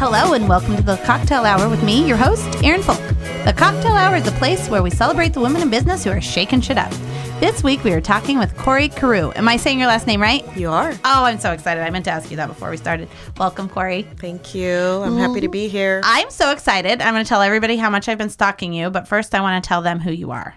Hello 0.00 0.32
and 0.32 0.48
welcome 0.48 0.76
to 0.76 0.82
the 0.82 0.96
Cocktail 1.04 1.44
Hour 1.44 1.68
with 1.68 1.82
me, 1.82 2.08
your 2.08 2.16
host, 2.16 2.64
Erin 2.64 2.82
Folk. 2.82 3.06
The 3.44 3.52
Cocktail 3.54 3.92
Hour 3.92 4.16
is 4.16 4.26
a 4.26 4.32
place 4.32 4.66
where 4.70 4.82
we 4.82 4.88
celebrate 4.88 5.34
the 5.34 5.42
women 5.42 5.60
in 5.60 5.68
business 5.68 6.04
who 6.04 6.10
are 6.10 6.22
shaking 6.22 6.62
shit 6.62 6.78
up. 6.78 6.90
This 7.38 7.62
week 7.62 7.84
we 7.84 7.92
are 7.92 8.00
talking 8.00 8.38
with 8.38 8.56
Kori 8.56 8.88
Carew. 8.88 9.30
Am 9.36 9.46
I 9.46 9.58
saying 9.58 9.78
your 9.78 9.88
last 9.88 10.06
name 10.06 10.22
right? 10.22 10.42
You 10.56 10.70
are. 10.70 10.92
Oh, 11.04 11.24
I'm 11.24 11.38
so 11.38 11.52
excited. 11.52 11.82
I 11.82 11.90
meant 11.90 12.06
to 12.06 12.10
ask 12.10 12.30
you 12.30 12.38
that 12.38 12.46
before 12.46 12.70
we 12.70 12.78
started. 12.78 13.10
Welcome, 13.36 13.68
Kori. 13.68 14.04
Thank 14.16 14.54
you. 14.54 14.74
I'm 14.74 15.18
happy 15.18 15.42
to 15.42 15.48
be 15.48 15.68
here. 15.68 16.00
I'm 16.02 16.30
so 16.30 16.50
excited. 16.50 17.02
I'm 17.02 17.12
going 17.12 17.22
to 17.22 17.28
tell 17.28 17.42
everybody 17.42 17.76
how 17.76 17.90
much 17.90 18.08
I've 18.08 18.16
been 18.16 18.30
stalking 18.30 18.72
you, 18.72 18.88
but 18.88 19.06
first 19.06 19.34
I 19.34 19.42
want 19.42 19.62
to 19.62 19.68
tell 19.68 19.82
them 19.82 20.00
who 20.00 20.12
you 20.12 20.30
are. 20.30 20.54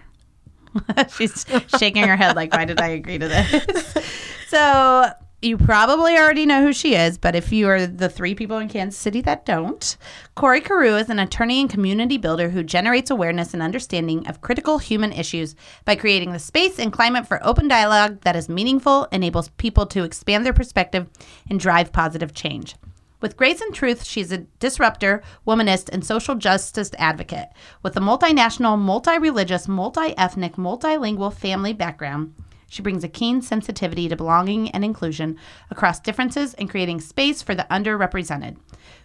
She's 1.18 1.44
shaking 1.78 2.04
her 2.04 2.16
head 2.16 2.34
like, 2.34 2.54
why 2.54 2.64
did 2.64 2.80
I 2.80 2.88
agree 2.88 3.18
to 3.18 3.28
this? 3.28 3.94
so 4.48 5.12
you 5.44 5.58
probably 5.58 6.16
already 6.16 6.46
know 6.46 6.62
who 6.62 6.72
she 6.72 6.94
is, 6.94 7.18
but 7.18 7.34
if 7.36 7.52
you 7.52 7.68
are 7.68 7.86
the 7.86 8.08
three 8.08 8.34
people 8.34 8.58
in 8.58 8.68
Kansas 8.68 8.98
City 8.98 9.20
that 9.20 9.44
don't, 9.44 9.96
Kori 10.34 10.60
Carew 10.60 10.96
is 10.96 11.10
an 11.10 11.18
attorney 11.18 11.60
and 11.60 11.68
community 11.68 12.16
builder 12.16 12.48
who 12.48 12.62
generates 12.62 13.10
awareness 13.10 13.52
and 13.52 13.62
understanding 13.62 14.26
of 14.26 14.40
critical 14.40 14.78
human 14.78 15.12
issues 15.12 15.54
by 15.84 15.96
creating 15.96 16.32
the 16.32 16.38
space 16.38 16.78
and 16.78 16.92
climate 16.92 17.26
for 17.26 17.44
open 17.46 17.68
dialogue 17.68 18.22
that 18.22 18.36
is 18.36 18.48
meaningful, 18.48 19.06
enables 19.12 19.50
people 19.50 19.84
to 19.86 20.02
expand 20.02 20.46
their 20.46 20.52
perspective, 20.52 21.06
and 21.50 21.60
drive 21.60 21.92
positive 21.92 22.32
change. 22.32 22.74
With 23.20 23.38
grace 23.38 23.62
and 23.62 23.74
truth, 23.74 24.04
she's 24.04 24.32
a 24.32 24.44
disruptor, 24.60 25.22
womanist, 25.46 25.88
and 25.90 26.04
social 26.04 26.34
justice 26.34 26.90
advocate. 26.98 27.48
With 27.82 27.96
a 27.96 28.00
multinational, 28.00 28.78
multi 28.78 29.16
religious, 29.18 29.66
multi 29.66 30.16
ethnic, 30.18 30.56
multilingual 30.56 31.32
family 31.32 31.72
background, 31.72 32.34
she 32.68 32.82
brings 32.82 33.04
a 33.04 33.08
keen 33.08 33.42
sensitivity 33.42 34.08
to 34.08 34.16
belonging 34.16 34.70
and 34.70 34.84
inclusion 34.84 35.38
across 35.70 36.00
differences 36.00 36.54
and 36.54 36.70
creating 36.70 37.00
space 37.00 37.42
for 37.42 37.54
the 37.54 37.66
underrepresented. 37.70 38.56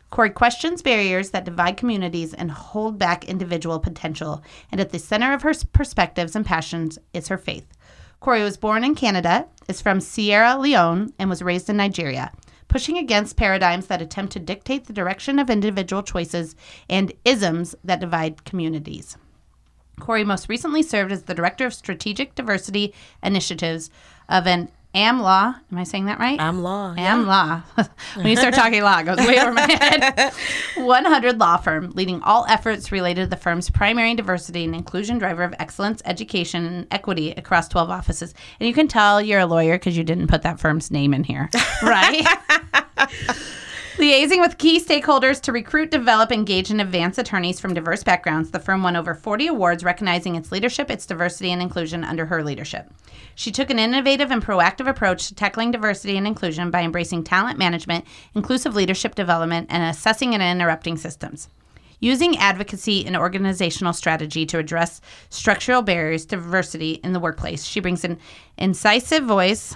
Kori 0.10 0.32
questions 0.32 0.82
barriers 0.82 1.30
that 1.30 1.46
divide 1.46 1.78
communities 1.78 2.34
and 2.34 2.50
hold 2.50 2.98
back 2.98 3.26
individual 3.26 3.80
potential, 3.80 4.44
and 4.72 4.82
at 4.82 4.92
the 4.92 4.98
center 4.98 5.34
of 5.34 5.44
her 5.44 5.54
perspectives 5.72 6.36
and 6.36 6.46
passions 6.46 6.98
is 7.14 7.28
her 7.28 7.38
faith. 7.38 7.68
Kori 8.20 8.42
was 8.42 8.58
born 8.58 8.84
in 8.84 8.96
Canada, 8.96 9.48
is 9.68 9.82
from 9.82 10.02
Sierra 10.02 10.58
Leone, 10.58 11.14
and 11.20 11.30
was 11.30 11.42
raised 11.42 11.70
in 11.70 11.78
Nigeria, 11.78 12.32
pushing 12.68 12.98
against 12.98 13.38
paradigms 13.38 13.88
that 13.88 14.02
attempt 14.02 14.34
to 14.34 14.40
dictate 14.40 14.86
the 14.86 14.94
direction 14.94 15.38
of 15.40 15.50
individual 15.50 16.04
choices 16.04 16.56
and 16.90 17.14
isms 17.24 17.76
that 17.84 18.00
divide 18.00 18.44
communities. 18.46 19.16
Kori 20.00 20.24
most 20.24 20.50
recently 20.50 20.84
served 20.84 21.12
as 21.12 21.24
the 21.24 21.34
Director 21.34 21.66
of 21.66 21.74
Strategic 21.74 22.36
Diversity 22.36 22.94
Initiatives 23.24 23.90
of 24.28 24.48
an 24.48 24.70
AmLaw. 24.96 25.56
Am 25.72 25.78
I 25.78 25.84
saying 25.84 26.06
that 26.06 26.20
right? 26.20 26.40
AmLaw. 26.40 26.98
AmLaw. 26.98 27.90
when 28.16 28.28
you 28.28 28.36
start 28.36 28.56
talking 28.56 28.82
law, 28.82 29.00
it 29.00 29.06
goes 29.06 29.18
way 29.18 29.40
over 29.40 29.54
my 29.54 29.62
head. 29.72 30.34
100 30.78 31.40
law 31.40 31.58
firm, 31.58 31.92
leading 31.92 32.22
all 32.24 32.46
efforts 32.48 32.92
related 32.92 33.26
to 33.26 33.28
the 33.28 33.36
firm's 33.36 33.70
primary 33.70 34.16
diversity 34.16 34.64
and 34.64 34.74
inclusion 34.74 35.20
driver 35.20 35.44
of 35.44 35.54
excellence, 35.60 36.02
education, 36.06 36.66
and 36.66 36.88
equity 36.90 37.32
across 37.32 37.68
12 37.68 37.92
offices. 37.92 38.34
And 38.60 38.68
you 38.68 38.74
can 38.74 38.88
tell 38.88 39.22
you're 39.22 39.42
a 39.42 39.46
lawyer 39.46 39.78
because 39.78 39.96
you 39.96 40.04
didn't 40.04 40.28
put 40.28 40.42
that 40.42 40.60
firm's 40.60 40.90
name 40.90 41.14
in 41.14 41.24
here, 41.24 41.50
right? 41.84 42.26
Liaising 43.98 44.40
with 44.40 44.58
key 44.58 44.80
stakeholders 44.80 45.42
to 45.42 45.52
recruit, 45.52 45.92
develop, 45.92 46.32
engage, 46.32 46.70
and 46.72 46.80
advance 46.80 47.18
attorneys 47.18 47.60
from 47.60 47.74
diverse 47.74 48.04
backgrounds, 48.04 48.52
the 48.52 48.60
firm 48.60 48.84
won 48.84 48.96
over 48.96 49.14
40 49.14 49.48
awards 49.48 49.84
recognizing 49.84 50.36
its 50.36 50.52
leadership, 50.52 50.90
its 50.90 51.06
diversity, 51.06 51.52
and 51.52 51.62
inclusion 51.62 52.04
under 52.04 52.26
her 52.28 52.44
leadership. 52.44 52.90
She 53.36 53.52
took 53.52 53.70
an 53.70 53.80
innovative 53.80 54.32
and 54.32 54.44
proactive 54.44 54.88
approach 54.88 55.28
to 55.28 55.36
tackling 55.36 55.72
diversity 55.72 56.18
and 56.18 56.28
inclusion 56.28 56.72
by 56.72 56.82
embracing 56.82 57.24
talent 57.24 57.58
management, 57.58 58.06
inclusive 58.36 58.76
leadership 58.76 59.16
development, 59.16 59.68
and 59.70 59.84
assessing 59.84 60.34
and 60.34 60.44
interrupting 60.44 60.96
systems. 60.96 61.50
Using 62.00 62.38
advocacy 62.38 63.06
and 63.06 63.18
organizational 63.18 63.92
strategy 63.92 64.46
to 64.46 64.60
address 64.60 65.02
structural 65.30 65.82
barriers 65.82 66.26
to 66.28 66.38
diversity 66.38 66.94
in 67.04 67.12
the 67.12 67.20
workplace, 67.20 67.66
she 67.66 67.82
brings 67.82 68.06
an 68.06 68.18
incisive 68.58 69.26
voice. 69.26 69.76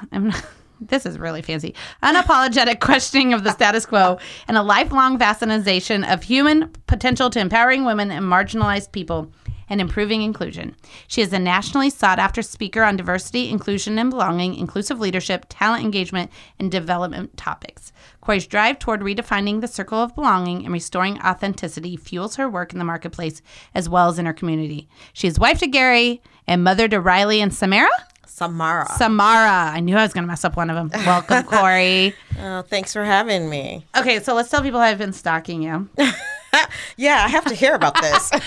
This 0.87 1.05
is 1.05 1.19
really 1.19 1.41
fancy. 1.41 1.75
Unapologetic 2.01 2.79
questioning 2.81 3.33
of 3.33 3.43
the 3.43 3.51
status 3.51 3.85
quo 3.85 4.17
and 4.47 4.57
a 4.57 4.63
lifelong 4.63 5.17
fascination 5.17 6.03
of 6.03 6.23
human 6.23 6.69
potential 6.87 7.29
to 7.29 7.39
empowering 7.39 7.85
women 7.85 8.11
and 8.11 8.25
marginalized 8.25 8.91
people 8.91 9.31
and 9.69 9.81
improving 9.81 10.21
inclusion. 10.21 10.75
She 11.07 11.21
is 11.21 11.33
a 11.33 11.39
nationally 11.39 11.89
sought 11.89 12.19
after 12.19 12.41
speaker 12.41 12.83
on 12.83 12.97
diversity, 12.97 13.49
inclusion 13.49 13.97
and 13.97 14.09
belonging, 14.09 14.55
inclusive 14.55 14.99
leadership, 14.99 15.45
talent 15.49 15.83
engagement, 15.83 16.31
and 16.59 16.71
development 16.71 17.35
topics. 17.37 17.91
Kori's 18.21 18.47
drive 18.47 18.79
toward 18.79 19.01
redefining 19.01 19.61
the 19.61 19.67
circle 19.67 19.99
of 19.99 20.15
belonging 20.15 20.63
and 20.63 20.73
restoring 20.73 21.19
authenticity 21.21 21.97
fuels 21.97 22.35
her 22.35 22.49
work 22.49 22.71
in 22.71 22.79
the 22.79 22.85
marketplace 22.85 23.41
as 23.73 23.89
well 23.89 24.09
as 24.09 24.19
in 24.19 24.25
her 24.25 24.33
community. 24.33 24.87
She 25.11 25.27
is 25.27 25.39
wife 25.39 25.59
to 25.59 25.67
Gary 25.67 26.21
and 26.47 26.63
mother 26.63 26.87
to 26.87 26.99
Riley 26.99 27.41
and 27.41 27.53
Samara. 27.53 27.89
Samara. 28.33 28.87
Samara. 28.97 29.71
I 29.75 29.79
knew 29.79 29.95
I 29.95 30.01
was 30.01 30.11
going 30.11 30.23
to 30.23 30.27
mess 30.27 30.43
up 30.43 30.57
one 30.57 30.71
of 30.71 30.75
them. 30.75 30.89
Welcome, 31.05 31.43
Kori. 31.51 32.15
oh, 32.39 32.63
thanks 32.63 32.91
for 32.91 33.05
having 33.05 33.47
me. 33.47 33.85
Okay, 33.95 34.19
so 34.21 34.33
let's 34.33 34.49
tell 34.49 34.63
people 34.63 34.79
I've 34.79 34.97
been 34.97 35.13
stalking 35.13 35.61
you. 35.61 35.87
yeah, 36.97 37.23
I 37.23 37.27
have 37.29 37.45
to 37.45 37.53
hear 37.53 37.75
about 37.75 38.01
this. 38.01 38.29
so 38.29 38.39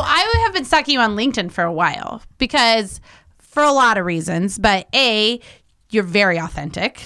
I 0.00 0.42
have 0.44 0.54
been 0.54 0.64
stalking 0.64 0.94
you 0.94 1.00
on 1.00 1.16
LinkedIn 1.16 1.52
for 1.52 1.64
a 1.64 1.72
while 1.72 2.22
because 2.38 3.02
for 3.38 3.62
a 3.62 3.72
lot 3.72 3.98
of 3.98 4.06
reasons, 4.06 4.58
but 4.58 4.88
A, 4.94 5.38
you're 5.90 6.02
very 6.02 6.38
authentic. 6.38 7.02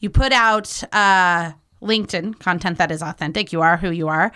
You 0.00 0.10
put 0.10 0.32
out 0.32 0.82
uh, 0.92 1.52
LinkedIn 1.80 2.40
content 2.40 2.78
that 2.78 2.90
is 2.90 3.02
authentic. 3.02 3.52
You 3.52 3.60
are 3.60 3.76
who 3.76 3.90
you 3.92 4.08
are 4.08 4.32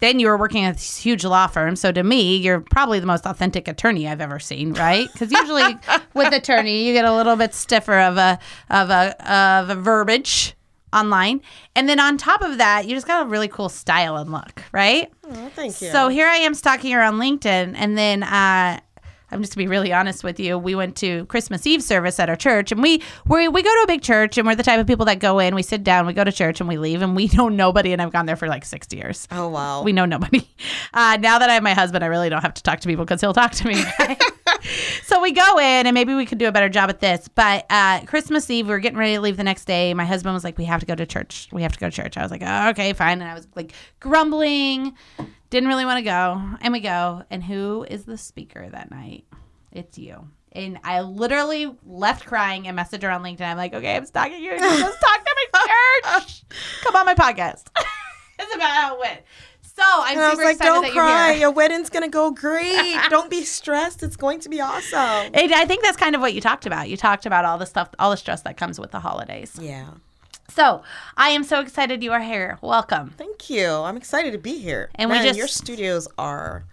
then 0.00 0.18
you 0.20 0.26
were 0.28 0.36
working 0.36 0.64
at 0.64 0.74
this 0.74 0.96
huge 0.96 1.24
law 1.24 1.46
firm. 1.46 1.76
So 1.76 1.92
to 1.92 2.02
me, 2.02 2.36
you're 2.36 2.60
probably 2.60 3.00
the 3.00 3.06
most 3.06 3.26
authentic 3.26 3.68
attorney 3.68 4.06
I've 4.06 4.20
ever 4.20 4.38
seen, 4.38 4.72
right? 4.74 5.08
Because 5.12 5.32
usually 5.32 5.76
with 6.14 6.32
attorney, 6.32 6.86
you 6.86 6.92
get 6.92 7.04
a 7.04 7.14
little 7.14 7.36
bit 7.36 7.54
stiffer 7.54 7.98
of 7.98 8.16
a 8.16 8.38
of 8.70 8.90
a 8.90 9.32
of 9.32 9.70
a 9.70 9.74
verbiage 9.74 10.54
online, 10.92 11.40
and 11.74 11.88
then 11.88 12.00
on 12.00 12.16
top 12.16 12.42
of 12.42 12.58
that, 12.58 12.86
you 12.86 12.94
just 12.94 13.06
got 13.06 13.26
a 13.26 13.28
really 13.28 13.48
cool 13.48 13.68
style 13.68 14.16
and 14.16 14.30
look, 14.30 14.62
right? 14.72 15.12
Oh, 15.28 15.50
thank 15.54 15.80
you. 15.80 15.90
So 15.90 16.08
here 16.08 16.26
I 16.26 16.36
am 16.36 16.54
stalking 16.54 16.92
her 16.92 17.02
on 17.02 17.14
LinkedIn, 17.14 17.74
and 17.76 17.96
then 17.96 18.22
uh, 18.22 18.80
I'm 19.30 19.40
just 19.40 19.52
to 19.52 19.58
be 19.58 19.66
really 19.66 19.92
honest 19.92 20.22
with 20.22 20.38
you. 20.38 20.56
We 20.56 20.74
went 20.74 20.96
to 20.96 21.26
Christmas 21.26 21.66
Eve 21.66 21.82
service 21.82 22.20
at 22.20 22.28
our 22.28 22.36
church, 22.36 22.70
and 22.70 22.80
we 22.80 23.02
we 23.26 23.48
we 23.48 23.62
go 23.62 23.70
to 23.70 23.82
a 23.82 23.86
big 23.86 24.02
church, 24.02 24.38
and 24.38 24.46
we're 24.46 24.54
the 24.54 24.62
type 24.62 24.78
of 24.78 24.86
people 24.86 25.04
that 25.06 25.18
go 25.18 25.38
in, 25.40 25.54
we 25.54 25.62
sit 25.62 25.82
down, 25.82 26.06
we 26.06 26.12
go 26.12 26.22
to 26.24 26.30
church, 26.30 26.60
and 26.60 26.68
we 26.68 26.78
leave, 26.78 27.02
and 27.02 27.16
we 27.16 27.26
know 27.34 27.48
nobody. 27.48 27.92
And 27.92 28.00
I've 28.00 28.12
gone 28.12 28.26
there 28.26 28.36
for 28.36 28.48
like 28.48 28.64
six 28.64 28.86
years. 28.92 29.26
Oh 29.30 29.48
wow, 29.48 29.82
we 29.82 29.92
know 29.92 30.04
nobody. 30.06 30.48
Uh, 30.94 31.18
now 31.20 31.38
that 31.38 31.50
I 31.50 31.54
have 31.54 31.62
my 31.62 31.74
husband, 31.74 32.02
I 32.02 32.06
really 32.06 32.30
don't 32.30 32.40
have 32.40 32.54
to 32.54 32.62
talk 32.62 32.80
to 32.80 32.88
people 32.88 33.04
because 33.04 33.20
he'll 33.20 33.34
talk 33.34 33.52
to 33.52 33.66
me. 33.66 33.82
Right? 34.00 34.22
so 35.04 35.20
we 35.20 35.32
go 35.32 35.58
in, 35.58 35.86
and 35.86 35.92
maybe 35.92 36.14
we 36.14 36.24
could 36.24 36.38
do 36.38 36.48
a 36.48 36.52
better 36.52 36.68
job 36.68 36.88
at 36.88 37.00
this. 37.00 37.28
But 37.28 37.66
uh, 37.68 38.00
Christmas 38.06 38.48
Eve, 38.48 38.66
we 38.66 38.72
were 38.72 38.78
getting 38.78 38.98
ready 38.98 39.14
to 39.14 39.20
leave 39.20 39.36
the 39.36 39.44
next 39.44 39.66
day. 39.66 39.92
My 39.94 40.04
husband 40.04 40.32
was 40.34 40.44
like, 40.44 40.56
"We 40.56 40.64
have 40.64 40.80
to 40.80 40.86
go 40.86 40.94
to 40.94 41.04
church. 41.04 41.48
We 41.52 41.62
have 41.62 41.72
to 41.72 41.78
go 41.78 41.90
to 41.90 41.94
church." 41.94 42.16
I 42.16 42.22
was 42.22 42.30
like, 42.30 42.42
oh, 42.44 42.70
"Okay, 42.70 42.92
fine," 42.94 43.20
and 43.20 43.30
I 43.30 43.34
was 43.34 43.46
like 43.54 43.72
grumbling. 44.00 44.94
Didn't 45.56 45.70
really 45.70 45.86
want 45.86 45.96
to 45.96 46.02
go, 46.02 46.42
and 46.60 46.70
we 46.70 46.80
go. 46.80 47.22
And 47.30 47.42
who 47.42 47.86
is 47.88 48.04
the 48.04 48.18
speaker 48.18 48.68
that 48.68 48.90
night? 48.90 49.24
It's 49.72 49.96
you. 49.96 50.28
And 50.52 50.78
I 50.84 51.00
literally 51.00 51.74
left 51.86 52.26
crying 52.26 52.68
and 52.68 52.78
messaged 52.78 53.00
her 53.04 53.10
on 53.10 53.22
LinkedIn. 53.22 53.40
I'm 53.40 53.56
like, 53.56 53.72
okay, 53.72 53.96
I'm 53.96 54.04
stalking 54.04 54.44
you. 54.44 54.50
Just 54.50 55.00
talk 55.00 55.24
to 55.24 55.36
my 55.54 56.00
church. 56.20 56.42
Come 56.82 56.96
on 56.96 57.06
my 57.06 57.14
podcast. 57.14 57.68
It's 58.38 58.54
about 58.54 58.70
how 58.70 58.94
it 58.96 59.00
went. 59.00 59.20
So 59.62 59.82
I'm 59.82 60.18
and 60.18 60.20
I 60.20 60.28
was 60.28 60.38
like, 60.38 60.58
don't 60.58 60.92
cry. 60.92 61.32
Your 61.32 61.50
wedding's 61.52 61.88
gonna 61.88 62.10
go 62.10 62.30
great. 62.32 62.98
don't 63.08 63.30
be 63.30 63.44
stressed. 63.44 64.02
It's 64.02 64.16
going 64.16 64.40
to 64.40 64.50
be 64.50 64.60
awesome. 64.60 65.30
And 65.32 65.54
I 65.54 65.64
think 65.64 65.82
that's 65.82 65.96
kind 65.96 66.14
of 66.14 66.20
what 66.20 66.34
you 66.34 66.42
talked 66.42 66.66
about. 66.66 66.90
You 66.90 66.98
talked 66.98 67.24
about 67.24 67.46
all 67.46 67.56
the 67.56 67.64
stuff, 67.64 67.88
all 67.98 68.10
the 68.10 68.18
stress 68.18 68.42
that 68.42 68.58
comes 68.58 68.78
with 68.78 68.90
the 68.90 69.00
holidays. 69.00 69.56
Yeah. 69.58 69.86
So 70.48 70.82
I 71.16 71.30
am 71.30 71.44
so 71.44 71.60
excited 71.60 72.02
you 72.02 72.12
are 72.12 72.20
here. 72.20 72.58
Welcome. 72.62 73.14
Thank 73.16 73.50
you. 73.50 73.68
I'm 73.68 73.96
excited 73.96 74.32
to 74.32 74.38
be 74.38 74.58
here. 74.58 74.90
And 74.94 75.10
Man, 75.10 75.20
we 75.20 75.26
just 75.26 75.38
your 75.38 75.48
studios 75.48 76.08
are 76.18 76.64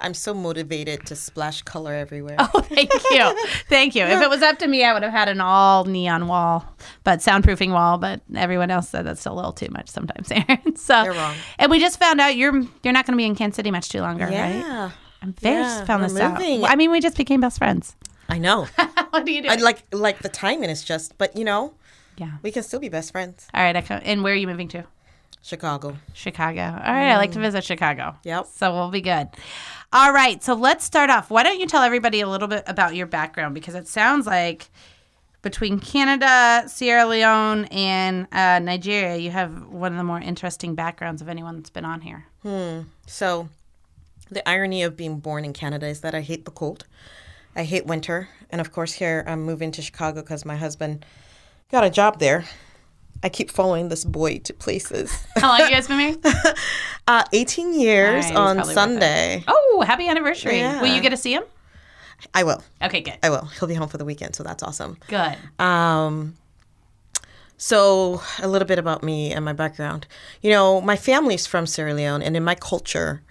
I'm 0.00 0.14
so 0.14 0.32
motivated 0.32 1.06
to 1.06 1.16
splash 1.16 1.62
color 1.62 1.92
everywhere. 1.92 2.36
Oh, 2.38 2.60
thank 2.68 2.92
you. 2.92 3.46
thank 3.68 3.94
you. 3.96 4.04
If 4.04 4.22
it 4.22 4.30
was 4.30 4.42
up 4.42 4.58
to 4.60 4.68
me, 4.68 4.84
I 4.84 4.92
would 4.92 5.02
have 5.02 5.12
had 5.12 5.28
an 5.28 5.40
all 5.40 5.84
neon 5.84 6.28
wall, 6.28 6.64
but 7.02 7.18
soundproofing 7.18 7.72
wall, 7.72 7.98
but 7.98 8.20
everyone 8.34 8.70
else 8.70 8.88
said 8.88 9.04
that's 9.04 9.26
a 9.26 9.32
little 9.32 9.52
too 9.52 9.68
much 9.70 9.88
sometimes, 9.88 10.30
Erin. 10.48 10.76
so 10.76 11.02
You're 11.02 11.14
wrong. 11.14 11.34
And 11.58 11.70
we 11.70 11.80
just 11.80 11.98
found 11.98 12.20
out 12.20 12.36
you're 12.36 12.62
you're 12.84 12.92
not 12.92 13.06
going 13.06 13.14
to 13.14 13.16
be 13.16 13.24
in 13.24 13.34
Kansas 13.34 13.56
City 13.56 13.70
much 13.70 13.88
too 13.88 14.00
longer, 14.00 14.28
yeah. 14.30 14.42
right? 14.42 14.56
Yeah. 14.56 14.90
I'm 15.20 15.32
very 15.32 15.62
yeah, 15.62 15.84
found 15.84 16.04
this 16.04 16.12
moving. 16.12 16.62
out. 16.62 16.70
I 16.70 16.76
mean, 16.76 16.92
we 16.92 17.00
just 17.00 17.16
became 17.16 17.40
best 17.40 17.58
friends. 17.58 17.96
I 18.28 18.38
know. 18.38 18.64
what 19.10 19.24
do 19.24 19.32
you 19.32 19.42
do? 19.42 19.48
I 19.48 19.56
like 19.56 19.82
like 19.92 20.20
the 20.20 20.28
timing 20.28 20.70
is 20.70 20.84
just, 20.84 21.18
but 21.18 21.36
you 21.36 21.44
know, 21.44 21.74
yeah, 22.18 22.32
we 22.42 22.50
can 22.50 22.62
still 22.62 22.80
be 22.80 22.88
best 22.88 23.12
friends. 23.12 23.48
All 23.54 23.62
right. 23.62 23.76
I 23.76 23.82
come, 23.82 24.00
and 24.04 24.22
where 24.22 24.32
are 24.32 24.36
you 24.36 24.46
moving 24.46 24.68
to? 24.68 24.84
Chicago. 25.42 25.96
Chicago. 26.12 26.62
All 26.62 26.92
right. 26.92 27.08
Mm. 27.08 27.14
I 27.14 27.16
like 27.16 27.32
to 27.32 27.38
mm. 27.38 27.42
visit 27.42 27.64
Chicago. 27.64 28.16
Yep. 28.24 28.46
So 28.54 28.72
we'll 28.72 28.90
be 28.90 29.00
good. 29.00 29.28
All 29.92 30.12
right. 30.12 30.42
So 30.42 30.54
let's 30.54 30.84
start 30.84 31.10
off. 31.10 31.30
Why 31.30 31.42
don't 31.42 31.60
you 31.60 31.66
tell 31.66 31.82
everybody 31.82 32.20
a 32.20 32.28
little 32.28 32.48
bit 32.48 32.64
about 32.66 32.94
your 32.94 33.06
background? 33.06 33.54
Because 33.54 33.74
it 33.74 33.88
sounds 33.88 34.26
like 34.26 34.68
between 35.42 35.78
Canada, 35.78 36.68
Sierra 36.68 37.06
Leone, 37.06 37.66
and 37.66 38.26
uh, 38.32 38.58
Nigeria, 38.58 39.16
you 39.16 39.30
have 39.30 39.68
one 39.68 39.92
of 39.92 39.98
the 39.98 40.04
more 40.04 40.20
interesting 40.20 40.74
backgrounds 40.74 41.22
of 41.22 41.28
anyone 41.28 41.56
that's 41.56 41.70
been 41.70 41.84
on 41.84 42.00
here. 42.00 42.26
Hmm. 42.42 42.80
So, 43.06 43.48
the 44.30 44.46
irony 44.46 44.82
of 44.82 44.96
being 44.96 45.20
born 45.20 45.44
in 45.44 45.52
Canada 45.52 45.86
is 45.86 46.00
that 46.00 46.14
I 46.14 46.20
hate 46.20 46.44
the 46.44 46.50
cold. 46.50 46.84
I 47.54 47.62
hate 47.62 47.86
winter. 47.86 48.28
And 48.50 48.60
of 48.60 48.72
course, 48.72 48.92
here 48.92 49.24
I'm 49.26 49.42
moving 49.42 49.70
to 49.72 49.82
Chicago 49.82 50.20
because 50.20 50.44
my 50.44 50.56
husband 50.56 51.06
got 51.70 51.84
a 51.84 51.90
job 51.90 52.18
there. 52.18 52.44
I 53.22 53.28
keep 53.28 53.50
following 53.50 53.88
this 53.88 54.04
boy 54.04 54.38
to 54.38 54.54
places. 54.54 55.26
How 55.36 55.48
long 55.48 55.60
you 55.60 55.70
guys 55.70 55.88
been 55.88 55.96
married? 55.96 56.24
uh, 57.08 57.24
18 57.32 57.78
years 57.78 58.24
right, 58.26 58.36
on 58.36 58.64
Sunday. 58.64 59.44
Oh, 59.48 59.82
happy 59.86 60.08
anniversary. 60.08 60.58
Yeah. 60.58 60.80
Will 60.80 60.94
you 60.94 61.02
get 61.02 61.10
to 61.10 61.16
see 61.16 61.34
him? 61.34 61.42
I 62.32 62.44
will. 62.44 62.62
Okay, 62.82 63.00
good. 63.00 63.18
I 63.22 63.30
will. 63.30 63.46
He'll 63.58 63.68
be 63.68 63.74
home 63.74 63.88
for 63.88 63.98
the 63.98 64.04
weekend, 64.04 64.36
so 64.36 64.44
that's 64.44 64.62
awesome. 64.62 64.98
Good. 65.08 65.36
Um, 65.58 66.36
so 67.56 68.22
a 68.40 68.48
little 68.48 68.66
bit 68.66 68.78
about 68.78 69.02
me 69.02 69.32
and 69.32 69.44
my 69.44 69.52
background. 69.52 70.06
You 70.42 70.50
know, 70.50 70.80
my 70.80 70.96
family's 70.96 71.46
from 71.46 71.66
Sierra 71.66 71.94
Leone, 71.94 72.22
and 72.22 72.36
in 72.36 72.44
my 72.44 72.54
culture, 72.54 73.22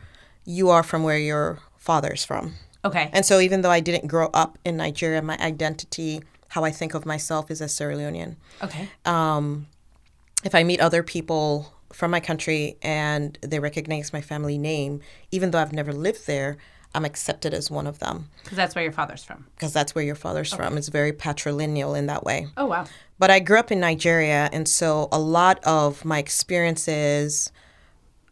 you 0.46 0.70
are 0.70 0.84
from 0.84 1.04
where 1.04 1.18
your 1.18 1.60
father's 1.78 2.26
from. 2.26 2.56
Okay. 2.84 3.10
And 3.14 3.26
so 3.26 3.40
even 3.40 3.62
though 3.62 3.72
I 3.72 3.80
didn't 3.80 4.08
grow 4.08 4.30
up 4.34 4.58
in 4.66 4.78
Nigeria, 4.78 5.22
my 5.22 5.38
identity, 5.40 6.22
how 6.58 6.64
I 6.64 6.72
think 6.72 6.96
of 6.96 7.06
myself, 7.06 7.52
is 7.52 7.62
as 7.62 7.76
Sierra 7.76 7.96
Leonean. 7.96 8.36
Okay. 8.64 8.90
Um, 9.06 9.68
if 10.44 10.56
I 10.56 10.64
meet 10.64 10.80
other 10.80 11.04
people 11.04 11.72
from 11.94 12.10
my 12.10 12.20
country 12.20 12.78
and 12.82 13.38
they 13.42 13.60
recognize 13.60 14.12
my 14.12 14.22
family 14.22 14.58
name, 14.58 15.02
even 15.30 15.52
though 15.52 15.60
I've 15.60 15.72
never 15.72 15.94
lived 15.94 16.26
there, 16.26 16.58
I'm 16.96 17.06
accepted 17.06 17.54
as 17.54 17.70
one 17.70 17.86
of 17.86 18.00
them. 18.00 18.30
Because 18.44 18.58
that's 18.58 18.74
where 18.74 18.84
your 18.84 18.92
father's 18.92 19.24
from. 19.24 19.46
Because 19.54 19.72
that's 19.72 19.94
where 19.94 20.04
your 20.04 20.16
father's 20.16 20.52
okay. 20.52 20.64
from. 20.64 20.80
It's 20.80 20.88
very 20.88 21.14
patrilineal 21.14 21.96
in 21.96 22.08
that 22.08 22.24
way. 22.24 22.48
Oh, 22.58 22.66
wow. 22.66 22.88
But 23.20 23.30
I 23.30 23.40
grew 23.40 23.60
up 23.60 23.72
in 23.72 23.80
Nigeria, 23.80 24.50
and 24.52 24.68
so 24.68 25.10
a 25.12 25.20
lot 25.20 25.64
of 25.64 26.04
my 26.06 26.18
experiences 26.18 27.52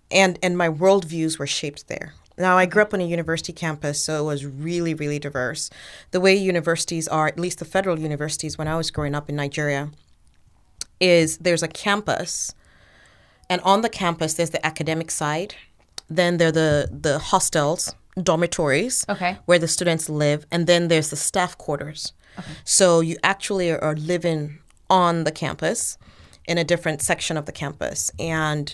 and, 0.09 0.39
and 0.41 0.57
my 0.57 0.69
worldviews 0.69 1.37
were 1.37 1.45
shaped 1.45 1.89
there. 1.89 2.15
Now, 2.37 2.57
I 2.57 2.65
grew 2.65 2.83
mm-hmm. 2.83 2.89
up 2.89 2.93
on 2.93 3.01
a 3.01 3.05
university 3.05 3.53
campus, 3.53 4.01
so 4.01 4.23
it 4.23 4.25
was 4.25 4.45
really, 4.45 4.93
really 4.93 5.19
diverse. 5.19 5.69
The 6.11 6.19
way 6.19 6.35
universities 6.35 7.07
are, 7.07 7.27
at 7.27 7.39
least 7.39 7.59
the 7.59 7.65
federal 7.65 7.99
universities 7.99 8.57
when 8.57 8.67
I 8.67 8.75
was 8.75 8.91
growing 8.91 9.15
up 9.15 9.29
in 9.29 9.35
Nigeria, 9.35 9.89
is 10.99 11.37
there's 11.37 11.63
a 11.63 11.67
campus, 11.67 12.53
and 13.49 13.61
on 13.61 13.81
the 13.81 13.89
campus, 13.89 14.33
there's 14.33 14.51
the 14.51 14.65
academic 14.65 15.11
side, 15.11 15.55
then 16.09 16.37
there 16.37 16.49
are 16.49 16.51
the, 16.51 16.89
the 16.91 17.19
hostels, 17.19 17.93
dormitories 18.21 19.05
okay. 19.09 19.37
where 19.45 19.59
the 19.59 19.67
students 19.67 20.09
live, 20.09 20.45
and 20.51 20.67
then 20.67 20.87
there's 20.87 21.09
the 21.09 21.15
staff 21.15 21.57
quarters. 21.57 22.13
Okay. 22.39 22.51
So 22.63 22.99
you 22.99 23.17
actually 23.23 23.71
are 23.71 23.95
living 23.95 24.59
on 24.89 25.23
the 25.23 25.31
campus 25.31 25.97
in 26.47 26.57
a 26.57 26.63
different 26.63 27.01
section 27.01 27.37
of 27.37 27.45
the 27.45 27.51
campus. 27.51 28.11
And 28.19 28.73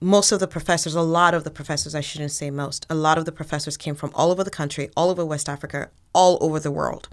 most 0.00 0.32
of 0.32 0.40
the 0.40 0.46
professors, 0.46 0.94
a 0.94 1.02
lot 1.02 1.34
of 1.34 1.44
the 1.44 1.50
professors, 1.50 1.94
I 1.94 2.00
shouldn't 2.00 2.30
say 2.30 2.50
most, 2.50 2.86
a 2.88 2.94
lot 2.94 3.18
of 3.18 3.24
the 3.24 3.32
professors 3.32 3.76
came 3.76 3.94
from 3.94 4.12
all 4.14 4.30
over 4.30 4.44
the 4.44 4.50
country, 4.50 4.90
all 4.96 5.10
over 5.10 5.24
West 5.24 5.48
Africa, 5.48 5.90
all 6.12 6.38
over 6.40 6.60
the 6.60 6.70
world. 6.70 7.08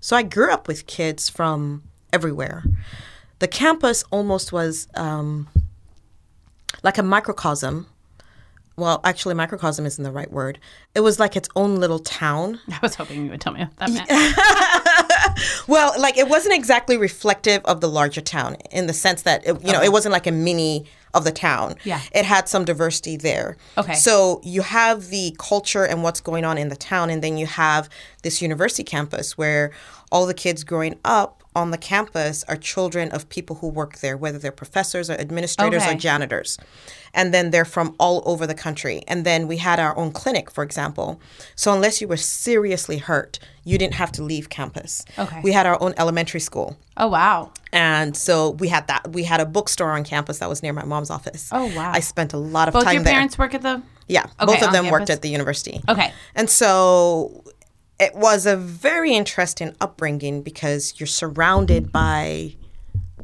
So 0.00 0.16
I 0.16 0.22
grew 0.22 0.52
up 0.52 0.68
with 0.68 0.86
kids 0.86 1.28
from 1.28 1.82
everywhere. 2.12 2.64
The 3.40 3.48
campus 3.48 4.04
almost 4.10 4.52
was 4.52 4.88
um, 4.94 5.48
like 6.82 6.98
a 6.98 7.02
microcosm 7.02 7.86
well, 8.80 9.02
actually, 9.04 9.34
microcosm 9.34 9.84
isn't 9.84 10.02
the 10.02 10.10
right 10.10 10.32
word. 10.32 10.58
It 10.94 11.00
was 11.00 11.20
like 11.20 11.36
its 11.36 11.50
own 11.54 11.76
little 11.76 11.98
town. 11.98 12.60
I 12.70 12.78
was 12.80 12.94
hoping 12.94 13.24
you 13.24 13.30
would 13.30 13.40
tell 13.40 13.52
me 13.52 13.60
what 13.60 13.76
that 13.76 13.90
meant. 13.90 15.48
well, 15.68 15.92
like 16.00 16.16
it 16.16 16.28
wasn't 16.28 16.54
exactly 16.54 16.96
reflective 16.96 17.62
of 17.66 17.82
the 17.82 17.88
larger 17.88 18.22
town 18.22 18.56
in 18.70 18.86
the 18.86 18.94
sense 18.94 19.22
that 19.22 19.46
it, 19.46 19.62
you 19.62 19.72
know 19.72 19.82
it 19.82 19.92
wasn't 19.92 20.12
like 20.12 20.26
a 20.26 20.32
mini 20.32 20.86
of 21.14 21.24
the 21.24 21.32
town. 21.32 21.76
Yeah, 21.84 22.00
it 22.12 22.24
had 22.24 22.48
some 22.48 22.64
diversity 22.64 23.16
there. 23.16 23.56
Okay, 23.76 23.94
so 23.94 24.40
you 24.44 24.62
have 24.62 25.08
the 25.08 25.34
culture 25.38 25.84
and 25.84 26.02
what's 26.02 26.20
going 26.20 26.44
on 26.44 26.58
in 26.58 26.68
the 26.68 26.76
town, 26.76 27.10
and 27.10 27.22
then 27.22 27.36
you 27.36 27.46
have 27.46 27.88
this 28.22 28.40
university 28.42 28.84
campus 28.84 29.36
where 29.36 29.70
all 30.12 30.26
the 30.26 30.34
kids 30.34 30.64
growing 30.64 30.98
up 31.04 31.39
on 31.54 31.72
the 31.72 31.78
campus 31.78 32.44
are 32.44 32.56
children 32.56 33.10
of 33.10 33.28
people 33.28 33.56
who 33.56 33.68
work 33.68 33.98
there, 33.98 34.16
whether 34.16 34.38
they're 34.38 34.52
professors 34.52 35.10
or 35.10 35.14
administrators 35.14 35.82
okay. 35.82 35.94
or 35.94 35.98
janitors. 35.98 36.58
And 37.12 37.34
then 37.34 37.50
they're 37.50 37.64
from 37.64 37.96
all 37.98 38.22
over 38.24 38.46
the 38.46 38.54
country. 38.54 39.02
And 39.08 39.24
then 39.24 39.48
we 39.48 39.56
had 39.56 39.80
our 39.80 39.96
own 39.96 40.12
clinic, 40.12 40.48
for 40.48 40.62
example. 40.62 41.20
So 41.56 41.72
unless 41.72 42.00
you 42.00 42.06
were 42.06 42.16
seriously 42.16 42.98
hurt, 42.98 43.40
you 43.64 43.78
didn't 43.78 43.94
have 43.94 44.12
to 44.12 44.22
leave 44.22 44.48
campus. 44.48 45.04
Okay. 45.18 45.40
We 45.42 45.50
had 45.50 45.66
our 45.66 45.80
own 45.82 45.92
elementary 45.96 46.38
school. 46.40 46.78
Oh 46.96 47.08
wow. 47.08 47.52
And 47.72 48.16
so 48.16 48.50
we 48.50 48.68
had 48.68 48.86
that. 48.86 49.12
We 49.12 49.24
had 49.24 49.40
a 49.40 49.46
bookstore 49.46 49.90
on 49.90 50.04
campus 50.04 50.38
that 50.38 50.48
was 50.48 50.62
near 50.62 50.72
my 50.72 50.84
mom's 50.84 51.10
office. 51.10 51.48
Oh 51.50 51.66
wow. 51.74 51.90
I 51.92 52.00
spent 52.00 52.32
a 52.32 52.38
lot 52.38 52.68
of 52.68 52.74
both 52.74 52.84
time 52.84 52.94
there. 52.94 53.00
Both 53.02 53.06
your 53.06 53.14
parents 53.14 53.38
work 53.38 53.54
at 53.54 53.62
the 53.62 53.82
Yeah, 54.06 54.24
okay, 54.24 54.46
both 54.46 54.62
of 54.62 54.72
them 54.72 54.84
campus? 54.84 54.92
worked 54.92 55.10
at 55.10 55.22
the 55.22 55.28
university. 55.28 55.80
Okay. 55.88 56.12
And 56.36 56.48
so 56.48 57.42
it 58.00 58.14
was 58.14 58.46
a 58.46 58.56
very 58.56 59.12
interesting 59.12 59.76
upbringing 59.80 60.42
because 60.42 60.94
you're 60.98 61.06
surrounded 61.06 61.92
by, 61.92 62.54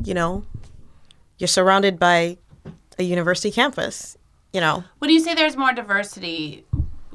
you 0.04 0.12
know, 0.12 0.44
you're 1.38 1.48
surrounded 1.48 1.98
by 1.98 2.36
a 2.98 3.02
university 3.02 3.50
campus, 3.50 4.18
you 4.52 4.60
know. 4.60 4.84
When 4.98 5.10
you 5.10 5.20
say 5.20 5.34
there's 5.34 5.56
more 5.56 5.72
diversity, 5.72 6.66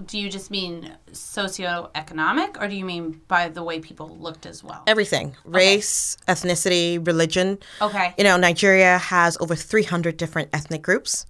do 0.07 0.17
you 0.17 0.27
just 0.29 0.49
mean 0.49 0.95
socioeconomic 1.11 2.59
or 2.59 2.67
do 2.67 2.75
you 2.75 2.83
mean 2.83 3.21
by 3.27 3.47
the 3.49 3.61
way 3.63 3.79
people 3.79 4.09
looked 4.09 4.47
as 4.47 4.63
well? 4.63 4.83
Everything 4.87 5.35
race, 5.45 6.17
okay. 6.27 6.33
ethnicity, 6.33 7.05
religion. 7.05 7.59
Okay. 7.79 8.15
You 8.17 8.23
know, 8.23 8.37
Nigeria 8.37 8.97
has 8.97 9.37
over 9.39 9.55
300 9.55 10.17
different 10.17 10.49
ethnic 10.51 10.81
groups 10.81 11.27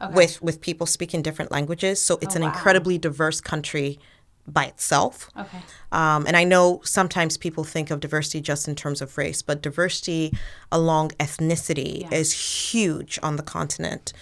okay. 0.00 0.14
with, 0.14 0.40
with 0.40 0.62
people 0.62 0.86
speaking 0.86 1.20
different 1.20 1.50
languages. 1.50 2.00
So 2.00 2.18
it's 2.22 2.34
oh, 2.34 2.38
an 2.38 2.42
wow. 2.42 2.48
incredibly 2.48 2.96
diverse 2.96 3.42
country 3.42 3.98
by 4.46 4.66
itself. 4.66 5.30
Okay. 5.38 5.58
Um, 5.92 6.26
and 6.26 6.36
I 6.36 6.44
know 6.44 6.80
sometimes 6.84 7.36
people 7.36 7.64
think 7.64 7.90
of 7.90 8.00
diversity 8.00 8.40
just 8.40 8.68
in 8.68 8.74
terms 8.74 9.00
of 9.00 9.16
race, 9.16 9.42
but 9.42 9.62
diversity 9.62 10.32
along 10.70 11.10
ethnicity 11.12 12.02
yeah. 12.02 12.14
is 12.14 12.70
huge 12.72 13.18
on 13.22 13.36
the 13.36 13.42
continent, 13.42 14.12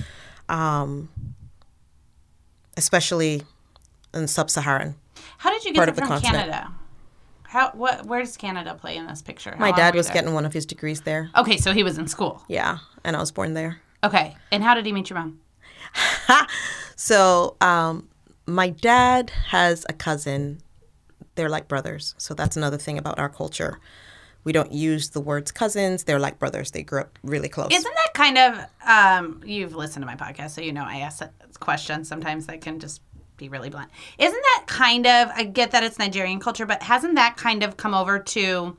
um, 0.49 1.09
especially 2.77 3.43
in 4.15 4.29
sub-Saharan. 4.29 4.95
How 5.39 5.51
did 5.51 5.65
you 5.65 5.73
get 5.73 5.95
from 5.95 6.07
continent. 6.07 6.35
Canada? 6.35 6.73
How 7.45 7.71
what? 7.73 8.07
Where 8.07 8.21
does 8.21 8.37
Canada 8.37 8.75
play 8.81 8.97
in 8.97 9.07
this 9.07 9.21
picture? 9.21 9.51
How 9.51 9.59
My 9.59 9.73
dad 9.73 9.95
was 9.95 10.07
there? 10.07 10.15
getting 10.15 10.33
one 10.33 10.47
of 10.47 10.55
his 10.55 10.65
degrees 10.65 11.03
there. 11.03 11.31
Okay, 11.37 11.59
so 11.59 11.75
he 11.75 11.83
was 11.83 11.99
in 11.99 12.07
school. 12.09 12.43
Yeah, 12.49 12.79
and 13.05 13.15
I 13.15 13.21
was 13.21 13.31
born 13.31 13.53
there. 13.53 13.83
Okay, 14.03 14.35
and 14.51 14.63
how 14.63 14.75
did 14.75 14.87
he 14.87 14.93
meet 14.93 15.11
your 15.11 15.19
mom? 15.19 15.41
so 16.97 17.57
um, 17.61 18.09
my 18.47 18.71
dad 18.71 19.31
has 19.49 19.87
a 19.89 19.93
cousin. 19.93 20.61
They're 21.35 21.49
like 21.49 21.69
brothers. 21.69 22.15
So 22.19 22.35
that's 22.35 22.57
another 22.57 22.79
thing 22.79 22.99
about 22.99 23.19
our 23.19 23.29
culture. 23.29 23.81
We 24.45 24.53
don't 24.53 24.73
use 24.73 25.11
the 25.11 25.21
words 25.21 25.53
cousins. 25.53 26.05
They're 26.05 26.19
like 26.19 26.39
brothers. 26.39 26.73
They 26.73 26.83
grew 26.83 27.01
up 27.01 27.19
really 27.23 27.49
close. 27.49 27.73
Isn't 27.73 27.95
that 27.95 28.13
kind 28.15 28.39
of, 28.39 28.59
um, 28.87 29.41
you've 29.45 29.75
listened 29.75 30.03
to 30.03 30.07
my 30.07 30.17
podcast, 30.17 30.51
so 30.51 30.61
you 30.61 30.73
know 30.73 30.85
I 30.85 30.99
ask 30.99 31.23
questions 31.61 32.09
sometimes 32.09 32.47
that 32.47 32.61
can 32.61 32.81
just 32.81 33.01
be 33.37 33.49
really 33.49 33.71
blunt. 33.71 33.91
Isn't 34.19 34.43
that 34.43 34.65
kind 34.67 35.07
of, 35.07 35.29
I 35.35 35.45
get 35.45 35.71
that 35.71 35.85
it's 35.85 35.99
Nigerian 35.99 36.41
culture, 36.41 36.67
but 36.67 36.83
hasn't 36.83 37.15
that 37.15 37.37
kind 37.37 37.63
of 37.63 37.77
come 37.77 37.95
over 37.95 38.19
to 38.19 38.77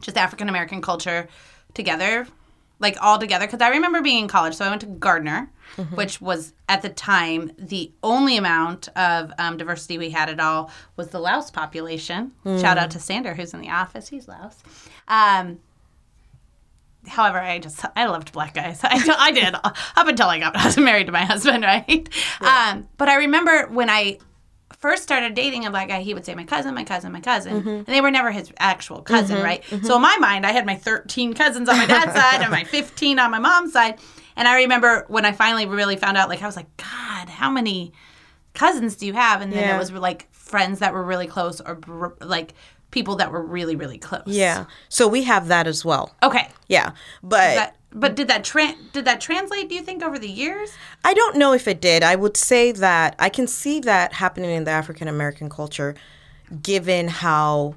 just 0.00 0.16
African 0.16 0.48
American 0.48 0.80
culture 0.80 1.28
together 1.74 2.26
like 2.80 2.96
all 3.00 3.18
together 3.18 3.46
because 3.46 3.60
I 3.60 3.68
remember 3.68 4.02
being 4.02 4.24
in 4.24 4.28
college. 4.28 4.54
So 4.54 4.64
I 4.64 4.68
went 4.68 4.80
to 4.82 4.86
Gardner, 4.86 5.50
mm-hmm. 5.76 5.96
which 5.96 6.20
was 6.20 6.52
at 6.68 6.82
the 6.82 6.88
time 6.88 7.52
the 7.58 7.92
only 8.02 8.36
amount 8.36 8.88
of 8.96 9.32
um, 9.38 9.56
diversity 9.56 9.98
we 9.98 10.10
had 10.10 10.28
at 10.28 10.40
all 10.40 10.70
was 10.96 11.08
the 11.08 11.18
Laos 11.18 11.50
population. 11.50 12.32
Mm. 12.44 12.60
Shout 12.60 12.78
out 12.78 12.90
to 12.92 13.00
Sander, 13.00 13.34
who's 13.34 13.54
in 13.54 13.60
the 13.60 13.70
office. 13.70 14.08
He's 14.08 14.28
Laos. 14.28 14.62
Um, 15.08 15.60
however, 17.06 17.38
I 17.38 17.58
just 17.58 17.84
I 17.96 18.06
loved 18.06 18.32
black 18.32 18.54
guys. 18.54 18.80
I, 18.84 19.00
I 19.18 19.32
did 19.32 19.54
up 19.54 19.76
until 19.96 20.28
I 20.28 20.38
got 20.38 20.56
I 20.56 20.66
was 20.66 20.78
married 20.78 21.06
to 21.06 21.12
my 21.12 21.24
husband, 21.24 21.64
right? 21.64 22.08
Yeah. 22.40 22.72
Um, 22.72 22.88
but 22.96 23.08
I 23.08 23.16
remember 23.16 23.68
when 23.68 23.90
I 23.90 24.18
first 24.78 25.02
started 25.02 25.34
dating 25.34 25.64
a 25.64 25.70
black 25.70 25.88
guy, 25.88 26.00
he 26.00 26.12
would 26.14 26.24
say 26.24 26.34
my 26.34 26.44
cousin, 26.44 26.74
my 26.74 26.84
cousin, 26.84 27.12
my 27.12 27.20
cousin, 27.20 27.60
mm-hmm. 27.60 27.68
and 27.68 27.86
they 27.86 28.00
were 28.00 28.10
never 28.10 28.30
his 28.30 28.52
actual 28.58 29.02
cousin, 29.02 29.36
mm-hmm, 29.36 29.44
right? 29.44 29.62
Mm-hmm. 29.64 29.86
So 29.86 29.96
in 29.96 30.02
my 30.02 30.16
mind, 30.18 30.44
I 30.44 30.52
had 30.52 30.66
my 30.66 30.76
13 30.76 31.32
cousins 31.32 31.68
on 31.68 31.76
my 31.78 31.86
dad's 31.86 32.12
side 32.12 32.42
and 32.42 32.50
my 32.50 32.64
15 32.64 33.18
on 33.18 33.30
my 33.30 33.38
mom's 33.38 33.72
side. 33.72 33.98
And 34.36 34.48
I 34.48 34.56
remember 34.56 35.04
when 35.08 35.24
I 35.24 35.32
finally 35.32 35.66
really 35.66 35.96
found 35.96 36.16
out, 36.16 36.28
like 36.28 36.42
I 36.42 36.46
was 36.46 36.56
like, 36.56 36.74
God, 36.76 37.28
how 37.28 37.50
many 37.50 37.92
cousins 38.54 38.96
do 38.96 39.06
you 39.06 39.12
have? 39.12 39.40
And 39.40 39.52
then 39.52 39.60
yeah. 39.60 39.76
it 39.76 39.78
was 39.78 39.92
like 39.92 40.32
friends 40.32 40.80
that 40.80 40.92
were 40.92 41.02
really 41.02 41.26
close 41.26 41.60
or 41.60 41.80
like 42.20 42.54
people 42.90 43.16
that 43.16 43.32
were 43.32 43.42
really 43.42 43.74
really 43.76 43.98
close. 43.98 44.22
Yeah. 44.26 44.66
So 44.88 45.08
we 45.08 45.24
have 45.24 45.48
that 45.48 45.66
as 45.66 45.84
well. 45.84 46.14
Okay. 46.22 46.48
Yeah. 46.68 46.92
But 47.22 47.74
but 47.94 48.16
did 48.16 48.28
that 48.28 48.44
tra- 48.44 48.74
did 48.92 49.04
that 49.04 49.20
translate? 49.20 49.68
Do 49.68 49.74
you 49.74 49.82
think 49.82 50.02
over 50.02 50.18
the 50.18 50.28
years? 50.28 50.72
I 51.04 51.14
don't 51.14 51.36
know 51.36 51.52
if 51.52 51.68
it 51.68 51.80
did. 51.80 52.02
I 52.02 52.16
would 52.16 52.36
say 52.36 52.72
that 52.72 53.14
I 53.18 53.28
can 53.28 53.46
see 53.46 53.80
that 53.80 54.14
happening 54.14 54.50
in 54.50 54.64
the 54.64 54.72
African 54.72 55.08
American 55.08 55.48
culture, 55.48 55.94
given 56.60 57.08
how 57.08 57.76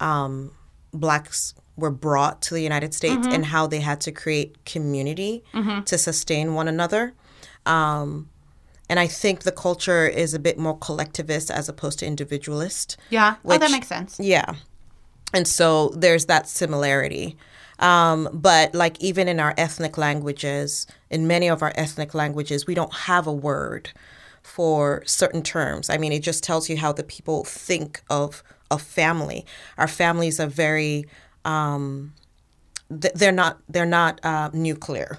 um, 0.00 0.52
blacks 0.92 1.54
were 1.76 1.90
brought 1.90 2.40
to 2.42 2.54
the 2.54 2.62
United 2.62 2.94
States 2.94 3.26
and 3.26 3.46
how 3.46 3.66
they 3.66 3.80
had 3.80 4.00
to 4.02 4.12
create 4.12 4.64
community 4.64 5.42
to 5.84 5.98
sustain 5.98 6.54
one 6.54 6.68
another. 6.68 7.14
Um, 7.66 8.28
and 8.88 9.00
I 9.00 9.06
think 9.06 9.42
the 9.42 9.52
culture 9.52 10.06
is 10.06 10.34
a 10.34 10.38
bit 10.38 10.58
more 10.58 10.76
collectivist 10.78 11.50
as 11.50 11.68
opposed 11.68 11.98
to 12.00 12.06
individualist. 12.06 12.96
Yeah. 13.10 13.36
oh, 13.44 13.58
that 13.58 13.70
makes 13.70 13.88
sense. 13.88 14.20
Yeah. 14.20 14.54
And 15.32 15.48
so 15.48 15.88
there's 15.88 16.26
that 16.26 16.48
similarity. 16.48 17.36
Um, 17.80 18.28
but 18.32 18.74
like 18.74 19.00
even 19.00 19.26
in 19.26 19.40
our 19.40 19.54
ethnic 19.56 19.98
languages, 19.98 20.86
in 21.10 21.26
many 21.26 21.48
of 21.48 21.62
our 21.62 21.72
ethnic 21.74 22.14
languages, 22.14 22.66
we 22.66 22.74
don't 22.74 22.94
have 22.94 23.26
a 23.26 23.32
word 23.32 23.90
for 24.42 25.02
certain 25.06 25.42
terms. 25.42 25.90
I 25.90 25.96
mean, 25.96 26.12
it 26.12 26.22
just 26.22 26.44
tells 26.44 26.68
you 26.68 26.76
how 26.76 26.92
the 26.92 27.02
people 27.02 27.44
think 27.44 28.02
of 28.08 28.44
a 28.70 28.78
family. 28.78 29.44
Our 29.78 29.88
families 29.88 30.38
are 30.38 30.46
very, 30.46 31.06
um, 31.44 32.14
th- 32.90 33.14
they're 33.14 33.32
not, 33.32 33.60
they're 33.68 33.86
not 33.86 34.20
uh, 34.24 34.50
nuclear 34.52 35.18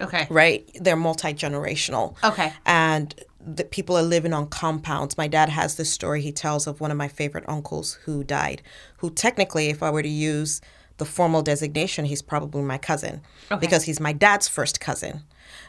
Okay. 0.00 0.26
right? 0.30 0.68
They're 0.80 0.96
multi 0.96 1.32
generational. 1.34 2.16
Okay. 2.24 2.52
And 2.66 3.14
the 3.44 3.64
people 3.64 3.96
are 3.96 4.02
living 4.02 4.32
on 4.32 4.48
compounds. 4.48 5.16
My 5.18 5.28
dad 5.28 5.48
has 5.48 5.76
this 5.76 5.90
story 5.92 6.22
he 6.22 6.32
tells 6.32 6.66
of 6.66 6.80
one 6.80 6.90
of 6.90 6.96
my 6.96 7.08
favorite 7.08 7.44
uncles 7.48 7.94
who 8.04 8.24
died, 8.24 8.62
who 8.98 9.10
technically, 9.10 9.68
if 9.68 9.82
I 9.82 9.90
were 9.90 10.02
to 10.02 10.08
use 10.08 10.60
the 10.98 11.04
formal 11.04 11.42
designation, 11.42 12.04
he's 12.04 12.22
probably 12.22 12.62
my 12.62 12.78
cousin 12.78 13.20
because 13.60 13.84
he's 13.84 13.98
my 14.00 14.12
dad's 14.12 14.46
first 14.48 14.80
cousin. 14.80 15.22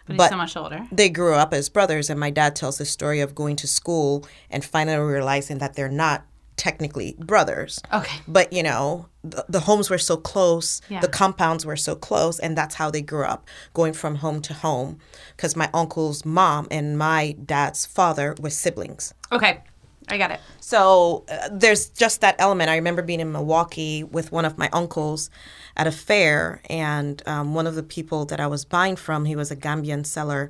But, 0.07 0.17
But 0.17 0.29
so 0.29 0.37
much 0.37 0.55
older. 0.57 0.87
they 0.91 1.09
grew 1.09 1.33
up 1.33 1.53
as 1.53 1.69
brothers, 1.69 2.09
and 2.09 2.19
my 2.19 2.29
dad 2.29 2.55
tells 2.55 2.77
the 2.77 2.85
story 2.85 3.21
of 3.21 3.33
going 3.35 3.55
to 3.57 3.67
school 3.67 4.25
and 4.49 4.63
finally 4.63 4.97
realizing 4.97 5.57
that 5.59 5.75
they're 5.75 5.89
not 5.89 6.25
technically 6.57 7.15
brothers. 7.19 7.79
Okay. 7.91 8.17
But, 8.27 8.53
you 8.53 8.63
know, 8.63 9.07
the, 9.23 9.45
the 9.49 9.61
homes 9.61 9.89
were 9.89 9.97
so 9.97 10.17
close, 10.17 10.81
Yeah. 10.89 10.99
the 11.01 11.07
compounds 11.07 11.65
were 11.65 11.75
so 11.75 11.95
close, 11.95 12.39
and 12.39 12.57
that's 12.57 12.75
how 12.75 12.91
they 12.91 13.01
grew 13.01 13.25
up, 13.25 13.47
going 13.73 13.93
from 13.93 14.15
home 14.15 14.41
to 14.43 14.53
home. 14.53 14.99
Because 15.35 15.55
my 15.55 15.69
uncle's 15.73 16.25
mom 16.25 16.67
and 16.69 16.97
my 16.97 17.35
dad's 17.43 17.85
father 17.85 18.35
were 18.39 18.49
siblings. 18.49 19.13
Okay. 19.31 19.61
I 20.09 20.17
got 20.17 20.31
it. 20.31 20.41
So 20.59 21.23
uh, 21.29 21.47
there's 21.49 21.87
just 21.87 22.19
that 22.21 22.35
element. 22.37 22.69
I 22.69 22.75
remember 22.75 23.01
being 23.01 23.21
in 23.21 23.31
Milwaukee 23.31 24.03
with 24.03 24.33
one 24.33 24.43
of 24.43 24.57
my 24.57 24.69
uncles 24.73 25.29
at 25.77 25.87
a 25.87 25.91
fair, 25.91 26.61
and 26.69 27.21
um, 27.25 27.53
one 27.53 27.65
of 27.67 27.75
the 27.75 27.83
people 27.83 28.25
that 28.25 28.39
I 28.41 28.47
was 28.47 28.65
buying 28.65 28.97
from, 28.97 29.23
he 29.23 29.35
was 29.37 29.49
a 29.49 29.55
Gambian 29.55 30.05
seller, 30.05 30.49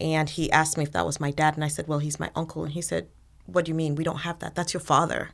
and 0.00 0.28
he 0.28 0.50
asked 0.50 0.76
me 0.76 0.82
if 0.82 0.90
that 0.92 1.06
was 1.06 1.20
my 1.20 1.30
dad, 1.30 1.54
and 1.54 1.64
I 1.64 1.68
said, 1.68 1.86
"Well, 1.86 2.00
he's 2.00 2.18
my 2.18 2.30
uncle," 2.34 2.64
and 2.64 2.72
he 2.72 2.82
said, 2.82 3.06
"What 3.52 3.64
do 3.64 3.70
you 3.70 3.74
mean? 3.74 3.94
We 3.94 4.04
don't 4.04 4.20
have 4.28 4.38
that. 4.40 4.54
That's 4.54 4.72
your 4.74 4.80
father, 4.80 5.30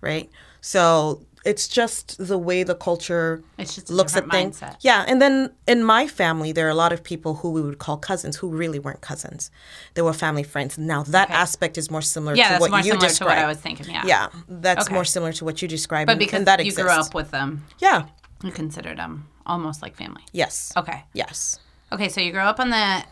right?" 0.00 0.30
So 0.60 1.20
it's 1.44 1.66
just 1.66 2.24
the 2.24 2.38
way 2.38 2.62
the 2.62 2.74
culture 2.76 3.42
It's 3.58 3.74
just 3.74 3.90
a 3.90 3.92
looks 3.92 4.16
at 4.16 4.30
things. 4.30 4.60
mindset. 4.60 4.76
Yeah, 4.80 5.04
and 5.08 5.20
then 5.20 5.50
in 5.66 5.82
my 5.82 6.06
family, 6.06 6.52
there 6.52 6.66
are 6.68 6.70
a 6.70 6.74
lot 6.84 6.92
of 6.92 7.02
people 7.02 7.34
who 7.40 7.50
we 7.50 7.60
would 7.60 7.78
call 7.78 7.96
cousins 7.96 8.36
who 8.36 8.48
really 8.48 8.78
weren't 8.78 9.00
cousins. 9.00 9.50
They 9.94 10.02
were 10.02 10.12
family 10.12 10.44
friends. 10.44 10.78
Now 10.78 11.02
that 11.02 11.30
aspect 11.30 11.76
is 11.78 11.90
more 11.90 12.02
similar 12.02 12.36
Yeah, 12.36 12.44
to 12.44 12.50
that's 12.52 12.60
what 12.60 12.70
more 12.70 12.78
you 12.80 12.92
similar 12.92 13.08
described. 13.08 13.30
to 13.32 13.36
what 13.36 13.44
I 13.44 13.48
was 13.48 13.58
thinking. 13.58 13.90
Yeah. 13.90 14.04
Yeah, 14.06 14.28
that's 14.48 14.86
Okay. 14.86 14.94
more 14.94 15.04
similar 15.04 15.32
to 15.32 15.44
what 15.44 15.60
you 15.62 15.66
described. 15.68 16.06
But 16.06 16.18
because 16.18 16.38
and 16.38 16.46
that 16.46 16.60
you 16.60 16.66
exists. 16.66 16.82
grew 16.82 16.92
up 16.92 17.12
with 17.14 17.30
them, 17.32 17.64
Yeah. 17.80 18.04
you 18.44 18.52
considered 18.52 18.98
them 18.98 19.26
almost 19.44 19.82
like 19.82 19.96
family. 19.96 20.22
Yes. 20.32 20.72
Okay. 20.76 21.04
Yes. 21.12 21.58
Okay, 21.90 22.08
so 22.08 22.20
you 22.20 22.30
grow 22.30 22.44
up 22.46 22.60
on 22.60 22.70
the. 22.70 23.02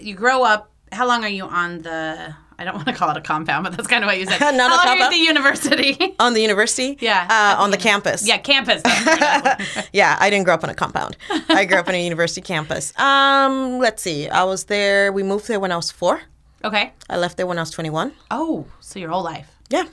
You 0.00 0.14
grow 0.14 0.42
up. 0.42 0.70
How 0.90 1.06
long 1.06 1.22
are 1.24 1.28
you 1.40 1.44
on 1.44 1.82
the? 1.82 2.34
I 2.58 2.64
don't 2.64 2.74
want 2.74 2.86
to 2.88 2.94
call 2.94 3.10
it 3.10 3.16
a 3.16 3.20
compound, 3.20 3.64
but 3.64 3.76
that's 3.76 3.86
kind 3.88 4.02
of 4.02 4.08
what 4.08 4.18
you 4.18 4.24
said. 4.26 4.38
Not 4.56 4.70
a 4.72 4.74
how 4.74 4.80
at 4.80 4.86
compound? 4.86 5.12
the 5.12 5.18
university? 5.18 6.14
On 6.18 6.32
the 6.34 6.40
university. 6.40 6.96
Yeah, 7.00 7.26
Uh, 7.28 7.62
on 7.62 7.70
the 7.70 7.76
campus. 7.76 8.26
yeah, 8.26 8.38
campus. 8.38 8.82
Yeah, 9.92 10.16
I 10.20 10.30
didn't 10.30 10.44
grow 10.44 10.54
up 10.54 10.64
on 10.64 10.70
a 10.70 10.74
compound. 10.74 11.16
I 11.48 11.64
grew 11.64 11.78
up 11.78 11.88
on 11.88 11.94
a 11.94 12.02
university 12.04 12.40
campus. 12.40 12.92
Um, 12.98 13.78
let's 13.78 14.02
see. 14.02 14.28
I 14.28 14.44
was 14.44 14.64
there. 14.64 15.12
We 15.12 15.22
moved 15.22 15.48
there 15.48 15.60
when 15.60 15.72
I 15.72 15.76
was 15.76 15.90
four. 15.90 16.22
okay. 16.64 16.92
I 17.08 17.16
left 17.16 17.36
there 17.36 17.46
when 17.46 17.58
I 17.58 17.62
was 17.62 17.70
twenty-one. 17.70 18.12
Oh, 18.30 18.66
so 18.80 18.98
your 18.98 19.10
whole 19.10 19.22
life. 19.22 19.48
Yeah. 19.70 19.84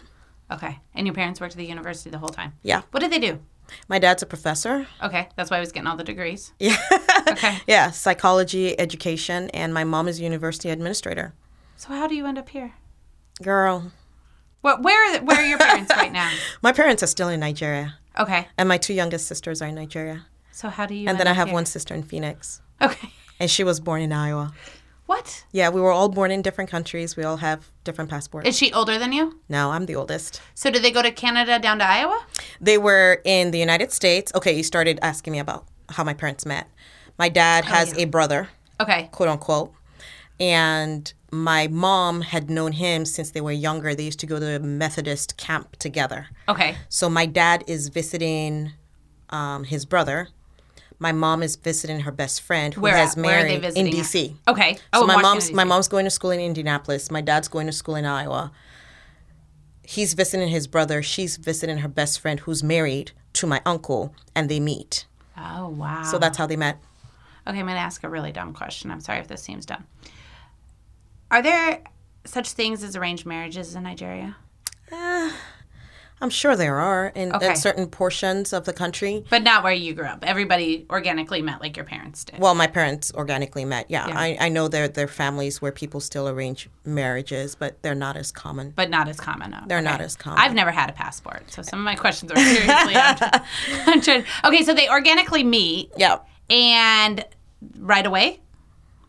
Okay, 0.51 0.79
and 0.95 1.07
your 1.07 1.13
parents 1.15 1.39
worked 1.41 1.53
at 1.53 1.57
the 1.57 1.65
university 1.65 2.09
the 2.09 2.17
whole 2.19 2.29
time. 2.29 2.53
Yeah. 2.63 2.81
What 2.91 2.99
did 3.01 3.11
they 3.11 3.19
do? 3.19 3.39
My 3.87 3.97
dad's 3.99 4.21
a 4.23 4.25
professor. 4.25 4.85
Okay, 5.01 5.29
that's 5.35 5.49
why 5.49 5.57
I 5.57 5.59
was 5.61 5.71
getting 5.71 5.87
all 5.87 5.95
the 5.97 6.03
degrees. 6.03 6.53
Yeah. 6.59 6.77
Okay. 7.29 7.57
yeah. 7.67 7.91
Psychology, 7.91 8.77
education, 8.79 9.49
and 9.51 9.73
my 9.73 9.83
mom 9.83 10.07
is 10.07 10.19
a 10.19 10.23
university 10.23 10.69
administrator. 10.69 11.33
So 11.75 11.89
how 11.89 12.07
do 12.07 12.15
you 12.15 12.25
end 12.25 12.37
up 12.37 12.49
here? 12.49 12.73
Girl, 13.41 13.91
What? 14.61 14.81
Where? 14.81 15.21
Where 15.21 15.39
are 15.39 15.45
your 15.45 15.57
parents 15.57 15.91
right 15.95 16.11
now? 16.11 16.31
my 16.61 16.71
parents 16.71 17.03
are 17.03 17.07
still 17.07 17.27
in 17.29 17.39
Nigeria, 17.39 17.95
Okay. 18.17 18.47
and 18.57 18.69
my 18.69 18.77
two 18.77 18.93
youngest 18.93 19.27
sisters 19.27 19.61
are 19.61 19.67
in 19.67 19.75
Nigeria. 19.75 20.25
So 20.51 20.69
how 20.69 20.85
do 20.85 20.93
you? 20.93 21.09
And 21.09 21.19
then 21.19 21.27
I 21.27 21.33
have 21.33 21.47
here? 21.47 21.53
one 21.53 21.65
sister 21.65 21.93
in 21.93 22.03
Phoenix, 22.03 22.61
Okay. 22.81 23.09
and 23.39 23.49
she 23.51 23.63
was 23.63 23.79
born 23.79 24.01
in 24.01 24.13
Iowa. 24.13 24.53
What? 25.05 25.43
Yeah, 25.51 25.67
we 25.69 25.81
were 25.81 25.91
all 25.91 26.07
born 26.07 26.31
in 26.31 26.41
different 26.41 26.69
countries. 26.69 27.17
We 27.17 27.23
all 27.25 27.37
have 27.37 27.69
different 27.83 28.09
passports. 28.09 28.47
Is 28.47 28.57
she 28.57 28.71
older 28.71 28.97
than 28.97 29.11
you? 29.11 29.41
no, 29.49 29.71
I'm 29.71 29.85
the 29.85 29.95
oldest. 29.95 30.41
So 30.55 30.69
did 30.71 30.81
they 30.81 30.91
go 30.91 31.01
to 31.01 31.11
Canada 31.11 31.59
down 31.59 31.79
to 31.79 31.85
Iowa? 31.85 32.25
They 32.61 32.77
were 32.77 33.19
in 33.25 33.51
the 33.51 33.59
United 33.59 33.91
States. 33.91 34.31
Okay, 34.33 34.55
you 34.55 34.63
started 34.63 34.99
asking 35.01 35.33
me 35.33 35.39
about 35.39 35.65
how 35.89 36.05
my 36.05 36.13
parents 36.13 36.45
met. 36.45 36.69
My 37.19 37.27
dad 37.27 37.65
oh, 37.67 37.71
has 37.71 37.97
a 37.97 38.05
brother, 38.05 38.47
Okay. 38.79 39.09
quote 39.11 39.27
unquote, 39.27 39.73
and 40.39 41.11
my 41.33 41.67
mom 41.67 42.21
had 42.21 42.49
known 42.49 42.73
him 42.73 43.05
since 43.05 43.31
they 43.31 43.41
were 43.41 43.51
younger. 43.51 43.95
They 43.95 44.03
used 44.03 44.19
to 44.19 44.27
go 44.27 44.39
to 44.39 44.55
a 44.55 44.59
Methodist 44.59 45.35
camp 45.35 45.75
together. 45.77 46.27
Okay. 46.47 46.75
So 46.89 47.09
my 47.09 47.25
dad 47.25 47.63
is 47.65 47.89
visiting 47.89 48.71
um, 49.29 49.63
his 49.63 49.83
brother. 49.85 50.27
My 50.99 51.11
mom 51.11 51.41
is 51.41 51.55
visiting 51.55 52.01
her 52.01 52.11
best 52.11 52.41
friend 52.41 52.73
who 52.75 52.81
Where 52.81 52.95
has 52.95 53.17
at? 53.17 53.21
Married 53.21 53.49
they 53.51 53.59
visiting 53.59 53.87
in 53.87 53.99
at? 53.99 54.05
DC. 54.05 54.35
Okay. 54.47 54.75
So 54.75 54.81
Oh, 54.93 55.07
my 55.07 55.15
Washington, 55.15 55.21
mom's 55.23 55.51
my 55.51 55.63
mom's 55.63 55.87
going 55.87 56.05
to 56.05 56.11
school 56.11 56.29
in 56.29 56.39
Indianapolis. 56.39 57.09
My 57.09 57.21
dad's 57.21 57.47
going 57.47 57.65
to 57.65 57.73
school 57.73 57.95
in 57.95 58.05
Iowa. 58.05 58.51
He's 59.83 60.13
visiting 60.13 60.49
his 60.49 60.67
brother. 60.67 61.01
She's 61.01 61.37
visiting 61.37 61.79
her 61.79 61.89
best 61.89 62.19
friend 62.19 62.39
who's 62.41 62.63
married 62.63 63.11
to 63.33 63.47
my 63.47 63.59
uncle, 63.65 64.13
and 64.35 64.49
they 64.49 64.59
meet. 64.59 65.07
Oh 65.35 65.67
wow. 65.69 66.03
So 66.03 66.19
that's 66.19 66.37
how 66.37 66.45
they 66.45 66.55
met. 66.55 66.77
Okay, 67.47 67.59
I'm 67.59 67.65
going 67.65 67.75
to 67.75 67.81
ask 67.81 68.03
a 68.03 68.09
really 68.09 68.31
dumb 68.31 68.53
question. 68.53 68.91
I'm 68.91 69.01
sorry 69.01 69.19
if 69.19 69.27
this 69.27 69.41
seems 69.41 69.65
dumb. 69.65 69.83
Are 71.33 71.41
there 71.41 71.81
such 72.25 72.51
things 72.51 72.83
as 72.83 72.95
arranged 72.95 73.25
marriages 73.25 73.73
in 73.73 73.81
Nigeria? 73.81 74.35
Uh, 74.91 75.31
I'm 76.21 76.29
sure 76.29 76.55
there 76.55 76.79
are 76.79 77.07
in, 77.07 77.33
Okay. 77.33 77.49
in 77.49 77.55
certain 77.55 77.87
portions 77.87 78.53
of 78.53 78.65
the 78.65 78.71
country. 78.71 79.25
But 79.31 79.41
not 79.41 79.63
where 79.63 79.73
you 79.73 79.95
grew 79.95 80.05
up. 80.05 80.23
Everybody 80.23 80.85
organically 80.91 81.41
met 81.41 81.59
like 81.59 81.75
your 81.75 81.85
parents 81.85 82.23
did. 82.23 82.39
Well, 82.39 82.53
my 82.53 82.67
parents 82.67 83.11
organically 83.15 83.65
met. 83.65 83.87
Yeah, 83.89 84.07
Yeah. 84.09 84.19
I, 84.19 84.37
I 84.41 84.49
know 84.49 84.67
there 84.67 84.87
there 84.87 85.05
are 85.05 85.07
families 85.07 85.59
where 85.59 85.71
people 85.71 85.99
still 86.01 86.29
arrange 86.29 86.69
marriages, 86.85 87.55
but 87.55 87.81
they're 87.81 87.95
not 87.95 88.15
as 88.15 88.31
common. 88.31 88.69
but 88.75 88.91
not 88.91 89.07
as 89.09 89.19
common. 89.19 89.49
No. 89.49 89.61
They're 89.65 89.79
Okay. 89.79 89.85
not 89.89 90.01
as 90.01 90.15
common. 90.15 90.37
I've 90.37 90.53
never 90.53 90.69
had 90.71 90.87
a 90.91 90.93
passport, 90.93 91.49
so 91.51 91.63
some 91.63 91.79
of 91.79 91.83
my 91.83 91.95
questions 91.95 92.31
are 92.31 92.37
seriously. 92.37 92.93
I'm, 92.95 93.17
I'm 93.87 94.01
trying- 94.01 94.25
okay, 94.45 94.63
so 94.63 94.75
they 94.75 94.87
organically 94.87 95.43
meet, 95.43 95.91
Yeah. 95.97 96.19
and 96.51 97.25
right 97.79 98.05
away 98.05 98.39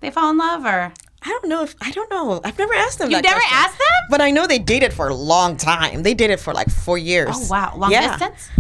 they 0.01 0.11
fall 0.11 0.31
in 0.31 0.39
love, 0.39 0.65
or 0.65 0.93
I 1.25 1.29
don't 1.31 1.49
know 1.49 1.63
if 1.63 1.75
I 1.81 1.91
don't 1.91 2.11
know. 2.11 2.41
I've 2.45 2.59
never 2.59 2.75
asked 2.75 2.99
them. 2.99 3.11
you've 3.11 3.23
never 3.23 3.35
question. 3.41 3.57
asked 3.59 3.79
them? 3.79 4.03
But 4.11 4.21
I 4.21 4.31
know 4.31 4.47
they 4.47 4.59
dated 4.59 4.93
for 4.93 5.09
a 5.09 5.15
long 5.15 5.57
time. 5.57 6.03
They 6.03 6.15
dated 6.15 6.39
for 6.41 6.53
like 6.53 6.69
four 6.71 6.99
years. 6.99 7.31
Oh 7.33 7.47
wow, 7.51 7.75
long 7.77 7.91
yeah. 7.91 8.11
distance 8.19 8.51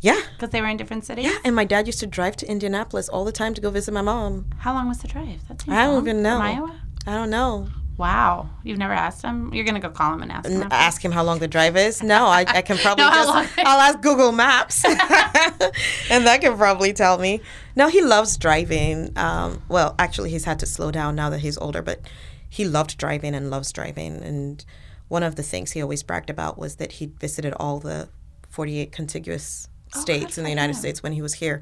Yeah. 0.00 0.18
because 0.34 0.50
they 0.50 0.60
were 0.62 0.68
in 0.68 0.76
different 0.78 1.04
cities. 1.04 1.26
Yeah. 1.26 1.36
And 1.44 1.54
my 1.54 1.64
dad 1.64 1.86
used 1.86 2.00
to 2.00 2.06
drive 2.06 2.36
to 2.36 2.46
Indianapolis 2.50 3.08
all 3.10 3.24
the 3.24 3.32
time 3.32 3.52
to 3.54 3.60
go 3.60 3.70
visit 3.70 3.92
my 3.92 4.02
mom. 4.02 4.46
How 4.58 4.72
long 4.72 4.88
was 4.88 4.98
the 4.98 5.08
drive? 5.08 5.46
That 5.48 5.60
seems 5.60 5.76
I 5.76 5.84
don't 5.84 5.94
long. 5.94 6.04
even 6.04 6.22
know. 6.22 6.36
From 6.38 6.46
Iowa. 6.46 6.80
I 7.06 7.14
don't 7.14 7.30
know. 7.30 7.68
Wow, 7.96 8.48
you've 8.64 8.78
never 8.78 8.92
asked 8.92 9.22
him. 9.22 9.54
You're 9.54 9.64
gonna 9.64 9.78
go 9.80 9.88
call 9.88 10.14
him 10.14 10.22
and 10.22 10.32
ask 10.32 10.48
him. 10.48 10.62
after? 10.62 10.74
Ask 10.74 11.04
him 11.04 11.12
how 11.12 11.22
long 11.22 11.38
the 11.38 11.46
drive 11.46 11.76
is. 11.76 12.02
No, 12.02 12.26
I, 12.26 12.44
I 12.46 12.62
can 12.62 12.76
probably 12.82 13.04
No, 13.04 13.10
just. 13.12 13.58
I'll 13.58 13.80
ask 13.80 14.00
Google 14.00 14.32
Maps, 14.32 14.84
and 16.10 16.26
that 16.26 16.38
can 16.40 16.56
probably 16.56 16.92
tell 16.92 17.18
me. 17.18 17.40
No, 17.76 17.88
he 17.88 18.02
loves 18.02 18.36
driving. 18.36 19.16
Um, 19.16 19.62
well, 19.68 19.94
actually, 19.98 20.30
he's 20.30 20.44
had 20.44 20.58
to 20.60 20.66
slow 20.66 20.90
down 20.90 21.14
now 21.14 21.30
that 21.30 21.40
he's 21.40 21.56
older, 21.58 21.82
but 21.82 22.00
he 22.48 22.64
loved 22.64 22.98
driving 22.98 23.34
and 23.34 23.48
loves 23.50 23.72
driving. 23.72 24.22
And 24.22 24.64
one 25.08 25.22
of 25.22 25.36
the 25.36 25.42
things 25.44 25.72
he 25.72 25.82
always 25.82 26.02
bragged 26.02 26.30
about 26.30 26.58
was 26.58 26.76
that 26.76 26.92
he 26.92 27.06
visited 27.06 27.52
all 27.54 27.78
the 27.78 28.08
48 28.50 28.90
contiguous 28.92 29.68
states 29.94 30.36
in 30.38 30.44
the 30.44 30.50
United 30.50 30.74
States 30.74 31.02
when 31.02 31.12
he 31.12 31.22
was 31.22 31.34
here, 31.34 31.60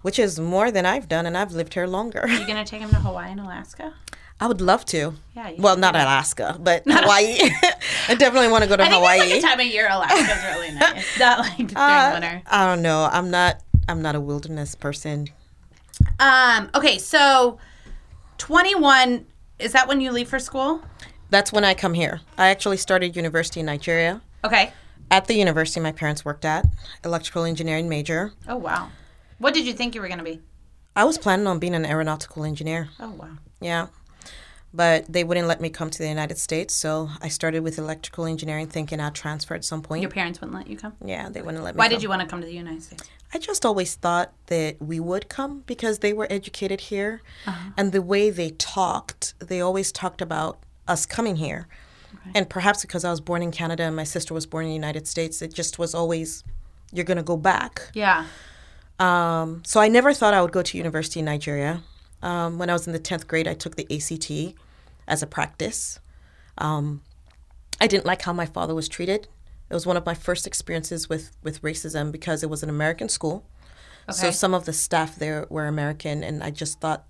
which 0.00 0.18
is 0.18 0.40
more 0.40 0.70
than 0.70 0.86
I've 0.86 1.08
done, 1.08 1.26
and 1.26 1.36
I've 1.36 1.52
lived 1.52 1.74
here 1.74 1.86
longer. 1.86 2.20
Are 2.20 2.28
You 2.28 2.46
gonna 2.46 2.64
take 2.64 2.80
him 2.80 2.88
to 2.90 2.96
Hawaii 2.96 3.30
and 3.30 3.40
Alaska? 3.40 3.92
I 4.40 4.46
would 4.46 4.60
love 4.60 4.84
to. 4.86 5.14
Yeah, 5.34 5.52
Well, 5.58 5.76
not 5.76 5.94
Alaska, 5.96 6.56
but 6.60 6.82
Hawaii. 6.86 7.38
I 8.08 8.14
definitely 8.14 8.48
want 8.48 8.64
to 8.64 8.68
go 8.68 8.76
to 8.76 8.82
I 8.82 8.86
think 8.88 8.96
Hawaii. 8.98 9.30
like 9.30 9.42
time 9.42 9.60
of 9.60 9.66
year 9.66 9.88
Alaska's 9.90 10.44
really 10.44 10.70
nice. 10.74 11.18
Not 11.18 11.38
like 11.38 11.56
during 11.56 11.76
Uh, 11.76 12.10
winter. 12.12 12.42
I 12.46 12.66
don't 12.66 12.82
know. 12.82 13.08
I'm 13.10 13.30
not. 13.30 13.60
I'm 13.88 14.02
not 14.02 14.14
a 14.14 14.20
wilderness 14.20 14.74
person. 14.74 15.28
Um. 16.20 16.68
Okay. 16.74 16.98
So, 16.98 17.58
21. 18.38 19.26
Is 19.58 19.72
that 19.72 19.88
when 19.88 20.00
you 20.02 20.12
leave 20.12 20.28
for 20.28 20.38
school? 20.38 20.82
That's 21.30 21.52
when 21.52 21.64
I 21.64 21.72
come 21.74 21.94
here. 21.94 22.20
I 22.36 22.48
actually 22.48 22.76
started 22.76 23.16
university 23.16 23.60
in 23.60 23.66
Nigeria. 23.66 24.20
Okay. 24.44 24.72
At 25.10 25.26
the 25.28 25.34
university 25.34 25.80
my 25.80 25.92
parents 25.92 26.24
worked 26.24 26.44
at, 26.44 26.66
electrical 27.04 27.44
engineering 27.44 27.88
major. 27.88 28.32
Oh 28.46 28.56
wow. 28.56 28.90
What 29.38 29.54
did 29.54 29.64
you 29.66 29.72
think 29.72 29.94
you 29.94 30.00
were 30.00 30.08
going 30.08 30.18
to 30.18 30.24
be? 30.24 30.40
I 30.94 31.04
was 31.04 31.16
planning 31.18 31.46
on 31.46 31.58
being 31.58 31.74
an 31.74 31.84
aeronautical 31.84 32.44
engineer. 32.44 32.88
Oh, 32.98 33.10
wow. 33.10 33.28
Yeah. 33.60 33.88
But 34.76 35.10
they 35.10 35.24
wouldn't 35.24 35.48
let 35.48 35.60
me 35.62 35.70
come 35.70 35.88
to 35.88 35.98
the 35.98 36.08
United 36.08 36.36
States, 36.36 36.74
so 36.74 37.08
I 37.22 37.28
started 37.28 37.60
with 37.60 37.78
electrical 37.78 38.26
engineering 38.26 38.66
thinking 38.66 39.00
I'd 39.00 39.14
transfer 39.14 39.54
at 39.54 39.64
some 39.64 39.80
point. 39.80 40.02
Your 40.02 40.10
parents 40.10 40.38
wouldn't 40.38 40.54
let 40.58 40.68
you 40.68 40.76
come? 40.76 40.92
yeah, 41.02 41.30
they 41.30 41.40
wouldn't 41.40 41.64
let 41.64 41.74
me 41.74 41.78
Why 41.78 41.86
come. 41.86 41.94
did 41.94 42.02
you 42.02 42.10
want 42.10 42.20
to 42.20 42.28
come 42.28 42.42
to 42.42 42.46
the 42.46 42.52
United 42.54 42.82
States? 42.82 43.08
I 43.32 43.38
just 43.38 43.64
always 43.64 43.94
thought 43.94 44.34
that 44.48 44.76
we 44.80 45.00
would 45.00 45.30
come 45.30 45.62
because 45.66 46.00
they 46.00 46.12
were 46.12 46.26
educated 46.28 46.80
here. 46.82 47.22
Uh-huh. 47.46 47.70
And 47.78 47.92
the 47.92 48.02
way 48.02 48.28
they 48.28 48.50
talked, 48.50 49.32
they 49.38 49.62
always 49.62 49.90
talked 49.92 50.20
about 50.20 50.58
us 50.86 51.06
coming 51.06 51.36
here. 51.36 51.68
And 52.34 52.50
perhaps 52.50 52.82
because 52.82 53.04
I 53.04 53.10
was 53.10 53.20
born 53.20 53.40
in 53.40 53.52
Canada 53.52 53.84
and 53.84 53.94
my 53.94 54.04
sister 54.04 54.34
was 54.34 54.46
born 54.46 54.64
in 54.64 54.70
the 54.70 54.74
United 54.74 55.06
States, 55.06 55.40
it 55.42 55.54
just 55.54 55.78
was 55.78 55.94
always, 55.94 56.42
you're 56.92 57.04
going 57.04 57.18
to 57.18 57.22
go 57.22 57.36
back. 57.36 57.90
Yeah. 57.94 58.26
Um, 58.98 59.62
so 59.64 59.80
I 59.80 59.88
never 59.88 60.12
thought 60.12 60.34
I 60.34 60.42
would 60.42 60.50
go 60.50 60.62
to 60.62 60.76
university 60.76 61.20
in 61.20 61.26
Nigeria. 61.26 61.82
Um, 62.22 62.58
when 62.58 62.68
I 62.68 62.72
was 62.72 62.86
in 62.88 62.92
the 62.92 62.98
10th 62.98 63.26
grade, 63.28 63.46
I 63.46 63.54
took 63.54 63.76
the 63.76 63.86
ACT 63.94 64.56
as 65.06 65.22
a 65.22 65.26
practice. 65.26 66.00
Um, 66.58 67.02
I 67.80 67.86
didn't 67.86 68.06
like 68.06 68.22
how 68.22 68.32
my 68.32 68.46
father 68.46 68.74
was 68.74 68.88
treated. 68.88 69.28
It 69.68 69.74
was 69.74 69.86
one 69.86 69.96
of 69.96 70.06
my 70.06 70.14
first 70.14 70.46
experiences 70.46 71.08
with, 71.08 71.36
with 71.42 71.62
racism 71.62 72.12
because 72.12 72.42
it 72.42 72.50
was 72.50 72.62
an 72.62 72.68
American 72.68 73.08
school. 73.08 73.44
Okay. 74.08 74.16
So 74.18 74.30
some 74.30 74.54
of 74.54 74.64
the 74.64 74.72
staff 74.72 75.16
there 75.16 75.46
were 75.50 75.66
American, 75.66 76.22
and 76.22 76.42
I 76.42 76.50
just 76.50 76.80
thought 76.80 77.04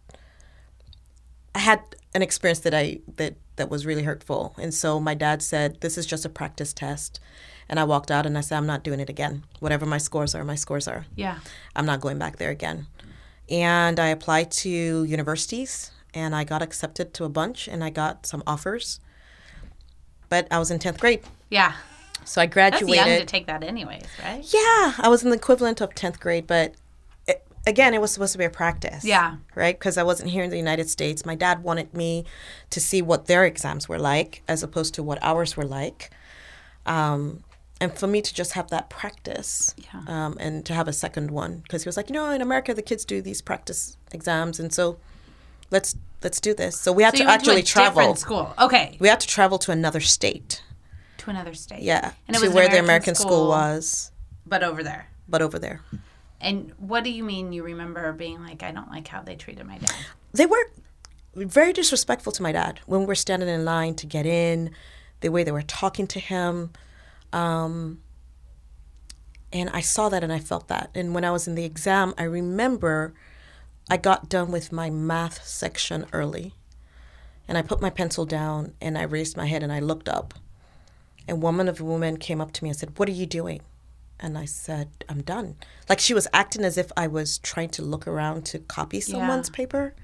I 1.55 1.59
had 1.59 1.81
an 2.15 2.23
experience 2.23 2.61
that 2.61 2.75
I 2.75 3.00
that 3.17 3.37
that 3.57 3.69
was 3.69 3.85
really 3.85 4.03
hurtful. 4.03 4.55
And 4.59 4.73
so 4.73 4.99
my 4.99 5.15
dad 5.15 5.43
said, 5.43 5.81
"This 5.83 5.99
is 5.99 6.07
just 6.07 6.25
a 6.25 6.31
practice 6.31 6.73
test," 6.73 7.21
and 7.69 7.79
I 7.79 7.85
walked 7.85 8.11
out 8.11 8.25
and 8.25 8.38
I 8.38 8.41
said, 8.41 8.57
"I'm 8.57 8.67
not 8.67 8.83
doing 8.83 9.00
it 9.00 9.11
again. 9.11 9.45
Whatever 9.61 9.85
my 9.85 9.99
scores 9.99 10.35
are, 10.35 10.43
my 10.43 10.55
scores 10.55 10.88
are. 10.88 11.05
Yeah. 11.15 11.38
I'm 11.75 11.85
not 11.85 12.00
going 12.00 12.19
back 12.19 12.37
there 12.37 12.50
again." 12.50 12.87
And 13.50 14.00
I 14.00 14.09
applied 14.09 14.50
to 14.62 15.05
universities, 15.05 15.93
and 16.17 16.35
I 16.35 16.43
got 16.45 16.63
accepted 16.63 17.13
to 17.15 17.25
a 17.25 17.29
bunch, 17.29 17.69
and 17.69 17.85
I 17.85 17.91
got 17.91 18.27
some 18.27 18.43
offers. 18.47 18.99
But 20.29 20.49
I 20.51 20.59
was 20.59 20.71
in 20.71 20.79
tenth 20.81 20.99
grade, 20.99 21.21
Yeah. 21.51 21.75
so 22.25 22.41
I 22.41 22.47
graduated. 22.47 22.99
That's 22.99 23.09
young 23.09 23.19
to 23.21 23.25
take 23.27 23.47
that 23.47 23.63
anyways, 23.63 24.03
right? 24.25 24.43
Yeah, 24.53 24.95
I 24.99 25.09
was 25.09 25.23
in 25.23 25.31
the 25.31 25.37
equivalent 25.37 25.81
of 25.81 25.91
10th 25.95 26.19
grade, 26.19 26.47
but 26.49 26.75
it, 27.29 27.47
again, 27.67 27.95
it 27.95 28.01
was 28.01 28.11
supposed 28.13 28.33
to 28.33 28.39
be 28.39 28.45
a 28.45 28.51
practice. 28.51 29.05
Yeah. 29.05 29.37
Right? 29.55 29.79
Because 29.79 29.97
I 29.97 30.03
wasn't 30.03 30.31
here 30.31 30.43
in 30.43 30.51
the 30.51 30.57
United 30.57 30.89
States. 30.91 31.25
My 31.25 31.37
dad 31.37 31.63
wanted 31.63 31.95
me 31.95 32.25
to 32.71 32.81
see 32.81 33.03
what 33.03 33.27
their 33.27 33.45
exams 33.45 33.89
were 33.89 33.99
like 34.01 34.43
as 34.49 34.63
opposed 34.65 34.95
to 34.95 35.03
what 35.05 35.19
ours 35.23 35.57
were 35.57 35.65
like. 35.67 36.11
Um, 36.87 37.45
and 37.81 37.93
for 37.97 38.07
me 38.07 38.23
to 38.23 38.35
just 38.35 38.53
have 38.55 38.69
that 38.71 38.89
practice 38.91 39.75
Yeah. 39.77 40.01
um, 40.09 40.37
and 40.41 40.65
to 40.67 40.73
have 40.75 40.89
a 40.89 40.93
second 40.93 41.31
one 41.31 41.59
because 41.59 41.83
he 41.85 41.89
was 41.89 41.97
like 41.97 42.09
you 42.09 42.15
know 42.15 42.31
in 42.31 42.41
america 42.41 42.73
the 42.73 42.81
kids 42.81 43.05
do 43.05 43.21
these 43.21 43.43
practice 43.43 43.99
exams 44.13 44.59
and 44.59 44.73
so 44.73 44.97
let's 45.71 45.95
let's 46.23 46.41
do 46.41 46.55
this 46.55 46.79
so 46.79 46.93
we 46.93 47.03
had 47.03 47.17
So 47.17 47.25
to 47.25 47.31
actually 47.31 47.57
to 47.57 47.61
a 47.61 47.65
travel 47.65 48.01
different 48.03 48.19
school. 48.19 48.55
Okay. 48.59 48.97
we 48.99 49.09
had 49.09 49.21
to 49.21 49.27
travel 49.27 49.59
to 49.59 49.73
another 49.73 50.01
state 50.01 50.63
To 51.19 51.31
another 51.31 51.55
state. 51.55 51.83
yeah 51.83 52.13
And 52.27 52.37
it 52.37 52.41
to 52.41 52.47
was 52.47 52.55
where 52.55 52.65
the 52.69 52.79
American 52.79 52.85
american 52.85 53.15
school 53.15 53.31
school. 53.31 53.49
was 53.49 54.11
But 54.47 54.63
over 54.63 54.83
there. 54.83 55.09
but 55.29 55.43
over 55.43 55.59
there 55.59 55.81
And 56.41 56.73
what 56.79 57.05
do 57.05 57.11
you 57.11 57.25
mean 57.25 57.53
you 57.53 57.63
remember 57.65 58.13
being 58.13 58.43
like, 58.45 58.63
I 58.63 58.71
don't 58.71 58.91
like 58.91 59.09
how 59.09 59.23
they 59.23 59.37
treated 59.37 59.67
my 59.67 59.79
dad? 59.79 59.95
they 60.33 60.47
were 60.47 60.65
very 61.35 61.73
disrespectful 61.73 62.33
to 62.33 62.43
my 62.43 62.53
dad 62.53 62.81
when 62.87 63.01
we 63.01 63.07
were 63.07 63.15
standing 63.15 63.49
in 63.49 63.65
line 63.65 63.95
to 63.97 64.07
get 64.07 64.27
in 64.27 64.71
the 65.21 65.29
way 65.31 65.45
they 65.45 65.53
were 65.53 65.63
talking 65.63 66.07
to 66.09 66.21
him 66.21 66.71
um, 67.33 68.01
and 69.53 69.69
i 69.71 69.81
saw 69.81 70.09
that 70.09 70.23
and 70.25 70.33
i 70.33 70.39
felt 70.39 70.69
that 70.69 70.91
and 70.95 71.15
when 71.15 71.25
i 71.25 71.31
was 71.31 71.47
in 71.49 71.55
the 71.55 71.65
exam 71.65 72.15
i 72.19 72.23
remember 72.23 73.13
i 73.88 73.97
got 73.97 74.28
done 74.28 74.50
with 74.50 74.73
my 74.73 74.90
math 74.90 75.45
section 75.47 76.07
early 76.12 76.55
and 77.49 77.56
i 77.56 77.63
put 77.63 77.80
my 77.80 77.91
pencil 77.91 78.25
down 78.26 78.73
and 78.80 78.97
i 78.99 79.02
raised 79.02 79.37
my 79.37 79.47
head 79.47 79.63
and 79.63 79.73
i 79.73 79.80
looked 79.80 80.08
up. 80.08 80.34
And 81.28 81.43
woman 81.43 81.69
of 81.69 81.80
a 81.80 81.84
woman 81.84 82.19
came 82.19 82.41
up 82.41 82.52
to 82.52 82.65
me 82.65 82.71
and 82.71 82.78
said 82.78 82.99
what 82.99 83.08
are 83.08 83.13
you 83.13 83.26
doing? 83.26 83.61
And 84.19 84.39
i 84.39 84.45
said 84.45 84.89
i'm 85.08 85.23
done. 85.23 85.56
Like 85.89 86.00
she 86.00 86.15
was 86.15 86.28
acting 86.32 86.65
as 86.65 86.78
if 86.78 86.91
i 86.97 87.06
was 87.06 87.39
trying 87.39 87.71
to 87.71 87.82
look 87.82 88.06
around 88.06 88.47
to 88.47 88.58
copy 88.61 89.00
someone's 89.00 89.50
paper. 89.50 89.95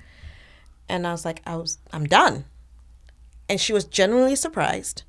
And 0.88 1.06
I 1.06 1.12
was 1.12 1.24
like, 1.24 1.40
I 1.46 1.56
was, 1.56 1.78
I'm 1.92 2.04
done. 2.04 2.44
And 3.48 3.60
she 3.60 3.72
was 3.72 3.84
genuinely 3.84 4.36
surprised 4.36 5.04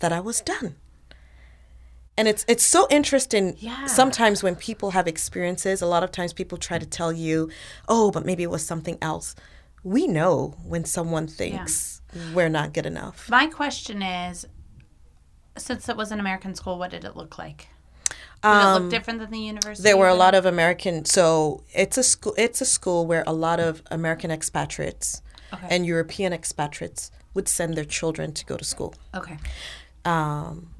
that 0.00 0.12
I 0.12 0.20
was 0.20 0.40
done. 0.40 0.74
And 2.16 2.28
it's 2.28 2.44
it's 2.46 2.64
so 2.64 2.86
interesting. 2.90 3.56
Yeah. 3.58 3.86
Sometimes 3.86 4.42
when 4.42 4.54
people 4.54 4.90
have 4.90 5.06
experiences, 5.08 5.80
a 5.80 5.86
lot 5.86 6.02
of 6.02 6.10
times 6.12 6.32
people 6.32 6.58
try 6.58 6.78
to 6.78 6.86
tell 6.86 7.12
you, 7.12 7.50
"Oh, 7.88 8.10
but 8.10 8.24
maybe 8.26 8.42
it 8.42 8.50
was 8.50 8.64
something 8.66 8.98
else." 9.00 9.34
We 9.82 10.06
know 10.06 10.54
when 10.62 10.84
someone 10.84 11.26
thinks 11.26 12.02
we're 12.34 12.50
not 12.50 12.72
good 12.74 12.86
enough. 12.86 13.28
My 13.30 13.46
question 13.46 14.02
is 14.02 14.46
since 15.56 15.88
it 15.88 15.96
was 15.96 16.12
an 16.12 16.20
American 16.20 16.54
school, 16.54 16.78
what 16.78 16.90
did 16.90 17.04
it 17.04 17.16
look 17.16 17.38
like? 17.38 17.68
Did 18.08 18.48
it 18.48 18.48
Um, 18.48 18.82
look 18.82 18.90
different 18.90 19.18
than 19.20 19.30
the 19.30 19.38
university? 19.38 19.82
There 19.82 19.96
were 19.96 20.08
a 20.08 20.14
lot 20.14 20.34
of 20.34 20.44
American. 20.46 21.04
So 21.04 21.62
it's 21.72 21.96
a 21.96 22.02
school. 22.02 22.34
It's 22.36 22.60
a 22.60 22.64
school 22.66 23.06
where 23.06 23.24
a 23.26 23.32
lot 23.32 23.58
of 23.60 23.82
American 23.90 24.30
expatriates 24.30 25.22
Okay. 25.52 25.66
and 25.70 25.86
European 25.86 26.32
expatriates 26.32 27.10
would 27.34 27.48
send 27.48 27.74
their 27.76 27.84
children 27.84 28.32
to 28.32 28.44
go 28.44 28.56
to 28.56 28.64
school. 28.64 28.94
Okay. 29.14 29.38
Um, 30.04 30.71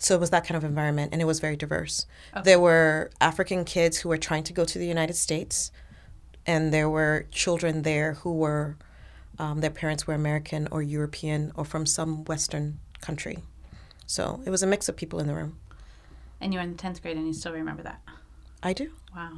so 0.00 0.14
it 0.14 0.20
was 0.20 0.30
that 0.30 0.46
kind 0.46 0.56
of 0.56 0.64
environment, 0.64 1.12
and 1.12 1.20
it 1.20 1.26
was 1.26 1.40
very 1.40 1.56
diverse. 1.56 2.06
There 2.44 2.58
were 2.60 3.10
African 3.20 3.64
kids 3.64 3.98
who 3.98 4.08
were 4.08 4.18
trying 4.18 4.44
to 4.44 4.52
go 4.52 4.64
to 4.64 4.78
the 4.78 4.86
United 4.86 5.14
States, 5.14 5.70
and 6.46 6.72
there 6.72 6.88
were 6.88 7.26
children 7.30 7.82
there 7.82 8.14
who 8.14 8.32
were 8.34 8.76
um, 9.38 9.60
their 9.60 9.70
parents 9.70 10.06
were 10.06 10.14
American 10.14 10.68
or 10.70 10.82
European 10.82 11.50
or 11.54 11.64
from 11.64 11.86
some 11.86 12.24
Western 12.24 12.78
country. 13.00 13.38
So 14.06 14.40
it 14.44 14.50
was 14.50 14.62
a 14.62 14.66
mix 14.66 14.88
of 14.88 14.96
people 14.96 15.18
in 15.18 15.26
the 15.26 15.34
room. 15.34 15.58
And 16.40 16.52
you 16.52 16.58
were 16.58 16.62
in 16.64 16.76
the 16.76 16.82
10th 16.82 17.00
grade 17.00 17.16
and 17.16 17.26
you 17.26 17.32
still 17.32 17.52
remember 17.52 17.82
that? 17.84 18.00
I 18.62 18.72
do, 18.74 18.90
Wow. 19.16 19.32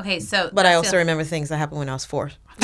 Okay, 0.00 0.18
so. 0.18 0.50
but 0.52 0.66
I 0.66 0.74
also 0.74 0.90
the- 0.92 0.96
remember 0.98 1.22
things 1.24 1.48
that 1.50 1.56
happened 1.56 1.78
when 1.78 1.88
I 1.88 1.92
was 1.94 2.04
four. 2.04 2.32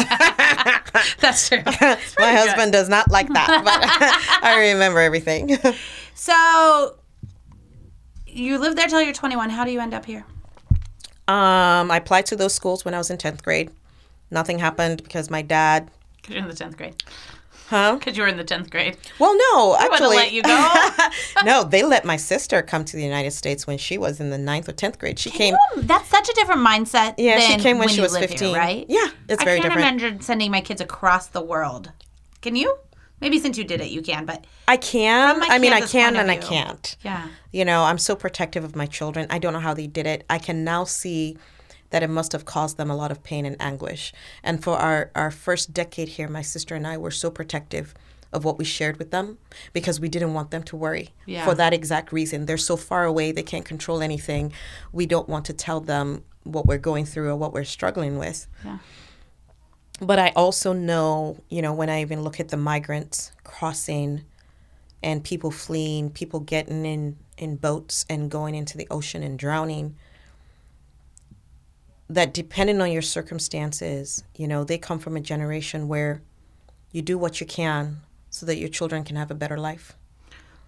That's 1.20 1.48
true. 1.48 1.62
My 2.18 2.32
husband 2.32 2.72
does 2.72 2.88
not 2.88 3.08
like 3.10 3.28
that, 3.28 3.62
but 3.64 4.42
I 4.42 4.70
remember 4.72 4.98
everything. 4.98 5.56
So 6.14 6.96
you 8.32 8.58
lived 8.58 8.76
there 8.78 8.86
till 8.88 9.02
you're 9.02 9.12
21. 9.14 9.50
How 9.50 9.64
do 9.64 9.70
you 9.70 9.80
end 9.80 9.94
up 9.94 10.04
here? 10.06 10.24
Um, 11.28 11.90
I 11.90 11.96
applied 11.98 12.26
to 12.26 12.36
those 12.36 12.54
schools 12.54 12.84
when 12.84 12.94
I 12.94 12.98
was 12.98 13.10
in 13.10 13.18
tenth 13.18 13.42
grade. 13.44 13.70
Nothing 14.30 14.58
happened 14.58 15.02
because 15.02 15.30
my 15.30 15.42
dad, 15.42 15.90
Because 16.16 16.34
you're 16.34 16.42
in 16.42 16.48
the 16.48 16.54
10th 16.54 16.76
grade. 16.76 17.02
huh? 17.68 17.96
Because 17.96 18.16
you 18.16 18.22
were 18.22 18.28
in 18.28 18.36
the 18.36 18.44
10th 18.44 18.70
grade. 18.70 18.96
Well, 19.18 19.36
no, 19.36 19.72
I 19.72 19.82
would 19.88 19.92
have 19.92 19.92
actually, 19.92 20.16
let 20.16 20.32
you 20.32 20.42
go. 20.42 20.88
no, 21.44 21.64
they 21.64 21.82
let 21.84 22.04
my 22.04 22.16
sister 22.16 22.62
come 22.62 22.84
to 22.84 22.96
the 22.96 23.02
United 23.02 23.30
States 23.32 23.66
when 23.66 23.78
she 23.78 23.96
was 23.98 24.18
in 24.20 24.30
the 24.30 24.38
ninth 24.38 24.68
or 24.68 24.72
tenth 24.72 24.98
grade. 24.98 25.18
She 25.18 25.30
came. 25.30 25.54
That's 25.76 26.08
such 26.08 26.28
a 26.28 26.32
different 26.34 26.66
mindset. 26.66 27.14
Yeah, 27.18 27.38
she 27.40 27.56
came 27.58 27.78
when 27.78 27.88
she 27.88 28.00
was 28.00 28.12
live 28.12 28.22
here, 28.22 28.38
15. 28.38 28.56
right? 28.56 28.86
Yeah, 28.88 29.06
it's 29.28 29.42
very 29.44 29.58
I 29.58 29.60
can't 29.62 29.74
different. 29.74 30.00
imagine 30.02 30.20
sending 30.20 30.50
my 30.50 30.60
kids 30.60 30.80
across 30.80 31.26
the 31.28 31.42
world. 31.42 31.92
Can 32.40 32.56
you? 32.56 32.76
Maybe 33.20 33.38
since 33.38 33.58
you 33.58 33.64
did 33.64 33.80
it, 33.80 33.90
you 33.90 34.02
can. 34.02 34.24
But 34.26 34.46
I 34.68 34.76
can. 34.76 35.42
I 35.42 35.58
mean, 35.58 35.72
I 35.72 35.80
can 35.82 36.16
and 36.16 36.30
I 36.30 36.36
can't. 36.36 36.96
yeah, 37.02 37.28
You 37.52 37.64
know, 37.64 37.84
I'm 37.84 37.98
so 37.98 38.16
protective 38.16 38.64
of 38.64 38.74
my 38.76 38.86
children. 38.86 39.26
I 39.30 39.38
don't 39.38 39.52
know 39.52 39.60
how 39.60 39.74
they 39.74 39.86
did 39.86 40.06
it. 40.06 40.24
I 40.30 40.38
can 40.38 40.64
now 40.64 40.84
see 40.84 41.36
that 41.90 42.02
it 42.02 42.08
must 42.10 42.32
have 42.32 42.44
caused 42.44 42.76
them 42.76 42.90
a 42.90 42.96
lot 42.96 43.10
of 43.10 43.22
pain 43.22 43.44
and 43.44 43.56
anguish. 43.60 44.12
And 44.42 44.62
for 44.62 44.76
our, 44.76 45.10
our 45.14 45.30
first 45.30 45.74
decade 45.74 46.08
here, 46.10 46.28
my 46.28 46.42
sister 46.42 46.74
and 46.74 46.86
I 46.86 46.96
were 46.96 47.10
so 47.10 47.30
protective 47.30 47.94
of 48.32 48.44
what 48.44 48.58
we 48.58 48.64
shared 48.64 48.96
with 48.98 49.10
them 49.10 49.38
because 49.72 49.98
we 49.98 50.08
didn't 50.08 50.32
want 50.32 50.52
them 50.52 50.62
to 50.62 50.76
worry 50.76 51.10
Yeah. 51.26 51.44
for 51.44 51.52
that 51.56 51.72
exact 51.72 52.12
reason. 52.12 52.46
They're 52.46 52.56
so 52.58 52.76
far 52.76 53.04
away, 53.04 53.32
they 53.32 53.42
can't 53.42 53.64
control 53.64 54.02
anything. 54.02 54.52
We 54.92 55.04
don't 55.06 55.28
want 55.28 55.46
to 55.46 55.52
tell 55.52 55.80
them 55.80 56.22
what 56.44 56.64
we're 56.64 56.78
going 56.78 57.06
through 57.06 57.28
or 57.28 57.34
what 57.36 57.52
we're 57.52 57.64
struggling 57.64 58.18
with. 58.18 58.46
yeah. 58.64 58.78
But 60.00 60.18
I 60.18 60.30
also 60.30 60.72
know, 60.72 61.36
you 61.48 61.60
know, 61.60 61.74
when 61.74 61.90
I 61.90 62.00
even 62.00 62.22
look 62.22 62.40
at 62.40 62.48
the 62.48 62.56
migrants 62.56 63.32
crossing 63.44 64.24
and 65.02 65.22
people 65.22 65.50
fleeing, 65.50 66.10
people 66.10 66.40
getting 66.40 66.84
in, 66.86 67.16
in 67.36 67.56
boats 67.56 68.06
and 68.08 68.30
going 68.30 68.54
into 68.54 68.78
the 68.78 68.86
ocean 68.90 69.22
and 69.22 69.38
drowning, 69.38 69.96
that 72.08 72.34
depending 72.34 72.80
on 72.80 72.90
your 72.90 73.02
circumstances, 73.02 74.24
you 74.36 74.48
know, 74.48 74.64
they 74.64 74.78
come 74.78 74.98
from 74.98 75.16
a 75.16 75.20
generation 75.20 75.86
where 75.86 76.22
you 76.92 77.02
do 77.02 77.16
what 77.16 77.40
you 77.40 77.46
can 77.46 78.00
so 78.30 78.46
that 78.46 78.56
your 78.56 78.68
children 78.68 79.04
can 79.04 79.16
have 79.16 79.30
a 79.30 79.34
better 79.34 79.58
life. 79.58 79.96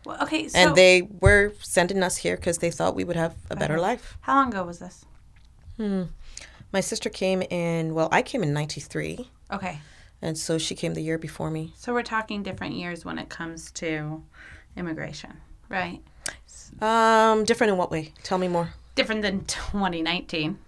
Well, 0.05 0.23
okay, 0.23 0.49
so 0.49 0.59
and 0.59 0.77
they 0.77 1.03
were 1.03 1.53
sending 1.61 2.03
us 2.03 2.17
here 2.17 2.37
because 2.37 2.59
they 2.59 2.71
thought 2.71 2.95
we 2.95 3.05
would 3.05 3.17
have 3.17 3.37
a 3.51 3.57
better 3.57 3.79
life. 3.79 4.17
how 4.23 4.37
long 4.37 4.49
ago 4.49 4.65
was 4.65 4.79
this? 4.79 5.05
Hmm. 5.77 6.05
My 6.73 6.81
sister 6.81 7.11
came 7.11 7.43
in, 7.43 7.95
well, 7.95 8.09
I 8.11 8.23
came 8.23 8.43
in 8.43 8.53
93, 8.53 9.29
Okay, 9.53 9.79
and 10.23 10.39
so 10.39 10.57
she 10.59 10.75
came 10.75 10.95
the 10.95 11.03
year 11.03 11.19
before 11.19 11.51
me. 11.51 11.73
so 11.77 11.93
we're 11.93 12.03
talking 12.03 12.43
different 12.43 12.75
years 12.75 13.05
when 13.05 13.19
it 13.19 13.29
comes 13.29 13.71
to 13.73 14.23
immigration, 14.77 15.33
right? 15.69 16.01
Um, 16.81 17.45
different 17.45 17.73
in 17.73 17.79
what 17.79 17.91
way? 17.91 18.13
Tell 18.23 18.39
me 18.39 18.49
more. 18.49 18.71
Different 18.95 19.21
than 19.23 19.45
2019. 19.45 20.59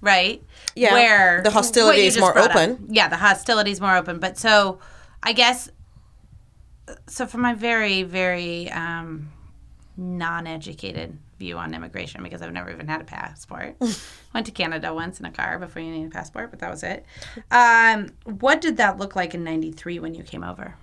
right? 0.00 0.42
Yeah, 0.74 0.92
Where 0.94 1.42
the 1.42 1.50
hostility 1.50 2.00
is 2.06 2.18
more 2.18 2.32
brought 2.32 2.50
up. 2.50 2.56
open. 2.56 2.86
Yeah, 2.90 3.06
the 3.08 3.16
hostility 3.16 3.70
is 3.70 3.80
more 3.80 3.96
open. 3.96 4.18
But 4.18 4.36
so, 4.36 4.80
I 5.22 5.32
guess, 5.32 5.70
so 7.06 7.24
for 7.26 7.38
my 7.38 7.54
very, 7.54 8.02
very 8.02 8.68
um, 8.72 9.30
non-educated 9.96 11.16
view 11.42 11.58
on 11.58 11.74
immigration, 11.74 12.22
because 12.22 12.40
I've 12.40 12.52
never 12.52 12.70
even 12.70 12.86
had 12.86 13.00
a 13.00 13.04
passport. 13.04 13.76
Went 14.34 14.46
to 14.46 14.52
Canada 14.52 14.94
once 14.94 15.18
in 15.18 15.26
a 15.26 15.32
car 15.32 15.58
before 15.58 15.82
you 15.82 15.90
need 15.90 16.06
a 16.06 16.10
passport, 16.10 16.50
but 16.50 16.60
that 16.60 16.70
was 16.70 16.84
it. 16.84 17.04
Um, 17.50 18.10
what 18.24 18.60
did 18.60 18.76
that 18.76 18.98
look 18.98 19.16
like 19.16 19.34
in 19.34 19.42
'93 19.42 19.98
when 19.98 20.14
you 20.14 20.22
came 20.22 20.44
over? 20.44 20.76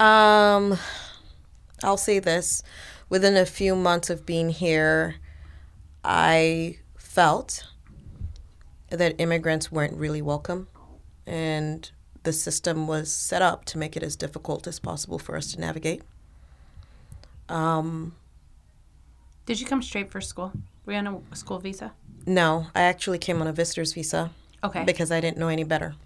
Um, 0.00 0.78
I'll 1.84 1.98
say 1.98 2.18
this: 2.18 2.62
within 3.10 3.36
a 3.36 3.46
few 3.46 3.76
months 3.76 4.08
of 4.08 4.24
being 4.24 4.48
here, 4.48 5.16
I 6.02 6.78
felt 6.96 7.66
that 8.88 9.14
immigrants 9.18 9.70
weren't 9.70 9.96
really 9.96 10.22
welcome, 10.22 10.66
and 11.26 11.90
the 12.22 12.32
system 12.32 12.86
was 12.86 13.12
set 13.12 13.42
up 13.42 13.66
to 13.66 13.78
make 13.78 13.96
it 13.96 14.02
as 14.02 14.16
difficult 14.16 14.66
as 14.66 14.78
possible 14.78 15.18
for 15.18 15.36
us 15.36 15.52
to 15.52 15.60
navigate. 15.60 16.02
Did 19.50 19.60
you 19.60 19.66
come 19.66 19.82
straight 19.82 20.12
for 20.12 20.20
school? 20.20 20.52
Were 20.86 20.92
you 20.92 21.00
on 21.00 21.24
a 21.32 21.34
school 21.34 21.58
visa? 21.58 21.90
No, 22.24 22.68
I 22.72 22.82
actually 22.82 23.18
came 23.18 23.40
on 23.40 23.48
a 23.48 23.52
visitor's 23.52 23.92
visa 23.92 24.30
Okay. 24.62 24.84
because 24.84 25.10
I 25.10 25.20
didn't 25.20 25.38
know 25.38 25.48
any 25.48 25.64
better. 25.64 25.96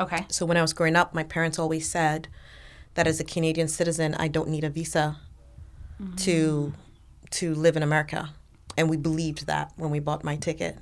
okay. 0.00 0.26
So 0.28 0.44
when 0.44 0.56
I 0.56 0.62
was 0.62 0.72
growing 0.72 0.96
up, 0.96 1.14
my 1.14 1.22
parents 1.22 1.60
always 1.60 1.88
said 1.88 2.26
that 2.94 3.06
as 3.06 3.20
a 3.20 3.24
Canadian 3.24 3.68
citizen, 3.68 4.16
I 4.16 4.26
don't 4.26 4.48
need 4.48 4.64
a 4.64 4.68
visa 4.68 5.16
to 6.16 6.72
to 7.30 7.54
live 7.54 7.76
in 7.76 7.84
America, 7.84 8.30
and 8.76 8.90
we 8.90 8.96
believed 8.96 9.46
that 9.46 9.70
when 9.76 9.92
we 9.92 10.00
bought 10.00 10.24
my 10.24 10.34
ticket. 10.34 10.76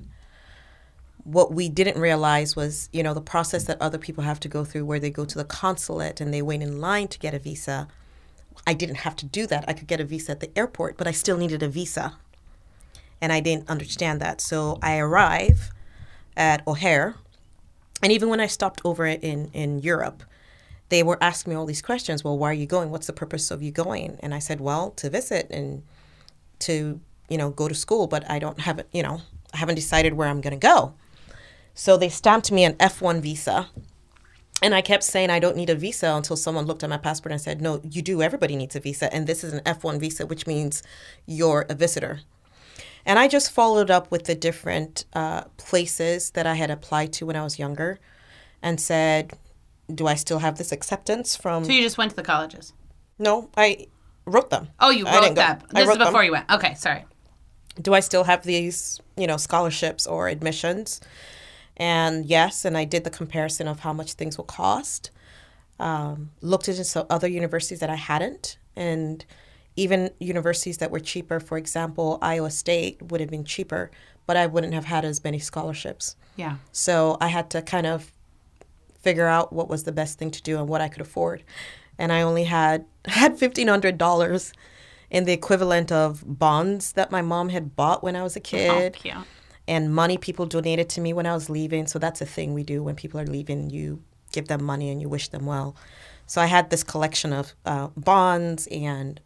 What 1.24 1.52
we 1.52 1.68
didn't 1.68 2.00
realize 2.00 2.56
was, 2.56 2.88
you 2.94 3.02
know, 3.02 3.12
the 3.12 3.20
process 3.20 3.64
that 3.64 3.76
other 3.82 3.98
people 3.98 4.24
have 4.24 4.40
to 4.40 4.48
go 4.48 4.64
through, 4.64 4.86
where 4.86 4.98
they 5.00 5.10
go 5.10 5.26
to 5.26 5.36
the 5.36 5.44
consulate 5.44 6.18
and 6.18 6.32
they 6.32 6.40
wait 6.40 6.62
in 6.62 6.80
line 6.80 7.08
to 7.08 7.18
get 7.18 7.34
a 7.34 7.38
visa. 7.38 7.88
I 8.66 8.74
didn't 8.74 8.96
have 8.96 9.16
to 9.16 9.26
do 9.26 9.46
that. 9.46 9.64
I 9.66 9.72
could 9.72 9.88
get 9.88 10.00
a 10.00 10.04
visa 10.04 10.32
at 10.32 10.40
the 10.40 10.56
airport, 10.56 10.96
but 10.96 11.06
I 11.06 11.12
still 11.12 11.36
needed 11.36 11.62
a 11.62 11.68
visa, 11.68 12.16
and 13.20 13.32
I 13.32 13.40
didn't 13.40 13.68
understand 13.68 14.20
that. 14.20 14.40
So 14.40 14.78
I 14.82 14.98
arrive 14.98 15.70
at 16.36 16.66
O'Hare, 16.66 17.16
and 18.02 18.12
even 18.12 18.28
when 18.28 18.40
I 18.40 18.46
stopped 18.46 18.80
over 18.84 19.06
in, 19.06 19.50
in 19.52 19.80
Europe, 19.80 20.22
they 20.88 21.02
were 21.02 21.18
asking 21.22 21.52
me 21.52 21.56
all 21.56 21.66
these 21.66 21.82
questions. 21.82 22.24
Well, 22.24 22.36
why 22.36 22.50
are 22.50 22.54
you 22.54 22.66
going? 22.66 22.90
What's 22.90 23.06
the 23.06 23.12
purpose 23.12 23.50
of 23.50 23.62
you 23.62 23.70
going? 23.70 24.18
And 24.20 24.34
I 24.34 24.38
said, 24.40 24.60
well, 24.60 24.90
to 24.92 25.08
visit 25.08 25.48
and 25.50 25.82
to, 26.60 27.00
you 27.28 27.38
know, 27.38 27.50
go 27.50 27.68
to 27.68 27.74
school, 27.74 28.06
but 28.06 28.28
I 28.30 28.38
don't 28.38 28.60
have 28.60 28.84
you 28.92 29.02
know, 29.02 29.20
I 29.54 29.58
haven't 29.58 29.76
decided 29.76 30.14
where 30.14 30.28
I'm 30.28 30.40
going 30.40 30.58
to 30.58 30.66
go. 30.66 30.94
So 31.74 31.96
they 31.96 32.08
stamped 32.08 32.50
me 32.50 32.64
an 32.64 32.74
F1 32.74 33.20
visa. 33.20 33.68
And 34.62 34.74
I 34.74 34.82
kept 34.82 35.02
saying 35.04 35.30
I 35.30 35.38
don't 35.38 35.56
need 35.56 35.70
a 35.70 35.74
visa 35.74 36.12
until 36.14 36.36
someone 36.36 36.66
looked 36.66 36.82
at 36.84 36.90
my 36.90 36.98
passport 36.98 37.32
and 37.32 37.40
said, 37.40 37.62
no, 37.62 37.80
you 37.82 38.02
do. 38.02 38.20
Everybody 38.20 38.56
needs 38.56 38.76
a 38.76 38.80
visa. 38.80 39.12
And 39.12 39.26
this 39.26 39.42
is 39.42 39.52
an 39.54 39.60
F1 39.60 39.98
visa, 39.98 40.26
which 40.26 40.46
means 40.46 40.82
you're 41.26 41.64
a 41.70 41.74
visitor. 41.74 42.20
And 43.06 43.18
I 43.18 43.26
just 43.28 43.50
followed 43.50 43.90
up 43.90 44.10
with 44.10 44.24
the 44.24 44.34
different 44.34 45.06
uh, 45.14 45.44
places 45.56 46.30
that 46.32 46.46
I 46.46 46.54
had 46.54 46.70
applied 46.70 47.12
to 47.14 47.26
when 47.26 47.36
I 47.36 47.42
was 47.42 47.58
younger 47.58 47.98
and 48.62 48.78
said, 48.78 49.32
Do 49.92 50.06
I 50.06 50.14
still 50.14 50.40
have 50.40 50.58
this 50.58 50.72
acceptance 50.72 51.34
from. 51.36 51.64
So 51.64 51.72
you 51.72 51.82
just 51.82 51.96
went 51.96 52.10
to 52.10 52.16
the 52.16 52.22
colleges. 52.22 52.74
no, 53.18 53.48
I 53.56 53.86
wrote 54.26 54.50
them. 54.50 54.68
Oh, 54.78 54.90
you 54.90 55.06
wrote 55.06 55.22
didn't 55.22 55.34
go. 55.36 55.40
that. 55.40 55.64
I 55.70 55.72
This 55.72 55.82
is 55.82 55.88
wrote 55.88 55.98
them. 55.98 56.08
before 56.08 56.22
you 56.24 56.32
went. 56.32 56.50
Okay, 56.50 56.74
sorry. 56.74 57.06
Do 57.80 57.94
I 57.94 58.00
still 58.00 58.24
have 58.24 58.42
these, 58.42 59.00
you 59.16 59.26
know, 59.26 59.38
scholarships 59.38 60.06
or 60.06 60.28
admissions? 60.28 61.00
And 61.80 62.26
yes, 62.26 62.64
and 62.64 62.76
I 62.76 62.84
did 62.84 63.02
the 63.04 63.10
comparison 63.10 63.66
of 63.66 63.80
how 63.80 63.92
much 63.92 64.12
things 64.12 64.36
will 64.36 64.44
cost. 64.44 65.10
Um, 65.80 66.30
looked 66.42 66.68
into 66.68 66.84
some 66.84 67.06
other 67.08 67.26
universities 67.26 67.80
that 67.80 67.88
I 67.88 67.94
hadn't, 67.94 68.58
and 68.76 69.24
even 69.76 70.10
universities 70.20 70.76
that 70.78 70.90
were 70.90 71.00
cheaper. 71.00 71.40
For 71.40 71.56
example, 71.56 72.18
Iowa 72.20 72.50
State 72.50 73.00
would 73.10 73.20
have 73.22 73.30
been 73.30 73.44
cheaper, 73.44 73.90
but 74.26 74.36
I 74.36 74.46
wouldn't 74.46 74.74
have 74.74 74.84
had 74.84 75.06
as 75.06 75.24
many 75.24 75.38
scholarships. 75.38 76.16
Yeah. 76.36 76.56
So 76.70 77.16
I 77.18 77.28
had 77.28 77.48
to 77.50 77.62
kind 77.62 77.86
of 77.86 78.12
figure 79.00 79.26
out 79.26 79.50
what 79.50 79.68
was 79.70 79.84
the 79.84 79.92
best 79.92 80.18
thing 80.18 80.30
to 80.32 80.42
do 80.42 80.58
and 80.58 80.68
what 80.68 80.82
I 80.82 80.88
could 80.88 81.00
afford. 81.00 81.42
And 81.98 82.12
I 82.12 82.20
only 82.20 82.44
had 82.44 82.84
had 83.06 83.38
fifteen 83.38 83.68
hundred 83.68 83.96
dollars 83.96 84.52
in 85.10 85.24
the 85.24 85.32
equivalent 85.32 85.90
of 85.90 86.22
bonds 86.38 86.92
that 86.92 87.10
my 87.10 87.22
mom 87.22 87.48
had 87.48 87.74
bought 87.74 88.04
when 88.04 88.14
I 88.16 88.22
was 88.22 88.36
a 88.36 88.40
Oh, 88.40 88.42
kid 88.42 88.92
cute. 88.92 89.14
And 89.70 89.83
money 90.02 90.18
people 90.26 90.46
donated 90.46 90.88
to 90.94 91.00
me 91.00 91.11
when 91.18 91.26
I 91.26 91.35
was 91.40 91.46
leaving. 91.59 91.87
So 91.87 91.98
that's 92.04 92.20
a 92.20 92.26
thing 92.37 92.48
we 92.54 92.64
do 92.64 92.83
when 92.87 92.94
people 93.02 93.18
are 93.20 93.26
leaving. 93.37 93.70
You 93.70 94.02
give 94.33 94.46
them 94.48 94.62
money 94.72 94.90
and 94.92 95.00
you 95.02 95.09
wish 95.16 95.28
them 95.28 95.44
well. 95.46 95.68
So 96.26 96.40
I 96.40 96.46
had 96.56 96.70
this 96.70 96.83
collection 96.92 97.33
of 97.40 97.54
uh, 97.72 97.88
bonds 97.96 98.66
and 98.70 99.20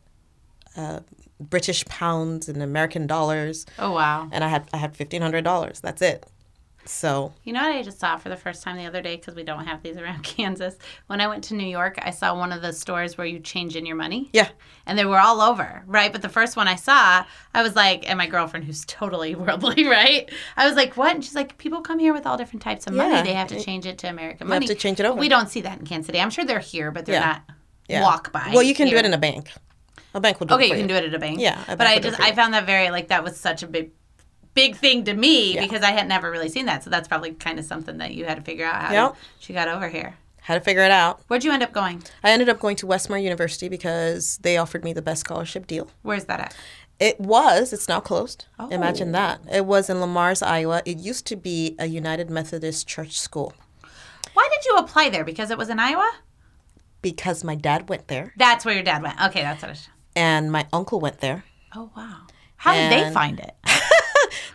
uh, 0.77 1.01
British 1.41 1.85
pounds 1.87 2.49
and 2.49 2.63
American 2.63 3.07
dollars, 3.07 3.67
Oh 3.79 3.93
wow. 3.93 4.29
and 4.33 4.43
I 4.45 4.49
had 4.49 4.63
I 4.73 4.79
had 4.85 4.97
fifteen 4.97 5.23
hundred 5.23 5.45
dollars. 5.45 5.81
That's 5.81 6.03
it. 6.03 6.19
So 6.87 7.33
You 7.45 7.53
know 7.55 7.63
what 7.63 7.73
I 7.75 7.83
just 7.83 7.99
saw 7.99 8.17
for 8.19 8.29
the 8.29 8.37
first 8.37 8.63
time 8.63 8.77
the 8.77 8.85
other 8.87 9.01
day 9.01 9.17
because 9.17 9.35
we 9.35 9.43
don't 9.43 9.65
have 9.67 9.83
these 9.83 9.97
around 10.03 10.23
Kansas. 10.23 10.77
When 11.07 11.21
I 11.21 11.27
went 11.29 11.45
to 11.45 11.55
New 11.55 11.67
York, 11.67 11.99
I 12.03 12.11
saw 12.11 12.37
one 12.37 12.53
of 12.53 12.61
the 12.63 12.73
stores 12.73 13.17
where 13.17 13.27
you 13.27 13.39
change 13.41 13.75
in 13.77 13.87
your 13.87 13.97
money. 13.97 14.29
yeah, 14.33 14.49
And 14.87 14.99
they 14.99 15.05
were 15.05 15.19
all 15.19 15.41
over, 15.41 15.83
right? 15.87 16.13
But 16.13 16.23
the 16.23 16.29
first 16.29 16.57
one 16.57 16.69
I 16.69 16.75
saw, 16.75 17.25
I 17.55 17.63
was 17.63 17.75
like, 17.75 18.09
and 18.09 18.19
my 18.19 18.27
girlfriend, 18.27 18.67
who's 18.67 18.85
totally 18.87 19.35
worldly, 19.35 19.87
right? 19.87 20.31
I 20.57 20.67
was 20.67 20.77
like, 20.77 20.97
what? 20.97 21.15
And 21.15 21.25
she's 21.25 21.35
like, 21.35 21.57
people 21.59 21.81
come 21.81 21.99
here 21.99 22.13
with 22.13 22.27
all 22.27 22.37
different 22.37 22.63
types 22.63 22.87
of 22.87 22.93
money. 22.95 23.23
They 23.23 23.35
have 23.35 23.49
to 23.49 23.63
change 23.63 23.87
it 23.87 23.99
to 23.99 24.09
American 24.09 24.47
You 24.47 24.53
have 24.53 24.61
money. 24.63 24.67
to 24.69 24.75
change 24.75 25.01
it 25.01 25.07
over. 25.07 25.19
We 25.19 25.29
don't 25.29 25.49
see 25.49 25.63
that 25.63 25.79
in 25.79 25.87
Kansas 25.87 26.07
City. 26.07 26.21
I'm 26.21 26.31
sure 26.31 26.45
they're 26.45 26.59
here, 26.59 26.91
but 26.91 27.07
they're 27.07 27.15
Yeah. 27.15 27.27
not 27.27 27.43
yeah. 27.89 28.03
walk 28.03 28.31
by. 28.33 28.51
Well, 28.53 28.63
you 28.63 28.75
can 28.75 28.89
do 28.89 28.97
it 28.97 29.05
in 29.07 29.15
a 29.15 29.19
bank. 29.19 29.51
A 30.15 30.21
bank 30.21 30.39
will 30.39 30.47
do 30.47 30.55
Okay, 30.55 30.67
it 30.67 30.69
for 30.69 30.75
you 30.77 30.81
can 30.83 30.89
do 30.89 30.95
it 30.95 31.05
at 31.05 31.15
a 31.15 31.19
bank. 31.19 31.41
Yeah, 31.41 31.61
a 31.67 31.77
but 31.77 31.87
I 31.87 31.95
will 31.95 32.03
do 32.03 32.09
it 32.09 32.11
just 32.13 32.23
I 32.23 32.33
found 32.33 32.55
that 32.55 32.67
very 32.67 32.91
like 32.91 33.09
that 33.09 33.25
was 33.25 33.37
such 33.37 33.63
a 33.65 33.67
big 33.67 33.91
big 34.55 34.77
thing 34.77 35.05
to 35.05 35.15
me 35.15 35.55
Yeah. 35.55 35.63
because 35.63 35.83
I 35.83 35.91
had 35.91 36.07
never 36.09 36.31
really 36.31 36.49
seen 36.49 36.67
that. 36.67 36.83
So 36.85 36.91
that's 36.91 37.09
probably 37.09 37.33
kind 37.33 37.59
of 37.59 37.65
something 37.65 37.99
that 37.99 38.13
you 38.15 38.25
had 38.25 38.37
to 38.37 38.43
figure 38.43 38.65
out 38.67 38.75
how 38.83 38.93
Yep. 38.93 39.17
she 39.39 39.53
got 39.53 39.69
over 39.69 39.89
here. 39.89 40.15
How 40.43 40.55
to 40.55 40.61
figure 40.61 40.83
it 40.83 40.91
out. 40.91 41.21
Where'd 41.29 41.43
you 41.45 41.53
end 41.53 41.63
up 41.63 41.73
going? 41.73 42.03
I 42.23 42.31
ended 42.31 42.49
up 42.49 42.61
going 42.61 42.77
to 42.77 42.87
Westmar 42.87 43.23
University 43.23 43.69
because 43.69 44.39
they 44.43 44.57
offered 44.59 44.85
me 44.85 44.93
the 44.93 45.01
best 45.03 45.21
scholarship 45.21 45.67
deal. 45.67 45.91
Where's 46.03 46.25
that 46.27 46.39
at? 46.41 46.57
It 47.01 47.19
was. 47.19 47.73
It's 47.73 47.89
now 47.89 47.99
closed. 48.01 48.45
Oh. 48.59 48.69
Imagine 48.69 49.13
that. 49.13 49.41
It 49.51 49.65
was 49.67 49.89
in 49.91 50.01
Le 50.01 50.07
Mars, 50.07 50.43
Iowa. 50.43 50.83
It 50.85 50.99
used 50.99 51.27
to 51.27 51.37
be 51.37 51.75
a 51.79 51.87
United 51.87 52.31
Methodist 52.31 52.87
Church 52.87 53.19
school 53.19 53.53
Why 54.35 54.49
did 54.53 54.65
you 54.67 54.77
apply 54.77 55.09
there? 55.11 55.25
Because 55.25 55.51
it 55.51 55.59
was 55.59 55.69
in 55.71 55.79
Iowa? 55.81 56.11
because 57.03 57.45
my 57.45 57.55
dad 57.55 57.89
went 57.91 58.09
there 58.09 58.33
That's 58.37 58.65
where 58.65 58.75
your 58.75 58.83
dad 58.85 59.03
went. 59.03 59.21
Okay, 59.21 59.43
that's 59.43 59.61
what 59.63 59.71
it 59.71 59.75
is. 59.75 59.89
and 60.17 60.51
my 60.53 60.67
uncle 60.73 61.01
went 61.01 61.19
there. 61.21 61.45
Oh 61.75 61.91
wow. 61.97 62.23
How 62.57 62.73
did 62.75 62.91
they 62.93 63.11
find 63.13 63.41
it? 63.41 63.55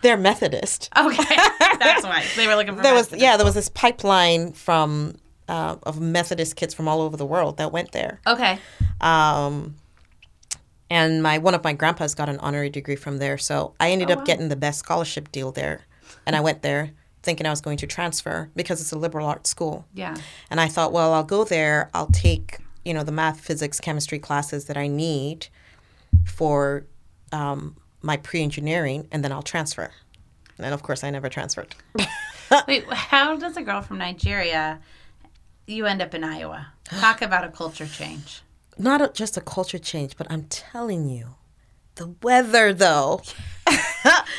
They're 0.01 0.17
Methodist. 0.17 0.89
Okay, 0.97 1.35
that's 1.79 2.03
why 2.03 2.23
they 2.35 2.47
were 2.47 2.55
looking 2.55 2.75
for. 2.75 2.81
There 2.83 2.93
was 2.93 3.07
Methodist. 3.07 3.21
yeah, 3.21 3.37
there 3.37 3.45
was 3.45 3.55
this 3.55 3.69
pipeline 3.69 4.53
from 4.53 5.15
uh, 5.47 5.75
of 5.83 5.99
Methodist 5.99 6.55
kids 6.55 6.73
from 6.73 6.87
all 6.87 7.01
over 7.01 7.17
the 7.17 7.25
world 7.25 7.57
that 7.57 7.71
went 7.71 7.91
there. 7.91 8.19
Okay. 8.27 8.59
Um, 9.01 9.75
and 10.89 11.21
my 11.21 11.37
one 11.37 11.53
of 11.53 11.63
my 11.63 11.73
grandpas 11.73 12.15
got 12.15 12.29
an 12.29 12.39
honorary 12.39 12.69
degree 12.69 12.95
from 12.95 13.17
there, 13.17 13.37
so 13.37 13.73
I 13.79 13.91
ended 13.91 14.09
Oh, 14.09 14.13
up 14.13 14.19
wow. 14.19 14.25
getting 14.25 14.49
the 14.49 14.55
best 14.55 14.79
scholarship 14.79 15.31
deal 15.31 15.51
there, 15.51 15.81
and 16.25 16.35
I 16.35 16.39
went 16.41 16.61
there 16.61 16.91
thinking 17.21 17.45
I 17.45 17.49
was 17.49 17.59
going 17.61 17.77
to 17.77 17.85
transfer 17.87 18.49
because 18.55 18.79
it's 18.79 18.93
a 18.93 18.97
liberal 18.97 19.27
arts 19.27 19.49
school. 19.49 19.85
Yeah. 19.93 20.15
And 20.49 20.59
I 20.61 20.67
thought, 20.69 20.93
well, 20.93 21.11
I'll 21.13 21.23
go 21.25 21.43
there. 21.43 21.89
I'll 21.93 22.07
take, 22.07 22.59
you 22.85 22.93
know, 22.93 23.03
the 23.03 23.11
math, 23.11 23.41
physics, 23.41 23.81
chemistry 23.81 24.19
classes 24.19 24.65
that 24.65 24.77
I 24.77 24.87
need 24.87 25.47
for 26.25 26.85
um, 27.33 27.75
my 28.01 28.17
pre 28.17 28.41
engineering, 28.43 29.07
and 29.11 29.23
then 29.23 29.31
I'll 29.31 29.41
transfer. 29.43 29.91
And 30.57 30.73
of 30.73 30.83
course, 30.83 31.03
I 31.03 31.09
never 31.09 31.29
transferred. 31.29 31.75
Wait, 32.67 32.85
how 32.91 33.35
does 33.37 33.57
a 33.57 33.61
girl 33.61 33.81
from 33.81 33.99
Nigeria 33.99 34.79
you 35.67 35.85
end 35.85 36.01
up 36.01 36.13
in 36.13 36.23
Iowa? 36.23 36.67
Talk 36.85 37.21
about 37.21 37.43
a 37.43 37.49
culture 37.49 37.85
change. 37.87 38.41
Not 38.77 39.01
a, 39.01 39.09
just 39.09 39.37
a 39.37 39.41
culture 39.41 39.77
change, 39.77 40.17
but 40.17 40.25
I'm 40.31 40.43
telling 40.43 41.07
you, 41.07 41.35
the 41.95 42.15
weather, 42.23 42.73
though. 42.73 43.21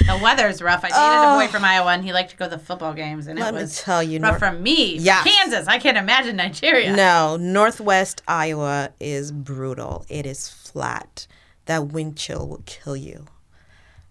The 0.07 0.19
weather's 0.23 0.63
rough. 0.63 0.83
I 0.83 0.89
dated 0.89 0.97
a 0.99 1.37
boy 1.37 1.45
oh. 1.45 1.49
from 1.49 1.65
Iowa, 1.65 1.93
and 1.93 2.03
he 2.03 2.15
liked 2.15 2.31
to 2.31 2.37
go 2.37 2.47
to 2.47 2.57
the 2.57 2.59
football 2.59 2.95
games, 2.95 3.27
and 3.27 3.39
Oh. 3.39 3.43
Let 3.43 3.53
it 3.53 3.57
me 3.57 3.61
was 3.63 3.79
tell 3.79 4.03
you, 4.03 4.19
rough 4.19 4.41
Nor- 4.41 4.51
from 4.51 4.63
me. 4.63 4.97
Yes. 4.97 5.25
Kansas. 5.25 5.69
I 5.69 5.79
can't 5.79 5.99
imagine 5.99 6.37
Nigeria. 6.37 6.97
no, 6.97 7.37
Northwest 7.37 8.23
Iowa 8.27 8.91
is 8.99 9.31
brutal. 9.31 10.07
It 10.09 10.25
is 10.25 10.49
flat. 10.49 11.27
That 11.67 11.89
wind 11.89 12.17
chill 12.17 12.49
will 12.49 12.63
kill 12.65 12.97
you. 12.97 13.27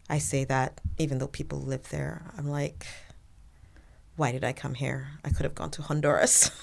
I 0.09 0.17
say 0.17 0.43
that 0.45 0.81
even 0.97 1.19
though 1.19 1.27
people 1.27 1.59
live 1.61 1.89
there. 1.89 2.31
I'm 2.37 2.47
like, 2.49 2.87
why 4.15 4.31
did 4.31 4.43
I 4.43 4.53
come 4.53 4.73
here? 4.73 5.07
I 5.23 5.29
could 5.29 5.43
have 5.43 5.55
gone 5.55 5.71
to 5.71 5.81
Honduras. 5.81 6.51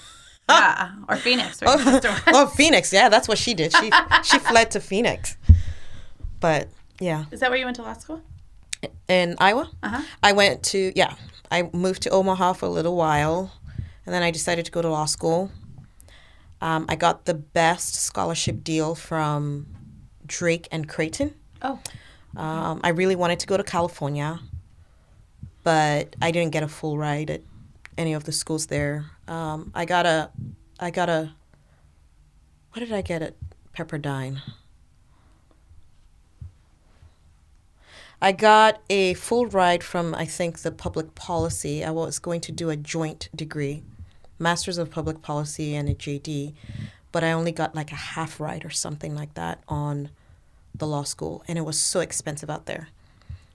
Yeah, 0.49 0.91
or 1.09 1.17
Phoenix. 1.17 1.59
Where 1.59 1.75
your 1.75 1.85
sister 1.85 2.09
was. 2.09 2.21
oh, 2.27 2.47
Phoenix. 2.55 2.93
Yeah, 2.93 3.09
that's 3.09 3.27
what 3.27 3.37
she 3.37 3.53
did. 3.53 3.73
She 3.75 3.91
she 4.23 4.39
fled 4.39 4.71
to 4.71 4.79
Phoenix. 4.79 5.35
But 6.39 6.69
yeah, 7.01 7.25
Is 7.31 7.41
that 7.41 7.49
where 7.49 7.59
you 7.59 7.65
went 7.65 7.75
to 7.75 7.81
law 7.83 7.91
school? 7.91 8.21
in 9.09 9.35
Iowa. 9.39 9.69
Uh-huh. 9.83 10.01
I 10.23 10.31
went 10.31 10.63
to 10.71 10.93
yeah. 10.95 11.15
I 11.51 11.69
moved 11.73 12.03
to 12.03 12.09
Omaha 12.11 12.53
for 12.53 12.65
a 12.65 12.69
little 12.69 12.95
while, 12.95 13.51
and 14.05 14.15
then 14.15 14.23
I 14.23 14.31
decided 14.31 14.63
to 14.67 14.71
go 14.71 14.81
to 14.81 14.87
law 14.89 15.03
school. 15.03 15.51
Um, 16.61 16.85
I 16.87 16.95
got 16.95 17.25
the 17.25 17.33
best 17.33 17.95
scholarship 17.95 18.63
deal 18.63 18.95
from 18.95 19.67
Drake 20.25 20.69
and 20.71 20.87
Creighton. 20.87 21.33
Oh, 21.61 21.79
Um, 22.35 22.81
I 22.83 22.89
really 22.89 23.15
wanted 23.15 23.39
to 23.39 23.47
go 23.47 23.57
to 23.57 23.63
California, 23.63 24.39
but 25.63 26.15
I 26.21 26.31
didn't 26.31 26.51
get 26.51 26.63
a 26.63 26.67
full 26.67 26.97
ride 26.97 27.29
at 27.29 27.41
any 27.97 28.13
of 28.13 28.25
the 28.25 28.31
schools 28.31 28.67
there. 28.67 29.05
Um, 29.27 29.71
I 29.73 29.85
got 29.85 30.05
a, 30.05 30.29
I 30.79 30.91
got 30.91 31.09
a. 31.09 31.33
What 32.71 32.79
did 32.79 32.91
I 32.91 33.01
get 33.01 33.21
at 33.21 33.33
Pepperdine? 33.75 34.41
I 38.19 38.31
got 38.31 38.81
a 38.89 39.13
full 39.13 39.45
ride 39.45 39.83
from 39.83 40.15
I 40.15 40.25
think 40.25 40.59
the 40.59 40.71
public 40.71 41.13
policy. 41.13 41.83
I 41.83 41.91
was 41.91 42.17
going 42.17 42.41
to 42.41 42.51
do 42.51 42.69
a 42.69 42.75
joint 42.75 43.29
degree, 43.35 43.83
Masters 44.39 44.79
of 44.79 44.89
Public 44.89 45.21
Policy 45.21 45.75
and 45.75 45.87
a 45.87 45.93
JD, 45.93 46.53
but 47.11 47.23
I 47.23 47.31
only 47.31 47.51
got 47.51 47.75
like 47.75 47.91
a 47.91 47.95
half 47.95 48.39
ride 48.39 48.65
or 48.65 48.71
something 48.71 49.13
like 49.13 49.35
that 49.35 49.63
on 49.67 50.09
the 50.77 50.87
law 50.87 51.03
school, 51.03 51.43
and 51.47 51.57
it 51.57 51.61
was 51.61 51.79
so 51.79 51.99
expensive 51.99 52.49
out 52.49 52.65
there. 52.65 52.89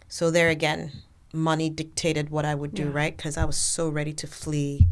So 0.08 0.30
there 0.30 0.48
again, 0.48 0.92
money 1.32 1.70
dictated 1.70 2.30
what 2.30 2.44
I 2.44 2.54
would 2.54 2.74
do, 2.74 2.90
right? 2.90 3.16
Because 3.16 3.36
I 3.36 3.44
was 3.44 3.56
so 3.56 3.88
ready 3.88 4.12
to 4.14 4.26
flee 4.26 4.86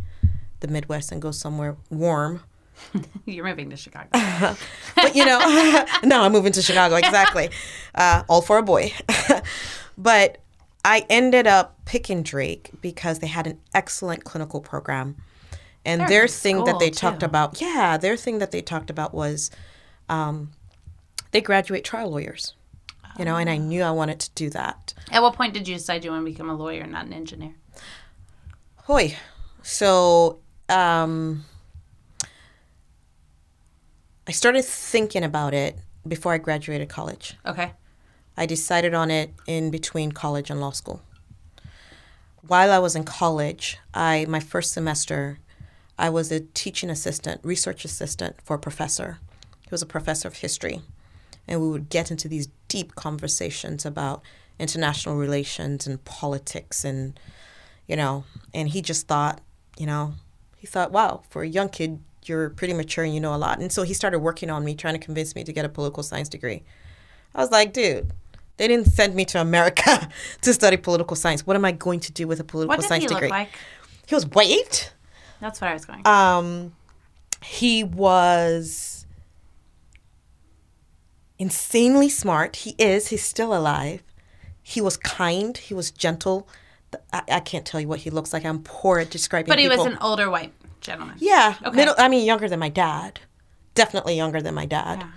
the 0.61 0.69
Midwest 0.69 1.13
and 1.13 1.21
go 1.21 1.31
somewhere 1.31 1.77
warm. 1.91 2.43
you're 3.27 3.45
moving 3.45 3.71
to 3.71 3.77
Chicago. 3.77 4.09
But 4.97 5.15
you 5.15 5.25
know, 5.25 5.39
no, 6.05 6.23
I'm 6.23 6.33
moving 6.33 6.53
to 6.53 6.63
Chicago 6.63 6.97
exactly. 6.97 7.51
Uh, 7.95 8.23
all 8.29 8.43
for 8.43 8.59
a 8.59 8.63
boy. 8.63 8.93
but 9.99 10.39
I 10.85 11.05
ended 11.09 11.47
up 11.47 11.79
picking 11.85 12.23
Drake 12.23 12.71
because 12.81 13.19
they 13.19 13.27
had 13.27 13.47
an 13.47 13.59
excellent 13.75 14.25
clinical 14.25 14.61
program, 14.61 15.17
and 15.85 16.03
They're 16.03 16.09
their 16.09 16.29
thing 16.29 16.65
that 16.65 16.79
they 16.79 16.91
school, 16.91 17.11
talked 17.11 17.23
about, 17.23 17.61
yeah, 17.61 17.97
their 17.97 18.17
thing 18.17 18.39
that 18.39 18.51
they 18.51 18.63
talked 18.63 18.91
about 18.91 19.15
was, 19.15 19.51
um, 20.09 20.51
they 21.31 21.41
graduate 21.41 21.85
trial 21.85 22.11
lawyers. 22.11 22.55
You 23.19 23.25
know, 23.25 23.37
and 23.37 23.51
I 23.51 23.57
knew 23.57 23.83
I 23.83 23.91
wanted 23.91 24.21
to 24.21 24.31
do 24.35 24.51
that. 24.51 24.95
At 25.11 25.21
what 25.21 25.35
point 25.35 25.53
did 25.53 25.67
you 25.69 25.75
decide 25.75 26.05
you 26.05 26.11
want 26.11 26.25
to 26.25 26.31
become 26.31 26.49
a 26.49 26.55
lawyer, 26.55 26.87
not 26.87 27.07
an 27.07 27.13
engineer? 27.13 27.55
Hoy. 28.85 29.17
So 29.63 30.39
um, 30.69 31.45
I 34.27 34.33
started 34.33 34.65
thinking 34.65 35.25
about 35.25 35.55
it 35.55 35.77
before 36.07 36.33
I 36.33 36.39
graduated 36.39 36.89
college. 36.89 37.35
Okay. 37.45 37.73
I 38.37 38.47
decided 38.47 38.95
on 38.95 39.11
it 39.11 39.35
in 39.47 39.71
between 39.71 40.13
college 40.13 40.51
and 40.51 40.61
law 40.61 40.71
school. 40.71 41.03
While 42.47 42.71
I 42.71 42.79
was 42.79 42.97
in 42.97 43.05
college, 43.05 43.79
I 43.93 44.25
my 44.29 44.41
first 44.41 44.73
semester, 44.73 45.41
I 45.99 46.09
was 46.09 46.33
a 46.33 46.41
teaching 46.41 46.89
assistant, 46.91 47.41
research 47.45 47.85
assistant 47.85 48.37
for 48.43 48.55
a 48.55 48.59
professor. 48.59 49.19
He 49.61 49.69
was 49.71 49.83
a 49.83 49.87
professor 49.87 50.27
of 50.29 50.37
history, 50.37 50.81
and 51.51 51.61
we 51.61 51.69
would 51.69 51.91
get 51.91 52.11
into 52.11 52.29
these 52.29 52.49
deep 52.69 52.95
conversations 52.95 53.85
about 53.85 54.23
international 54.59 55.17
relations 55.17 55.87
and 55.87 56.03
politics 56.05 56.85
and 56.85 57.19
you 57.87 57.97
know, 57.97 58.23
and 58.55 58.69
he 58.69 58.83
just 58.83 59.09
thought, 59.09 59.41
you 59.77 59.85
know, 59.85 60.15
he 60.57 60.67
thought, 60.67 60.93
wow, 60.93 61.23
for 61.29 61.43
a 61.43 61.49
young 61.49 61.69
kid, 61.69 61.99
you're 62.25 62.51
pretty 62.51 62.73
mature 62.73 63.03
and 63.03 63.13
you 63.13 63.19
know 63.21 63.35
a 63.35 63.37
lot. 63.37 63.59
And 63.59 63.73
so 63.73 63.83
he 63.83 63.95
started 63.95 64.21
working 64.21 64.49
on 64.49 64.65
me, 64.65 64.77
trying 64.77 64.95
to 64.95 65.05
convince 65.05 65.35
me 65.35 65.43
to 65.43 65.53
get 65.53 65.65
a 65.65 65.69
political 65.69 66.05
science 66.05 66.29
degree. 66.29 66.63
I 67.35 67.41
was 67.41 67.51
like, 67.51 67.73
dude, 67.73 68.13
they 68.59 68.69
didn't 68.69 68.87
send 68.87 69.17
me 69.17 69.25
to 69.25 69.41
America 69.41 70.09
to 70.43 70.55
study 70.55 70.77
political 70.77 71.17
science. 71.17 71.45
What 71.45 71.57
am 71.57 71.65
I 71.65 71.73
going 71.73 71.99
to 72.01 72.13
do 72.13 72.29
with 72.29 72.39
a 72.39 72.45
political 72.45 72.69
What 72.69 72.81
did 72.81 72.87
science 72.87 73.05
he 73.05 73.09
degree? 73.09 73.23
look 73.23 73.31
like? 73.31 73.59
He 74.07 74.15
was 74.15 74.27
white. 74.27 74.93
That's 75.41 75.61
what 75.61 75.71
I 75.71 75.73
was 75.73 75.85
going. 75.85 76.07
Um, 76.07 76.73
he 77.43 77.83
was 77.83 78.90
insanely 81.41 82.09
smart. 82.09 82.57
He 82.57 82.77
is. 82.79 83.09
He's 83.09 83.25
still 83.25 83.57
alive. 83.57 84.03
He 84.63 84.81
was 84.81 84.97
kind. 84.97 85.57
He 85.57 85.75
was 85.75 85.91
gentle. 85.91 86.47
I, 87.13 87.23
I 87.29 87.41
can't 87.41 87.65
tell 87.67 87.81
you 87.81 87.89
what 87.89 88.01
he 88.01 88.11
looks 88.11 88.33
like. 88.33 88.45
I'm 88.45 88.63
poor 88.63 88.99
at 89.01 89.11
describing. 89.11 89.49
but 89.49 89.59
he 89.59 89.69
was 89.69 89.85
an 89.85 89.97
older 90.01 90.31
white 90.31 90.53
gentleman. 90.81 91.17
yeah, 91.19 91.57
Okay. 91.65 91.77
middle. 91.77 91.95
I 91.99 92.09
mean, 92.09 92.25
younger 92.25 92.49
than 92.49 92.61
my 92.61 92.69
dad. 92.69 93.21
Definitely 93.75 94.17
younger 94.17 94.41
than 94.43 94.55
my 94.55 94.67
dad. 94.67 95.01
Yeah. 95.01 95.11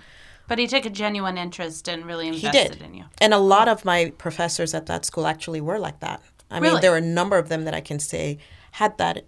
But 0.46 0.58
he 0.58 0.66
took 0.66 0.84
a 0.84 0.90
genuine 0.90 1.38
interest 1.38 1.88
and 1.88 2.04
really 2.04 2.30
He 2.30 2.46
invested 2.46 2.78
did. 2.78 2.82
in 2.82 2.94
you. 2.94 3.04
And 3.18 3.32
a 3.34 3.38
lot 3.38 3.68
of 3.68 3.84
my 3.84 4.12
professors 4.18 4.74
at 4.74 4.86
that 4.86 5.04
school 5.04 5.26
actually 5.26 5.60
were 5.60 5.78
like 5.78 6.00
that. 6.00 6.22
I 6.50 6.60
mean, 6.60 6.80
there 6.80 6.90
were 6.90 6.98
a 6.98 7.00
number 7.00 7.38
of 7.38 7.48
them 7.48 7.64
that 7.64 7.74
I 7.74 7.80
can 7.80 7.98
say 7.98 8.38
had 8.72 8.96
that 8.98 9.24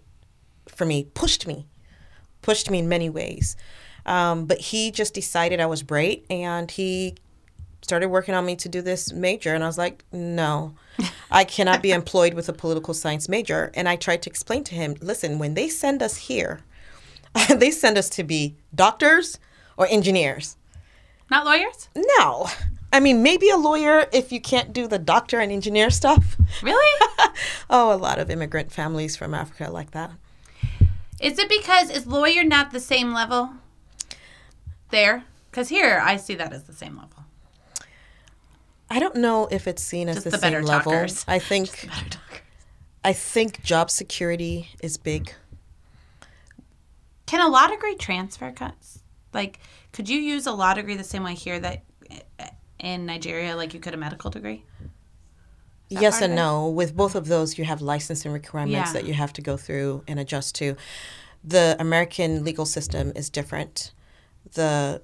for 0.68 0.85
me, 0.85 1.04
pushed 1.14 1.46
me, 1.46 1.66
pushed 2.42 2.70
me 2.70 2.78
in 2.80 2.88
many 2.88 3.09
ways. 3.11 3.56
Um, 4.07 4.47
but 4.47 4.59
he 4.59 4.90
just 4.90 5.12
decided 5.12 5.61
I 5.61 5.66
was 5.66 5.83
great 5.83 6.25
and 6.31 6.71
he 6.71 7.16
started 7.83 8.09
working 8.09 8.35
on 8.35 8.47
me 8.47 8.57
to 8.57 8.69
do 8.69 8.81
this 8.81 9.12
major. 9.12 9.55
And 9.55 9.62
I 9.62 9.66
was 9.66 9.79
like, 9.79 10.05
no, 10.12 10.75
I 11.31 11.45
cannot 11.45 11.83
be 11.83 11.92
employed 11.92 12.35
with 12.35 12.49
a 12.49 12.53
political 12.53 12.95
science 12.95 13.29
major. 13.29 13.71
And 13.75 13.88
I 13.88 13.97
tried 13.97 14.23
to 14.23 14.31
explain 14.31 14.64
to 14.64 14.75
him 14.75 14.97
listen, 15.01 15.38
when 15.38 15.55
they 15.55 15.69
send 15.69 16.03
us 16.03 16.16
here, 16.16 16.61
they 17.55 17.71
send 17.71 17.99
us 17.99 18.09
to 18.11 18.25
be 18.25 18.57
doctors 18.75 19.38
or 19.77 19.87
engineers. 19.88 20.57
Not 21.31 21.45
lawyers? 21.45 21.88
No. 21.97 22.47
I 22.92 23.01
mean, 23.01 23.23
maybe 23.23 23.51
a 23.51 23.57
lawyer 23.57 24.07
if 24.12 24.31
you 24.31 24.40
can't 24.40 24.73
do 24.73 24.87
the 24.87 24.99
doctor 24.99 25.40
and 25.40 25.51
engineer 25.51 25.90
stuff. 25.90 26.37
Really? 26.62 27.07
oh, 27.71 27.92
a 27.92 27.99
lot 27.99 28.21
of 28.21 28.31
immigrant 28.31 28.71
families 28.71 29.16
from 29.16 29.35
Africa 29.35 29.71
like 29.71 29.90
that. 29.90 30.12
is 31.21 31.38
it 31.38 31.49
because 31.49 31.90
is 31.90 32.07
lawyer 32.07 32.45
not 32.45 32.71
the 32.71 32.81
same 32.81 33.12
level 33.12 33.51
there? 34.90 35.25
Because 35.51 35.68
here 35.68 36.01
I 36.03 36.16
see 36.16 36.35
that 36.35 36.53
as 36.53 36.64
the 36.64 36.72
same 36.72 36.96
level. 36.96 37.25
I 38.88 39.01
don't 39.01 39.16
know 39.16 39.49
if 39.51 39.66
it's 39.66 39.83
seen 39.83 40.09
as 40.09 40.25
the, 40.25 40.31
the 40.31 40.38
same 40.38 40.62
level. 40.62 40.92
talkers. 40.92 41.25
I 41.27 41.38
think 41.38 41.88
I 43.05 43.12
think 43.12 43.62
job 43.62 43.90
security 43.90 44.68
is 44.81 44.96
big. 44.96 45.33
Can 47.27 47.40
a 47.40 47.49
law 47.49 47.66
degree 47.66 47.96
transfer 47.96 48.53
cuts? 48.53 49.01
Like, 49.33 49.59
could 49.92 50.09
you 50.09 50.18
use 50.18 50.46
a 50.46 50.53
law 50.53 50.75
degree 50.75 50.96
the 50.96 51.05
same 51.05 51.25
way 51.25 51.35
here 51.35 51.59
that 51.59 51.83
uh, 52.38 52.46
in 52.79 53.07
Nigeria, 53.07 53.57
like 53.57 53.75
you 53.75 53.81
could 53.81 53.94
a 53.94 53.96
medical 53.96 54.31
degree? 54.31 54.64
Yes 55.88 56.20
and 56.20 56.35
no. 56.35 56.68
With 56.68 56.96
both 56.96 57.14
of 57.14 57.27
those, 57.29 57.59
you 57.59 57.64
have 57.64 57.81
licensing 57.81 58.33
requirements 58.33 58.90
Yeah. 58.90 58.92
that 58.92 59.07
you 59.07 59.14
have 59.14 59.33
to 59.35 59.42
go 59.42 59.57
through 59.57 60.03
and 60.09 60.18
adjust 60.18 60.55
to. 60.57 60.77
The 61.44 61.77
American 61.79 62.44
legal 62.44 62.66
system 62.66 63.12
is 63.14 63.31
different. 63.31 63.92
The 64.57 65.01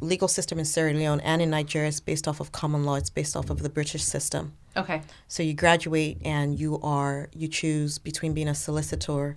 legal 0.00 0.28
system 0.28 0.58
in 0.58 0.64
Sierra 0.64 0.92
Leone 0.92 1.20
and 1.20 1.40
in 1.42 1.50
Nigeria 1.50 1.88
is 1.88 2.00
based 2.00 2.26
off 2.26 2.40
of 2.40 2.50
common 2.52 2.84
law. 2.84 2.94
It's 2.96 3.10
based 3.10 3.36
off 3.36 3.50
of 3.50 3.62
the 3.62 3.68
British 3.68 4.02
system. 4.02 4.52
Okay. 4.76 5.02
So 5.28 5.42
you 5.42 5.54
graduate 5.54 6.18
and 6.24 6.58
you 6.58 6.80
are 6.82 7.28
you 7.34 7.46
choose 7.46 7.98
between 7.98 8.32
being 8.32 8.48
a 8.48 8.54
solicitor 8.54 9.36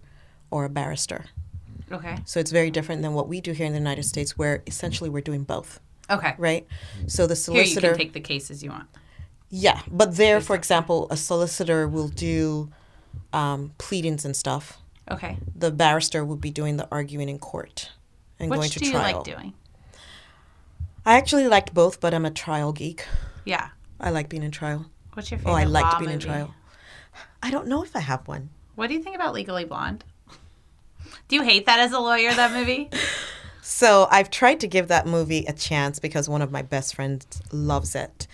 or 0.49 0.65
a 0.65 0.69
barrister. 0.69 1.25
Okay. 1.91 2.15
So 2.25 2.39
it's 2.39 2.51
very 2.51 2.71
different 2.71 3.01
than 3.01 3.13
what 3.13 3.27
we 3.27 3.41
do 3.41 3.51
here 3.51 3.65
in 3.65 3.73
the 3.73 3.77
United 3.87 4.03
States, 4.05 4.37
where 4.37 4.63
essentially 4.65 5.09
we're 5.09 5.21
doing 5.31 5.43
both, 5.43 5.79
Okay. 6.09 6.33
right? 6.37 6.65
So 7.07 7.27
the 7.27 7.35
Here 7.35 7.61
you 7.61 7.67
solicitor, 7.67 7.89
can 7.89 7.97
take 7.97 8.13
the 8.13 8.21
cases 8.33 8.63
you 8.63 8.69
want. 8.71 8.87
yeah, 9.49 9.81
but 9.91 10.15
there, 10.15 10.41
for 10.41 10.55
example, 10.55 11.07
a 11.11 11.17
solicitor 11.17 11.87
will 11.87 12.07
do 12.07 12.69
um, 13.33 13.73
pleadings 13.77 14.25
and 14.25 14.35
stuff. 14.35 14.77
Okay. 15.11 15.37
The 15.55 15.69
barrister 15.71 16.23
will 16.25 16.37
be 16.37 16.49
doing 16.49 16.77
the 16.77 16.87
arguing 16.91 17.29
in 17.29 17.37
court 17.39 17.91
and 18.39 18.49
going 18.49 18.61
Which 18.61 18.73
to 18.73 18.79
do 18.79 18.87
you 18.87 18.93
like 18.93 19.23
doing? 19.23 19.53
I 21.05 21.17
actually 21.17 21.47
liked 21.47 21.73
both, 21.73 21.99
but 21.99 22.13
I'm 22.13 22.25
a 22.25 22.31
trial 22.31 22.73
geek. 22.73 23.05
Yeah. 23.45 23.69
I 23.99 24.09
like 24.09 24.27
being 24.27 24.43
in 24.43 24.51
trial. 24.51 24.85
What's 25.13 25.31
your 25.31 25.37
favorite? 25.37 25.51
Oh, 25.51 25.55
I 25.55 25.63
liked 25.65 25.99
being 25.99 26.11
in 26.11 26.19
trial. 26.19 26.53
I 27.43 27.51
don't 27.51 27.67
know 27.67 27.83
if 27.83 27.95
I 27.95 27.99
have 27.99 28.27
one. 28.27 28.49
What 28.75 28.87
do 28.87 28.93
you 28.95 29.01
think 29.03 29.15
about 29.15 29.33
Legally 29.33 29.65
Blonde? 29.65 30.03
Do 31.27 31.35
you 31.35 31.43
hate 31.43 31.65
that 31.67 31.79
as 31.79 31.91
a 31.91 31.99
lawyer, 31.99 32.33
that 32.33 32.51
movie? 32.51 32.89
So 33.67 34.07
I've 34.11 34.29
tried 34.29 34.59
to 34.59 34.67
give 34.67 34.89
that 34.89 35.07
movie 35.07 35.43
a 35.47 35.51
chance 35.51 35.97
because 35.97 36.29
one 36.29 36.43
of 36.43 36.51
my 36.51 36.61
best 36.61 36.93
friends 36.93 37.25
loves 37.51 37.95
it. 37.95 38.27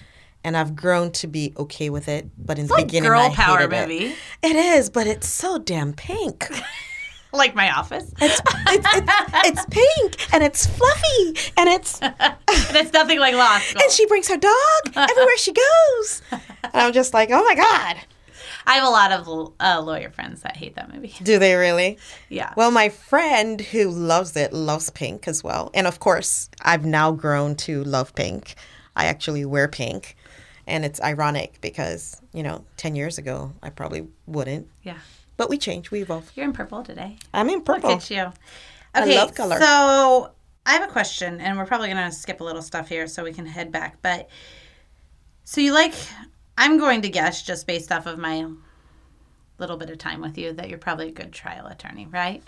And 0.44 0.58
I've 0.58 0.76
grown 0.76 1.12
to 1.14 1.28
be 1.28 1.54
okay 1.56 1.90
with 1.90 2.10
it, 2.10 2.28
but 2.38 2.60
in 2.60 2.68
the 2.68 2.74
like 2.74 2.88
beginning, 2.88 3.10
girl 3.10 3.22
I 3.22 3.30
power 3.30 3.60
hated 3.60 3.74
it. 3.74 3.88
movie. 3.88 4.16
It 4.44 4.56
is, 4.58 4.90
but 4.90 5.08
it's 5.08 5.30
so 5.30 5.58
damn 5.58 5.94
pink. 5.94 6.50
Like 7.34 7.56
my 7.56 7.72
office. 7.72 8.12
It's 8.20 8.42
it's, 8.68 8.88
it's, 8.94 9.12
it's 9.46 9.66
pink 9.68 10.34
and 10.34 10.44
it's 10.44 10.66
fluffy 10.66 11.52
and 11.58 11.70
it's 11.70 12.02
and 12.02 12.16
it's 12.48 12.92
nothing 12.94 13.20
like 13.20 13.34
Law 13.36 13.58
School. 13.60 13.82
and 13.82 13.92
she 13.92 14.06
brings 14.06 14.28
her 14.28 14.38
dog 14.38 14.54
everywhere 14.96 15.38
she 15.38 15.54
goes. 15.54 16.22
And 16.32 16.42
I'm 16.74 16.94
just 16.94 17.14
like, 17.14 17.30
oh 17.32 17.44
my 17.44 17.56
god, 17.56 17.98
I 18.66 18.76
have 18.76 18.84
a 18.84 18.90
lot 18.90 19.12
of 19.12 19.54
uh, 19.60 19.82
lawyer 19.82 20.10
friends 20.10 20.42
that 20.42 20.58
hate 20.58 20.76
that 20.76 20.94
movie. 20.94 21.14
do 21.24 21.40
they 21.40 21.56
really? 21.56 21.98
Yeah. 22.30 22.54
Well, 22.56 22.72
my 22.72 22.90
friend 22.90 23.60
who 23.62 23.90
loves 23.90 24.36
it 24.36 24.54
loves 24.54 24.90
pink 24.90 25.28
as 25.28 25.44
well. 25.44 25.72
And 25.74 25.88
of 25.88 26.00
course, 26.00 26.50
I've 26.62 26.86
now 26.86 27.12
grown 27.12 27.56
to 27.58 27.84
love 27.84 28.14
pink. 28.14 28.56
I 28.96 29.06
actually 29.06 29.46
wear 29.46 29.68
pink. 29.68 30.16
And 30.68 30.86
it's 30.86 31.02
ironic 31.02 31.60
because, 31.60 32.22
you 32.34 32.44
know, 32.44 32.64
10 32.78 32.96
years 32.96 33.18
ago, 33.18 33.52
I 33.64 33.72
probably 33.72 34.08
wouldn't. 34.28 34.68
Yeah. 34.84 35.00
But 35.42 35.50
we 35.50 35.58
change, 35.58 35.90
we 35.90 36.04
evolve. 36.04 36.32
You're 36.36 36.46
in 36.46 36.54
purple 36.54 36.84
today. 36.84 37.18
I'm 37.34 37.50
in 37.50 37.64
purple. 37.64 37.90
Look 37.90 38.02
at 38.02 38.12
you. 38.12 38.32
I 38.94 39.02
Okay, 39.02 39.18
love 39.18 39.34
color. 39.34 39.60
So 39.60 40.30
I 40.68 40.74
have 40.74 40.88
a 40.88 40.92
question, 40.92 41.42
and 41.42 41.58
we're 41.58 41.66
probably 41.66 41.88
going 41.92 42.08
to 42.08 42.16
skip 42.16 42.42
a 42.42 42.44
little 42.44 42.62
stuff 42.62 42.88
here 42.88 43.08
so 43.08 43.24
we 43.24 43.34
can 43.34 43.48
head 43.48 43.72
back. 43.72 43.98
But 44.04 44.30
so 45.44 45.60
you 45.60 45.74
like, 45.74 45.96
I'm 46.60 46.78
going 46.78 47.02
to 47.02 47.10
guess 47.10 47.42
just 47.42 47.66
based 47.66 47.92
off 47.92 48.06
of 48.06 48.20
my 48.20 48.46
little 49.58 49.78
bit 49.78 49.90
of 49.90 49.98
time 49.98 50.22
with 50.22 50.38
you 50.38 50.54
that 50.54 50.70
you're 50.70 50.78
probably 50.78 51.08
a 51.08 51.12
good 51.12 51.32
trial 51.32 51.66
attorney, 51.66 52.06
right? 52.06 52.44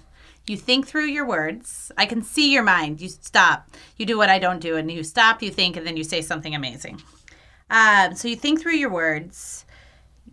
You 0.46 0.56
think 0.56 0.86
through 0.86 1.06
your 1.06 1.26
words. 1.26 1.92
I 1.98 2.06
can 2.06 2.22
see 2.22 2.54
your 2.54 2.62
mind. 2.62 3.02
You 3.02 3.10
stop. 3.10 3.72
You 3.98 4.06
do 4.06 4.20
what 4.20 4.30
I 4.30 4.38
don't 4.38 4.60
do, 4.60 4.78
and 4.78 4.92
you 4.92 5.04
stop, 5.04 5.42
you 5.42 5.50
think, 5.50 5.78
and 5.78 5.88
then 5.88 5.98
you 5.98 6.04
say 6.04 6.22
something 6.22 6.54
amazing. 6.54 7.02
Um, 7.72 8.14
so 8.14 8.28
you 8.28 8.36
think 8.36 8.62
through 8.62 8.76
your 8.76 8.92
words. 8.92 9.66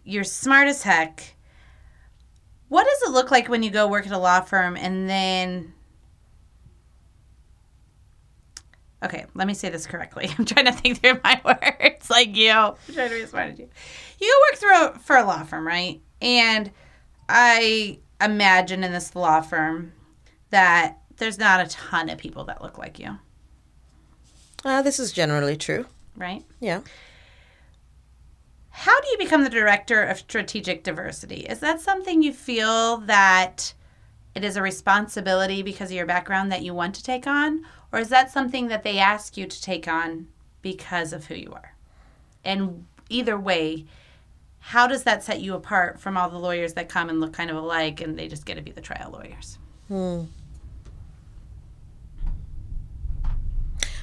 You're 0.04 0.24
smart 0.24 0.68
as 0.68 0.82
heck. 0.82 1.36
What 2.70 2.86
does 2.86 3.02
it 3.08 3.12
look 3.12 3.30
like 3.30 3.48
when 3.48 3.62
you 3.62 3.70
go 3.70 3.86
work 3.86 4.06
at 4.06 4.12
a 4.12 4.18
law 4.18 4.40
firm 4.40 4.76
and 4.76 5.08
then 5.10 5.74
Okay, 9.02 9.24
let 9.34 9.46
me 9.46 9.54
say 9.54 9.70
this 9.70 9.86
correctly. 9.86 10.28
I'm 10.38 10.44
trying 10.44 10.66
to 10.66 10.72
think 10.72 11.00
through 11.00 11.20
my 11.24 11.40
words 11.44 12.10
like 12.10 12.36
you. 12.36 12.50
I'm 12.52 12.74
trying 12.92 13.08
to 13.08 13.14
be 13.16 13.22
as 13.22 13.30
smart 13.30 13.52
as 13.52 13.58
you. 13.58 13.68
You 14.20 14.40
work 14.50 14.58
through 14.60 15.00
for 15.02 15.16
a 15.16 15.24
law 15.24 15.42
firm, 15.42 15.66
right? 15.66 16.00
And 16.20 16.70
I 17.28 17.98
imagine 18.20 18.84
in 18.84 18.92
this 18.92 19.16
law 19.16 19.40
firm 19.40 19.92
that 20.50 20.98
there's 21.16 21.38
not 21.38 21.64
a 21.64 21.68
ton 21.70 22.10
of 22.10 22.18
people 22.18 22.44
that 22.44 22.62
look 22.62 22.76
like 22.78 22.98
you, 22.98 23.18
Uh, 24.64 24.82
this 24.82 24.98
is 24.98 25.12
generally 25.12 25.56
true. 25.56 25.86
right? 26.16 26.44
Yeah. 26.60 26.80
How 28.80 28.98
do 28.98 29.08
you 29.08 29.18
become 29.18 29.44
the 29.44 29.50
director 29.50 30.02
of 30.02 30.16
strategic 30.16 30.82
diversity? 30.82 31.40
Is 31.40 31.58
that 31.58 31.82
something 31.82 32.22
you 32.22 32.32
feel 32.32 32.96
that 33.00 33.74
it 34.34 34.42
is 34.42 34.56
a 34.56 34.62
responsibility 34.62 35.62
because 35.62 35.90
of 35.90 35.96
your 35.98 36.06
background 36.06 36.50
that 36.50 36.62
you 36.62 36.72
want 36.72 36.94
to 36.94 37.02
take 37.02 37.26
on? 37.26 37.66
Or 37.92 37.98
is 37.98 38.08
that 38.08 38.30
something 38.30 38.68
that 38.68 38.82
they 38.82 38.98
ask 38.98 39.36
you 39.36 39.46
to 39.46 39.60
take 39.60 39.86
on 39.86 40.28
because 40.62 41.12
of 41.12 41.26
who 41.26 41.34
you 41.34 41.52
are? 41.52 41.74
And 42.42 42.86
either 43.10 43.38
way, 43.38 43.84
how 44.60 44.86
does 44.86 45.02
that 45.02 45.22
set 45.22 45.42
you 45.42 45.52
apart 45.52 46.00
from 46.00 46.16
all 46.16 46.30
the 46.30 46.38
lawyers 46.38 46.72
that 46.72 46.88
come 46.88 47.10
and 47.10 47.20
look 47.20 47.34
kind 47.34 47.50
of 47.50 47.58
alike 47.58 48.00
and 48.00 48.18
they 48.18 48.28
just 48.28 48.46
get 48.46 48.54
to 48.54 48.62
be 48.62 48.70
the 48.70 48.80
trial 48.80 49.10
lawyers? 49.12 49.58
Hmm. 49.88 50.22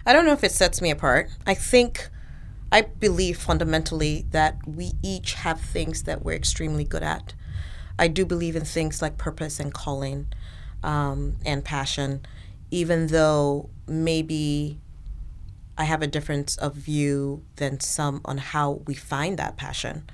I 0.05 0.13
don't 0.13 0.27
know 0.27 0.33
if 0.33 0.43
it 0.43 0.51
sets 0.51 0.83
me 0.83 0.91
apart. 0.91 1.31
I 1.47 1.55
think, 1.55 2.09
I 2.71 2.81
believe 2.81 3.37
fundamentally 3.37 4.25
that 4.31 4.57
we 4.67 4.91
each 5.01 5.35
have 5.35 5.61
things 5.61 6.03
that 6.03 6.23
we're 6.23 6.33
extremely 6.35 6.83
good 6.83 7.03
at. 7.03 7.33
I 7.97 8.07
do 8.07 8.25
believe 8.25 8.55
in 8.55 8.65
things 8.65 9.01
like 9.01 9.17
purpose 9.17 9.59
and 9.59 9.73
calling 9.73 10.27
um, 10.83 11.37
and 11.45 11.63
passion, 11.63 12.25
even 12.69 13.07
though 13.07 13.69
maybe 13.87 14.79
I 15.77 15.85
have 15.85 16.01
a 16.01 16.07
difference 16.07 16.57
of 16.57 16.73
view 16.73 17.43
than 17.55 17.79
some 17.79 18.21
on 18.25 18.37
how 18.37 18.81
we 18.85 18.93
find 18.93 19.37
that 19.37 19.57
passion. 19.57 20.09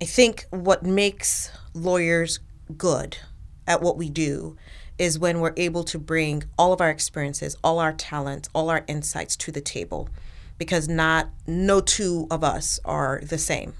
I 0.00 0.06
think 0.06 0.46
what 0.50 0.82
makes 0.82 1.50
lawyers 1.74 2.40
good 2.76 3.18
at 3.66 3.80
what 3.80 3.96
we 3.96 4.08
do 4.08 4.56
is 4.98 5.18
when 5.18 5.40
we're 5.40 5.54
able 5.56 5.84
to 5.84 5.98
bring 5.98 6.44
all 6.56 6.72
of 6.72 6.80
our 6.80 6.90
experiences, 6.90 7.56
all 7.64 7.78
our 7.78 7.92
talents, 7.92 8.48
all 8.54 8.70
our 8.70 8.84
insights 8.86 9.36
to 9.36 9.52
the 9.52 9.60
table, 9.60 10.08
because 10.58 10.88
not 10.88 11.28
no 11.46 11.80
two 11.80 12.26
of 12.30 12.44
us 12.44 12.78
are 12.84 13.20
the 13.22 13.38
same. 13.38 13.74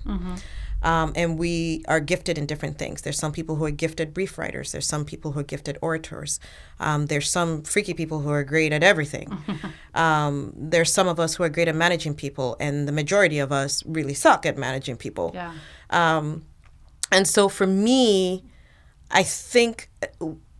Um, 0.82 1.14
and 1.16 1.38
we 1.38 1.82
are 1.88 1.98
gifted 1.98 2.36
in 2.36 2.44
different 2.44 2.76
things. 2.76 3.00
There's 3.00 3.18
some 3.18 3.32
people 3.32 3.56
who 3.56 3.64
are 3.64 3.70
gifted 3.70 4.12
brief 4.12 4.36
writers. 4.36 4.72
There's 4.72 4.86
some 4.86 5.06
people 5.06 5.32
who 5.32 5.40
are 5.40 5.44
gifted 5.44 5.78
orators. 5.80 6.38
Um, 6.78 7.06
there's 7.06 7.30
some 7.30 7.62
freaky 7.62 7.94
people 7.94 8.20
who 8.20 8.28
are 8.28 8.44
great 8.44 8.70
at 8.70 8.82
everything. 8.82 9.34
um, 9.94 10.52
there's 10.54 10.92
some 10.92 11.08
of 11.08 11.18
us 11.18 11.36
who 11.36 11.42
are 11.42 11.48
great 11.48 11.68
at 11.68 11.74
managing 11.74 12.14
people, 12.14 12.58
and 12.60 12.86
the 12.86 12.92
majority 12.92 13.38
of 13.38 13.50
us 13.50 13.82
really 13.86 14.12
suck 14.12 14.44
at 14.44 14.58
managing 14.58 14.96
people. 14.96 15.30
Yeah. 15.32 15.54
Um, 15.88 16.44
and 17.10 17.26
so 17.26 17.48
for 17.48 17.66
me, 17.66 18.44
I 19.10 19.22
think 19.22 19.88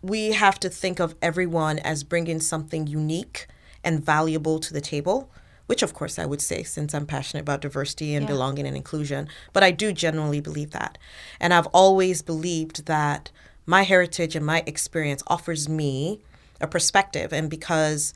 we 0.01 0.33
have 0.33 0.59
to 0.61 0.71
think 0.71 1.01
of 1.01 1.15
everyone 1.21 1.79
as 1.81 2.03
bringing 2.03 2.41
something 2.41 2.87
unique 2.87 3.47
and 3.83 4.05
valuable 4.05 4.59
to 4.61 4.73
the 4.73 4.81
table, 4.81 5.31
which 5.67 5.83
of 5.83 5.95
course 5.95 6.19
I 6.19 6.27
would 6.27 6.41
say 6.43 6.63
since 6.63 6.95
I'm 6.95 7.07
passionate 7.07 7.43
about 7.43 7.61
diversity 7.63 8.15
and 8.15 8.25
Yeah. 8.25 8.33
belonging 8.33 8.67
and 8.67 8.77
inclusion. 8.77 9.29
But 9.53 9.63
I 9.63 9.71
do 9.71 9.93
genuinely 9.93 10.41
believe 10.41 10.71
that. 10.73 10.99
And 11.41 11.55
I've 11.55 11.67
always 11.69 12.23
believed 12.23 12.87
that 12.87 13.31
my 13.67 13.83
heritage 13.83 14.37
and 14.37 14.45
my 14.45 14.63
experience 14.67 15.23
offers 15.27 15.69
me 15.69 16.21
a 16.61 16.67
perspective. 16.67 17.33
And 17.33 17.49
because 17.49 18.13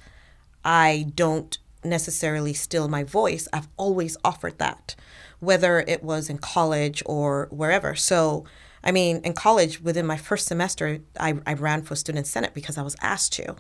I 0.65 1.07
don't 1.15 1.57
necessarily 1.85 2.53
still 2.53 2.89
my 2.89 3.05
voice, 3.05 3.49
I've 3.53 3.69
always 3.77 4.17
offered 4.25 4.59
that, 4.59 4.95
whether 5.41 5.81
it 5.81 6.03
was 6.03 6.29
in 6.29 6.39
college 6.39 7.03
or 7.07 7.49
wherever. 7.51 7.95
So, 7.95 8.45
I 8.85 8.93
mean, 8.93 9.21
in 9.25 9.33
college, 9.33 9.81
within 9.81 10.07
my 10.07 10.17
first 10.17 10.47
semester, 10.47 10.99
I, 11.19 11.35
I 11.47 11.55
ran 11.55 11.83
for 11.83 11.97
student 11.97 12.27
senate 12.27 12.53
because 12.55 12.77
I 12.77 12.83
was 12.83 12.97
asked 13.01 13.33
to, 13.35 13.57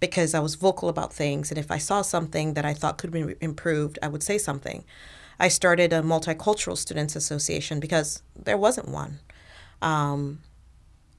because 0.00 0.34
I 0.34 0.40
was 0.40 0.54
vocal 0.54 0.88
about 0.88 1.12
things. 1.12 1.50
And 1.50 1.58
if 1.58 1.70
I 1.70 1.78
saw 1.78 2.02
something 2.02 2.54
that 2.54 2.64
I 2.64 2.74
thought 2.74 2.98
could 2.98 3.10
be 3.10 3.34
improved, 3.40 3.98
I 4.02 4.08
would 4.08 4.22
say 4.22 4.38
something. 4.38 4.84
I 5.38 5.48
started 5.48 5.92
a 5.92 6.02
multicultural 6.02 6.76
students 6.76 7.16
association 7.16 7.80
because 7.80 8.22
there 8.36 8.58
wasn't 8.58 8.88
one. 8.88 9.18
Um, 9.82 10.40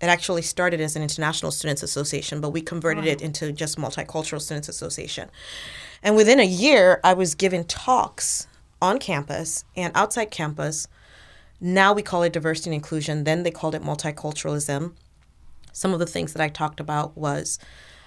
it 0.01 0.07
actually 0.07 0.41
started 0.41 0.81
as 0.81 0.95
an 0.95 1.01
international 1.01 1.51
students 1.51 1.81
association, 1.81 2.41
but 2.41 2.49
we 2.49 2.61
converted 2.61 3.05
it 3.05 3.21
into 3.21 3.51
just 3.51 3.77
multicultural 3.77 4.41
students 4.41 4.67
association. 4.67 5.29
And 6.03 6.15
within 6.15 6.39
a 6.39 6.45
year, 6.45 6.99
I 7.03 7.13
was 7.13 7.33
given 7.33 7.63
talks 7.63 8.47
on 8.81 8.99
campus 8.99 9.63
and 9.75 9.91
outside 9.95 10.31
campus. 10.31 10.87
Now 11.61 11.93
we 11.93 12.01
call 12.01 12.23
it 12.23 12.33
diversity 12.33 12.69
and 12.69 12.75
inclusion. 12.75 13.23
Then 13.23 13.43
they 13.43 13.51
called 13.51 13.73
it 13.73 13.81
multiculturalism. 13.81 14.93
Some 15.71 15.93
of 15.93 15.99
the 15.99 16.05
things 16.05 16.33
that 16.33 16.41
I 16.41 16.49
talked 16.49 16.79
about 16.79 17.17
was 17.17 17.57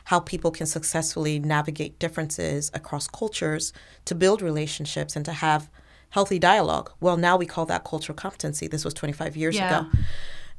how 0.08 0.18
people 0.18 0.50
can 0.50 0.66
successfully 0.66 1.38
navigate 1.38 1.98
differences 1.98 2.70
across 2.72 3.06
cultures 3.08 3.74
to 4.06 4.14
build 4.14 4.40
relationships 4.40 5.14
and 5.14 5.22
to 5.22 5.32
have 5.32 5.68
healthy 6.08 6.38
dialogue. 6.38 6.90
Well, 6.98 7.18
now 7.18 7.36
we 7.36 7.44
call 7.44 7.66
that 7.66 7.84
cultural 7.84 8.16
competency. 8.16 8.66
This 8.68 8.86
was 8.86 8.94
25 8.94 9.36
years 9.36 9.56
Yeah. 9.56 9.66
ago. 9.66 9.90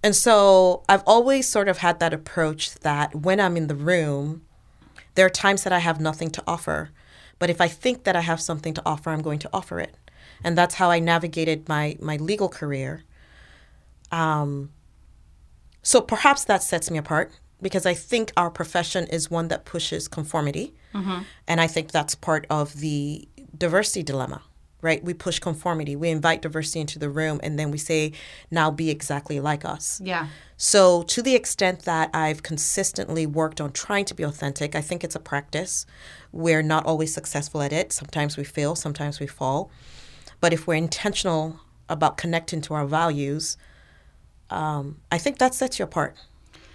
And 0.03 0.15
so 0.15 0.83
I've 0.87 1.01
always 1.07 1.47
sort 1.47 1.67
of 1.67 1.79
had 1.79 1.99
that 1.99 2.13
approach 2.13 2.75
that 2.81 3.15
when 3.15 3.39
I'm 3.39 3.57
in 3.57 3.65
the 3.65 3.75
room, 3.75 4.43
there 5.15 5.25
are 5.25 5.31
times 5.31 5.63
that 5.63 5.73
I 5.73 5.79
have 5.79 5.99
nothing 5.99 6.29
to 6.29 6.43
offer. 6.45 6.91
But 7.39 7.49
if 7.49 7.59
I 7.59 7.67
think 7.67 8.03
that 8.03 8.15
I 8.15 8.21
have 8.21 8.39
something 8.39 8.75
to 8.75 8.83
offer, 8.85 9.09
I'm 9.09 9.23
going 9.23 9.39
to 9.39 9.49
offer 9.51 9.79
it. 9.79 9.95
And 10.43 10.55
that's 10.55 10.75
how 10.75 10.91
I 10.91 10.99
navigated 10.99 11.67
my, 11.67 11.97
my 11.99 12.17
legal 12.17 12.49
career. 12.49 13.03
Um, 14.11 14.69
so 15.81 16.01
perhaps 16.01 16.43
that 16.45 16.61
sets 16.61 16.91
me 16.91 16.99
apart 16.99 17.31
because 17.61 17.85
I 17.85 17.93
think 17.93 18.31
our 18.37 18.49
profession 18.49 19.07
is 19.07 19.29
one 19.29 19.47
that 19.49 19.65
pushes 19.65 20.07
conformity. 20.07 20.73
And 21.47 21.61
I 21.61 21.67
think 21.67 21.91
that's 21.91 22.15
part 22.15 22.47
of 22.49 22.79
the 22.79 23.27
diversity 23.57 24.01
dilemma, 24.03 24.41
right? 24.81 25.03
We 25.03 25.13
push 25.13 25.39
conformity, 25.39 25.95
we 25.95 26.09
invite 26.09 26.41
diversity 26.41 26.79
into 26.79 26.99
the 26.99 27.09
room, 27.09 27.39
and 27.43 27.59
then 27.59 27.69
we 27.71 27.77
say, 27.77 28.13
now 28.49 28.71
be 28.71 28.89
exactly 28.89 29.39
like 29.39 29.65
us. 29.65 30.01
Yeah. 30.03 30.27
So, 30.57 31.03
to 31.03 31.21
the 31.21 31.35
extent 31.35 31.83
that 31.83 32.09
I've 32.13 32.43
consistently 32.43 33.25
worked 33.25 33.61
on 33.61 33.71
trying 33.71 34.05
to 34.05 34.13
be 34.13 34.23
authentic, 34.23 34.75
I 34.75 34.81
think 34.81 35.03
it's 35.03 35.15
a 35.15 35.19
practice. 35.19 35.85
We're 36.31 36.63
not 36.63 36.85
always 36.85 37.13
successful 37.13 37.61
at 37.61 37.71
it. 37.71 37.93
Sometimes 37.93 38.35
we 38.35 38.43
fail, 38.43 38.75
sometimes 38.75 39.19
we 39.19 39.27
fall. 39.27 39.69
But 40.41 40.53
if 40.53 40.67
we're 40.67 40.75
intentional 40.75 41.59
about 41.87 42.17
connecting 42.17 42.61
to 42.61 42.73
our 42.73 42.85
values, 42.85 43.57
um, 44.49 44.97
I 45.11 45.17
think 45.17 45.37
that 45.37 45.53
sets 45.53 45.79
you 45.79 45.85
apart. 45.85 46.17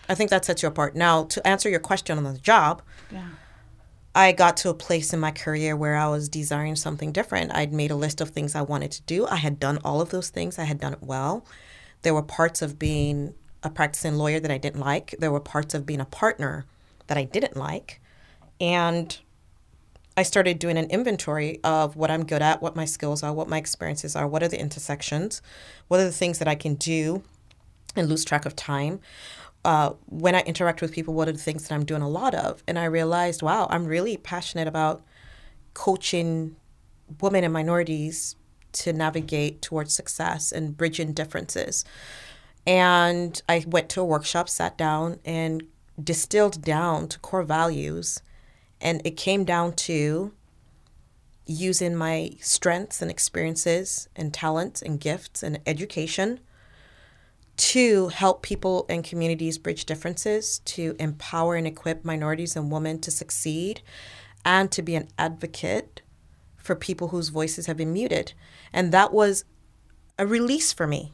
I 0.08 0.14
think 0.14 0.30
that 0.30 0.44
sets 0.44 0.62
you 0.62 0.68
apart. 0.68 0.94
Now, 0.94 1.24
to 1.24 1.46
answer 1.46 1.68
your 1.68 1.80
question 1.80 2.18
on 2.18 2.24
the 2.24 2.38
job, 2.38 2.82
Yeah. 3.10 3.28
I 4.16 4.30
got 4.30 4.56
to 4.58 4.68
a 4.68 4.74
place 4.74 5.12
in 5.12 5.18
my 5.18 5.32
career 5.32 5.76
where 5.76 5.96
I 5.96 6.06
was 6.06 6.28
desiring 6.28 6.76
something 6.76 7.10
different. 7.10 7.52
I'd 7.52 7.72
made 7.72 7.90
a 7.90 7.96
list 7.96 8.20
of 8.20 8.30
things 8.30 8.54
I 8.54 8.62
wanted 8.62 8.92
to 8.92 9.02
do. 9.02 9.26
I 9.26 9.36
had 9.36 9.58
done 9.58 9.78
all 9.84 10.00
of 10.00 10.10
those 10.10 10.30
things. 10.30 10.56
I 10.56 10.64
had 10.64 10.78
done 10.78 10.92
it 10.92 11.02
well. 11.02 11.44
There 12.02 12.14
were 12.14 12.22
parts 12.22 12.62
of 12.62 12.78
being 12.78 13.34
a 13.64 13.70
practicing 13.70 14.14
lawyer 14.14 14.38
that 14.38 14.52
I 14.52 14.58
didn't 14.58 14.80
like. 14.80 15.16
There 15.18 15.32
were 15.32 15.40
parts 15.40 15.74
of 15.74 15.84
being 15.84 16.00
a 16.00 16.04
partner 16.04 16.64
that 17.08 17.18
I 17.18 17.24
didn't 17.24 17.56
like. 17.56 18.00
And 18.60 19.18
I 20.16 20.22
started 20.22 20.60
doing 20.60 20.78
an 20.78 20.88
inventory 20.90 21.58
of 21.64 21.96
what 21.96 22.10
I'm 22.10 22.24
good 22.24 22.40
at, 22.42 22.62
what 22.62 22.76
my 22.76 22.84
skills 22.84 23.24
are, 23.24 23.32
what 23.32 23.48
my 23.48 23.58
experiences 23.58 24.14
are, 24.14 24.28
what 24.28 24.44
are 24.44 24.48
the 24.48 24.60
intersections, 24.60 25.42
what 25.88 25.98
are 25.98 26.04
the 26.04 26.12
things 26.12 26.38
that 26.38 26.46
I 26.46 26.54
can 26.54 26.76
do 26.76 27.24
and 27.96 28.08
lose 28.08 28.24
track 28.24 28.46
of 28.46 28.54
time. 28.54 29.00
Uh, 29.64 29.94
when 30.06 30.34
I 30.34 30.40
interact 30.40 30.82
with 30.82 30.92
people, 30.92 31.14
what 31.14 31.28
are 31.28 31.32
the 31.32 31.38
things 31.38 31.66
that 31.66 31.74
I'm 31.74 31.84
doing 31.84 32.02
a 32.02 32.08
lot 32.08 32.34
of? 32.34 32.62
And 32.68 32.78
I 32.78 32.84
realized, 32.84 33.42
wow, 33.42 33.66
I'm 33.70 33.86
really 33.86 34.16
passionate 34.16 34.68
about 34.68 35.02
coaching 35.72 36.56
women 37.20 37.44
and 37.44 37.52
minorities 37.52 38.36
to 38.72 38.92
navigate 38.92 39.62
towards 39.62 39.94
success 39.94 40.52
and 40.52 40.76
bridging 40.76 41.12
differences. 41.12 41.84
And 42.66 43.40
I 43.48 43.64
went 43.66 43.88
to 43.90 44.00
a 44.00 44.04
workshop, 44.04 44.48
sat 44.48 44.76
down, 44.76 45.20
and 45.24 45.62
distilled 46.02 46.62
down 46.62 47.08
to 47.08 47.18
core 47.20 47.42
values. 47.42 48.20
And 48.80 49.00
it 49.04 49.16
came 49.16 49.44
down 49.44 49.74
to 49.74 50.32
using 51.46 51.94
my 51.94 52.32
strengths 52.40 53.02
and 53.02 53.10
experiences 53.10 54.08
and 54.16 54.32
talents 54.32 54.82
and 54.82 54.98
gifts 54.98 55.42
and 55.42 55.60
education 55.66 56.40
to 57.56 58.08
help 58.08 58.42
people 58.42 58.86
and 58.88 59.04
communities 59.04 59.58
bridge 59.58 59.84
differences, 59.84 60.58
to 60.60 60.96
empower 60.98 61.54
and 61.54 61.66
equip 61.66 62.04
minorities 62.04 62.56
and 62.56 62.70
women 62.70 63.00
to 63.00 63.10
succeed, 63.10 63.80
and 64.44 64.70
to 64.72 64.82
be 64.82 64.94
an 64.94 65.08
advocate 65.18 66.02
for 66.56 66.74
people 66.74 67.08
whose 67.08 67.28
voices 67.28 67.66
have 67.66 67.76
been 67.76 67.92
muted. 67.92 68.32
And 68.72 68.92
that 68.92 69.12
was 69.12 69.44
a 70.18 70.26
release 70.26 70.72
for 70.72 70.86
me 70.86 71.12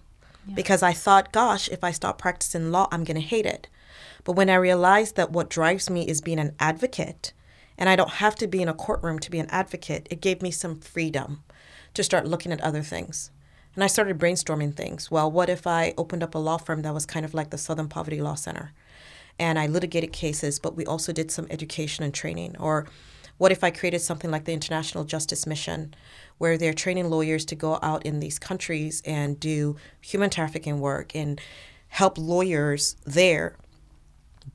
because 0.55 0.83
I 0.83 0.93
thought, 0.93 1.33
gosh, 1.33 1.69
if 1.69 1.85
I 1.85 1.91
stop 1.91 2.19
practicing 2.19 2.71
law, 2.71 2.89
I'm 2.91 3.05
going 3.05 3.21
to 3.21 3.21
hate 3.21 3.47
it. 3.47 3.69
But 4.25 4.33
when 4.33 4.51
I 4.51 4.55
realized 4.55 5.17
that 5.17 5.33
what 5.33 5.51
drives 5.51 5.91
me 5.91 6.07
is 6.07 6.21
being 6.21 6.39
an 6.39 6.55
advocate, 6.59 7.33
and 7.79 7.89
I 7.89 7.97
don't 7.97 8.11
have 8.11 8.35
to 8.37 8.47
be 8.47 8.63
in 8.63 8.69
a 8.69 8.75
courtroom 8.75 9.19
to 9.21 9.31
be 9.31 9.39
an 9.39 9.51
advocate, 9.51 10.07
it 10.11 10.21
gave 10.21 10.43
me 10.43 10.51
some 10.51 10.81
freedom 10.81 11.43
to 11.95 12.05
start 12.05 12.27
looking 12.27 12.53
at 12.53 12.61
other 12.61 12.83
things. 12.83 13.31
And 13.75 13.85
I 13.85 13.87
started 13.87 14.19
brainstorming 14.19 14.75
things. 14.75 15.11
Well, 15.11 15.31
what 15.31 15.49
if 15.49 15.67
I 15.67 15.95
opened 15.97 16.23
up 16.23 16.35
a 16.35 16.39
law 16.39 16.57
firm 16.57 16.83
that 16.83 16.95
was 16.95 17.07
kind 17.07 17.25
of 17.25 17.35
like 17.35 17.51
the 17.51 17.59
Southern 17.59 17.89
Poverty 17.89 18.21
Law 18.21 18.35
Center? 18.35 18.73
And 19.39 19.59
I 19.59 19.67
litigated 19.67 20.13
cases, 20.13 20.59
but 20.59 20.77
we 20.77 20.85
also 20.85 21.13
did 21.13 21.31
some 21.31 21.47
education 21.51 22.05
and 22.05 22.13
training. 22.13 22.57
Or 22.59 22.87
what 23.39 23.53
if 23.53 23.65
I 23.65 23.71
created 23.71 24.01
something 24.01 24.31
like 24.31 24.45
the 24.45 24.53
International 24.53 25.05
Justice 25.05 25.47
Mission, 25.47 25.95
where 26.39 26.59
they're 26.59 26.75
training 26.75 27.09
lawyers 27.09 27.45
to 27.47 27.55
go 27.55 27.79
out 27.81 28.05
in 28.05 28.21
these 28.21 28.39
countries 28.39 29.03
and 29.07 29.41
do 29.41 29.77
human 30.01 30.31
trafficking 30.31 30.81
work 30.81 31.15
and 31.15 31.41
help 31.89 32.19
lawyers 32.19 32.97
there 33.07 33.57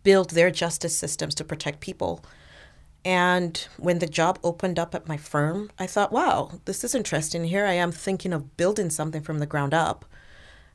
build 0.03 0.32
their 0.32 0.51
justice 0.51 0.95
systems 0.95 1.34
to 1.36 1.43
protect 1.43 1.80
people? 1.80 2.24
And 3.06 3.68
when 3.78 3.99
the 3.99 4.08
job 4.08 4.39
opened 4.43 4.80
up 4.80 4.95
at 4.95 5.08
my 5.08 5.16
firm, 5.16 5.70
I 5.78 5.86
thought, 5.86 6.12
wow, 6.12 6.60
this 6.66 6.84
is 6.84 6.95
interesting. 6.95 7.45
Here 7.45 7.66
I 7.66 7.74
am 7.74 7.91
thinking 7.91 8.34
of 8.34 8.58
building 8.58 8.89
something 8.89 9.22
from 9.22 9.38
the 9.39 9.45
ground 9.45 9.74
up. 9.76 10.06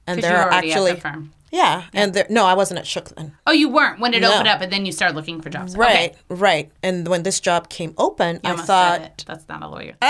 And 0.07 0.23
there 0.23 0.33
you 0.33 0.37
are 0.39 0.53
actually 0.53 0.93
the 0.93 1.01
firm. 1.01 1.33
Yeah, 1.53 1.87
and 1.93 2.15
there, 2.15 2.27
no, 2.31 2.47
I 2.47 2.55
wasn't 2.55 2.79
at 2.79 2.87
Shook 2.87 3.09
then. 3.17 3.37
Oh, 3.45 3.51
you 3.51 3.69
weren't 3.69 3.99
when 3.99 4.15
it 4.15 4.21
No. 4.21 4.33
opened 4.35 4.47
up, 4.47 4.61
and 4.61 4.73
then 4.73 4.87
you 4.87 4.93
started 4.93 5.17
looking 5.17 5.43
for 5.43 5.51
jobs. 5.51 5.77
Right, 5.77 6.11
Okay. 6.13 6.17
right. 6.29 6.71
And 6.85 7.09
when 7.09 7.25
this 7.25 7.41
job 7.41 7.69
came 7.69 7.93
open, 7.99 8.37
You 8.45 8.53
I 8.53 8.57
thought, 8.57 9.01
it. 9.01 9.25
that's 9.27 9.49
not 9.49 9.61
a 9.65 9.67
lawyer. 9.67 9.95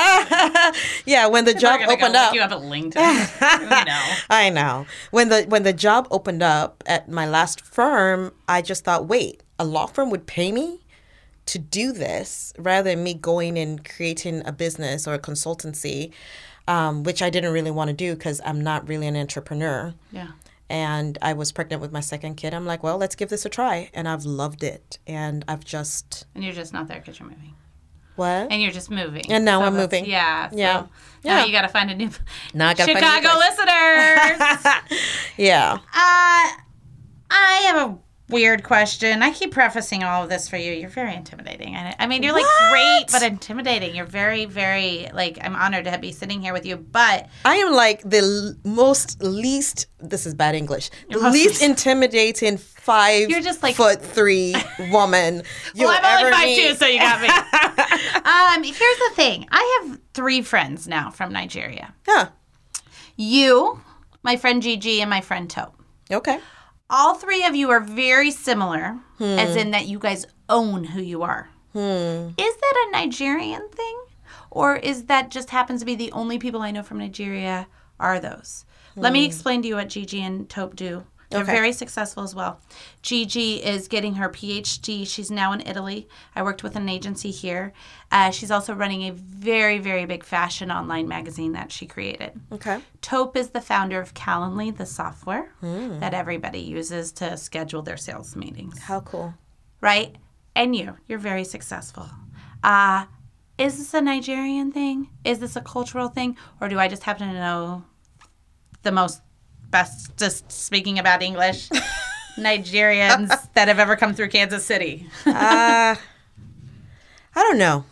yeah, 1.07 1.27
when 1.29 1.47
the 1.47 1.55
job 1.55 1.81
opened 1.89 2.15
up, 2.15 2.35
You 2.35 2.43
have 2.43 2.53
a 2.53 2.57
LinkedIn. 2.57 3.61
we 3.61 3.85
know. 3.85 4.05
I 4.29 4.51
know. 4.51 4.87
When 5.13 5.31
the 5.31 5.45
when 5.49 5.63
the 5.63 5.73
job 5.73 6.07
opened 6.11 6.43
up 6.43 6.85
at 6.87 7.09
my 7.09 7.27
last 7.27 7.63
firm, 7.63 8.33
I 8.47 8.61
just 8.61 8.85
thought, 8.85 9.07
wait, 9.09 9.43
a 9.59 9.65
law 9.65 9.87
firm 9.87 10.11
would 10.11 10.27
pay 10.27 10.53
me 10.53 10.81
to 11.51 11.59
do 11.59 11.93
this 11.93 12.53
rather 12.59 12.91
than 12.91 13.03
me 13.05 13.15
going 13.15 13.59
and 13.59 13.85
creating 13.85 14.43
a 14.47 14.53
business 14.53 15.07
or 15.09 15.15
a 15.15 15.19
consultancy, 15.19 16.13
um, 16.69 17.03
which 17.03 17.23
I 17.23 17.31
didn't 17.31 17.53
really 17.53 17.71
want 17.71 17.89
to 17.89 17.95
do 17.95 18.15
because 18.15 18.41
I'm 18.45 18.61
not 18.61 18.89
really 18.89 19.07
an 19.07 19.17
entrepreneur. 19.17 19.95
Yeah. 20.13 20.29
And 20.69 21.19
I 21.21 21.33
was 21.33 21.51
pregnant 21.51 21.83
with 21.83 21.91
my 21.91 21.99
second 22.01 22.37
kid. 22.37 22.55
I'm 22.55 22.65
like, 22.67 22.83
well, 22.85 22.97
let's 22.97 23.17
give 23.17 23.29
this 23.29 23.45
a 23.45 23.49
try, 23.49 23.91
and 23.93 24.09
I've 24.09 24.25
loved 24.25 24.63
it. 24.63 24.99
And 25.05 25.45
I've 25.49 25.65
just 25.65 26.27
And 26.35 26.45
you're 26.45 26.53
just 26.53 26.73
not 26.73 26.87
there 26.87 27.01
because 27.01 27.19
you're 27.19 27.29
moving. 27.29 27.55
what? 28.15 28.53
And 28.53 28.63
you're 28.63 28.71
just 28.71 28.89
moving. 28.91 29.25
And 29.33 29.45
now 29.45 29.63
I'm 29.63 29.75
moving. 29.75 30.05
Yeah. 30.07 30.49
so 30.51 30.57
Yeah. 30.57 30.73
Now 30.75 30.89
Yeah. 31.25 31.45
you 31.47 31.51
got 31.53 31.63
to 31.63 31.69
find 31.69 31.91
a 31.91 31.95
new 31.97 32.11
Now 32.55 32.69
I 32.69 32.75
gotta 32.75 32.93
find 32.95 33.05
a 33.05 33.11
new 33.21 33.29
Chicago 33.29 33.39
listeners. 33.41 34.83
yeah. 35.37 35.73
Uh, 35.73 36.47
I 37.33 37.63
have 37.67 37.91
a 37.91 37.99
weird 38.31 38.63
question. 38.65 39.23
I 39.23 39.33
keep 39.33 39.53
prefacing 39.53 40.03
all 40.05 40.23
of 40.25 40.31
this 40.31 40.49
for 40.49 40.57
you. 40.57 40.73
You're 40.73 40.89
very 40.89 41.15
intimidating. 41.15 41.77
I, 41.77 41.95
I 41.99 42.07
mean, 42.07 42.23
you're 42.23 42.33
like 42.33 42.45
What? 42.45 42.71
great, 42.71 43.05
but 43.13 43.23
intimidating. 43.23 43.95
You're 43.95 44.07
very, 44.07 44.47
very 44.47 45.09
like. 45.13 45.39
I'm 45.43 45.55
honored 45.57 45.85
to 45.85 45.99
be 45.99 46.13
sitting 46.13 46.41
here 46.41 46.53
with 46.53 46.65
you, 46.65 46.77
but 46.77 47.29
I 47.45 47.57
am 47.57 47.73
like 47.75 48.03
the 48.09 48.19
l- 48.19 48.55
most 48.65 49.23
least. 49.23 49.87
This 49.99 50.25
is 50.27 50.35
bad 50.35 50.55
English. 50.55 50.91
The 51.11 51.19
least 51.19 51.63
intimidating 51.63 52.57
5 52.57 53.29
You're 53.29 53.43
just 53.43 53.63
like- 53.63 53.77
foot 53.77 54.01
three 54.03 54.55
woman. 54.91 55.43
Well, 55.77 55.99
I'm 56.03 56.25
only 56.25 56.33
five 56.33 56.45
meet. 56.47 56.69
two, 56.71 56.75
so 56.77 56.87
you 56.87 56.99
got 56.99 57.21
me. 57.21 57.29
um, 58.25 58.63
here's 58.65 58.99
the 58.99 59.11
thing. 59.15 59.47
I 59.51 59.81
have 59.83 59.99
three 60.15 60.43
friends 60.43 60.89
now 60.89 61.11
from 61.11 61.33
Nigeria. 61.33 61.95
Huh. 62.07 62.29
You, 63.17 63.81
my 64.23 64.37
friend 64.37 64.63
Gigi, 64.63 65.01
and 65.01 65.11
my 65.11 65.21
friend 65.21 65.49
Tope. 65.51 65.75
Okay. 66.11 66.39
All 66.91 67.15
three 67.15 67.45
of 67.47 67.55
you 67.55 67.71
are 67.71 67.81
very 67.81 68.31
similar, 68.31 68.99
Hmm. 69.19 69.39
as 69.39 69.57
in 69.57 69.71
that 69.71 69.87
you 69.87 69.99
guys 69.99 70.27
own 70.49 70.85
who 70.85 71.01
you 71.01 71.23
are. 71.23 71.49
Is 71.75 72.57
that 72.57 72.87
a 72.89 72.91
Nigerian 72.93 73.69
thing? 73.71 73.97
Or 74.51 74.75
is 74.77 75.05
that 75.05 75.31
just 75.31 75.51
happens 75.51 75.81
to 75.81 75.87
be 75.87 75.95
the 75.95 76.11
only 76.13 76.39
people 76.39 76.61
I 76.63 76.73
know 76.73 76.83
from 76.83 76.99
Nigeria 76.99 77.69
are 78.01 78.19
those? 78.19 78.65
Let 78.97 79.13
me 79.13 79.25
explain 79.25 79.63
to 79.63 79.69
you 79.69 79.77
what 79.77 79.89
Gigi 79.89 80.21
and 80.23 80.49
Tope 80.49 80.75
do. 80.75 81.05
They're. 81.31 81.43
Okay. 81.43 81.53
very 81.53 81.73
successful 81.73 82.23
as 82.25 82.35
well. 82.35 82.61
Gigi 83.03 83.63
is 83.65 83.87
getting 83.89 84.15
her 84.15 84.29
PhD. 84.29 85.07
She's 85.07 85.31
now 85.31 85.53
in 85.53 85.61
Italy. 85.61 86.09
I 86.35 86.43
worked 86.43 86.63
with 86.63 86.75
an 86.77 86.89
agency 86.89 87.31
here. 87.31 87.73
Uh, 88.11 88.31
she's 88.31 88.51
also 88.51 88.75
running 88.75 89.03
a 89.03 89.13
very, 89.13 89.79
very 89.79 90.07
big 90.07 90.25
fashion 90.25 90.71
online 90.73 91.07
magazine 91.07 91.53
that 91.53 91.71
she 91.71 91.87
created. 91.87 92.33
Okay. 92.51 92.81
Tope 93.01 93.37
is 93.37 93.51
the 93.51 93.61
founder 93.61 94.01
of 94.01 94.13
Calendly, 94.15 94.77
the 94.77 94.87
software 94.87 95.53
Hmm. 95.61 96.01
that 96.01 96.15
everybody 96.15 96.59
uses 96.61 97.13
to 97.13 97.37
schedule 97.37 97.83
their 97.83 97.97
sales 97.97 98.35
meetings, 98.35 98.79
How 98.81 99.01
cool. 99.01 99.35
right? 99.81 100.17
And 100.57 100.75
you, 100.75 100.97
you're 101.07 101.19
very 101.21 101.45
successful. 101.45 102.09
Uh, 102.65 103.07
is 103.57 103.79
this 103.79 103.95
a 103.95 104.01
Nigerian 104.01 104.73
thing? 104.73 105.11
Is 105.25 105.39
this 105.39 105.55
a 105.55 105.61
cultural 105.61 106.09
thing? 106.09 106.37
Or 106.61 106.69
do 106.69 106.79
I 106.81 106.89
just 106.89 107.05
happen 107.05 107.29
to 107.29 107.35
know 107.35 107.85
the 108.83 108.91
most 108.91 109.21
best, 109.71 110.17
just 110.17 110.51
speaking 110.51 110.99
about 110.99 111.23
English, 111.23 111.69
Nigerians 112.37 113.29
that 113.55 113.69
have 113.69 113.79
ever 113.79 113.97
come 113.97 114.15
through 114.15 114.29
Kansas 114.29 114.65
City? 114.65 115.07
Uh, 115.27 115.95
I 115.97 115.97
don't 117.35 117.59
know. 117.59 117.85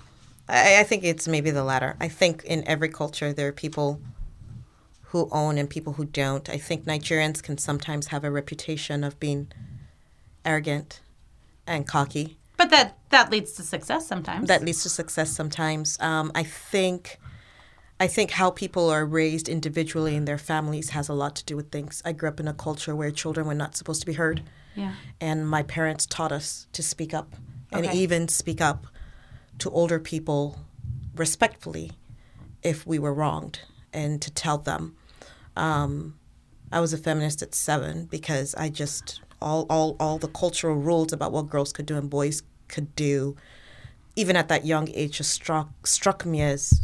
I, 0.49 0.81
I 0.81 0.83
think 0.85 1.05
it's 1.05 1.29
maybe 1.29 1.51
the 1.51 1.64
latter. 1.64 1.97
I 2.01 2.09
think 2.09 2.45
in 2.45 2.66
every 2.66 2.89
culture 2.89 3.33
there 3.33 3.49
are 3.49 3.53
people 3.53 4.01
who 5.11 5.29
own 5.33 5.57
and 5.59 5.70
people 5.70 5.95
who 5.95 6.05
don't. 6.05 6.49
I 6.51 6.59
think 6.59 6.85
Nigerians 6.85 7.43
can 7.43 7.57
sometimes 7.59 8.09
have 8.09 8.24
a 8.24 8.31
reputation 8.31 9.05
of 9.05 9.18
being 9.18 9.51
arrogant 10.45 11.01
and 11.66 11.87
cocky. 11.87 12.39
but 12.57 12.70
that, 12.70 12.99
that 13.11 13.31
leads 13.31 13.53
to 13.53 13.62
success 13.62 14.07
sometimes. 14.07 14.49
that 14.49 14.62
leads 14.64 14.83
to 14.83 14.89
success 14.89 15.31
sometimes. 15.31 15.99
Um, 16.01 16.31
I 16.35 16.43
think, 16.43 17.18
I 18.01 18.07
think 18.07 18.30
how 18.32 18.51
people 18.51 18.88
are 18.90 19.05
raised 19.05 19.49
individually 19.49 20.14
in 20.14 20.24
their 20.24 20.38
families 20.38 20.90
has 20.90 21.09
a 21.09 21.14
lot 21.14 21.34
to 21.36 21.44
do 21.44 21.57
with 21.57 21.70
things. 21.72 22.01
I 22.05 22.12
grew 22.12 22.28
up 22.28 22.38
in 22.38 22.46
a 22.46 22.55
culture 22.55 22.94
where 22.94 23.11
children 23.11 23.46
were 23.46 23.55
not 23.55 23.76
supposed 23.76 24.01
to 24.01 24.07
be 24.07 24.12
heard, 24.12 24.42
yeah. 24.76 24.94
and 25.20 25.49
my 25.49 25.62
parents 25.64 26.07
taught 26.07 26.30
us 26.30 26.68
to 26.72 26.82
speak 26.82 27.12
up, 27.12 27.34
and 27.72 27.86
Okay. 27.86 27.96
even 27.99 28.28
speak 28.28 28.61
up 28.61 28.86
to 29.59 29.70
older 29.70 29.99
people 29.99 30.61
respectfully 31.16 31.90
if 32.62 32.86
we 32.86 32.99
were 32.99 33.12
wronged, 33.12 33.61
and 33.92 34.22
to 34.22 34.30
tell 34.30 34.59
them. 34.59 34.94
Um, 35.57 36.14
I 36.70 36.78
was 36.80 36.92
a 36.92 36.99
feminist 36.99 37.42
at 37.42 37.55
seven 37.55 38.05
because 38.05 38.55
I 38.55 38.68
just 38.68 39.20
all 39.40 39.66
all 39.68 39.96
all 39.99 40.18
the 40.18 40.28
cultural 40.28 40.76
rules 40.76 41.12
about 41.12 41.32
what 41.32 41.49
girls 41.49 41.72
could 41.72 41.86
do 41.86 41.96
and 41.96 42.09
boys 42.09 42.42
could 42.68 42.94
do, 42.94 43.34
even 44.14 44.36
at 44.36 44.49
that 44.49 44.64
young 44.66 44.88
age, 44.94 45.18
just 45.18 45.32
struck 45.32 45.86
struck 45.86 46.24
me 46.24 46.42
as 46.42 46.80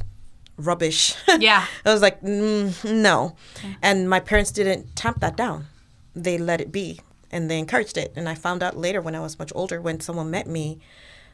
rubbish. 0.56 1.14
Yeah. 1.38 1.66
I 1.84 1.92
was 1.92 2.02
like, 2.02 2.20
mm, 2.22 2.92
no, 2.92 3.36
and 3.82 4.08
my 4.08 4.20
parents 4.20 4.50
didn't 4.50 4.94
tamp 4.96 5.20
that 5.20 5.36
down; 5.36 5.66
they 6.14 6.38
let 6.38 6.60
it 6.60 6.72
be 6.72 7.00
and 7.34 7.50
they 7.50 7.58
encouraged 7.58 7.98
it. 7.98 8.12
And 8.14 8.28
I 8.28 8.36
found 8.36 8.62
out 8.62 8.76
later 8.76 9.00
when 9.00 9.16
I 9.16 9.20
was 9.20 9.40
much 9.40 9.52
older, 9.54 9.80
when 9.80 9.98
someone 9.98 10.30
met 10.30 10.46
me, 10.46 10.78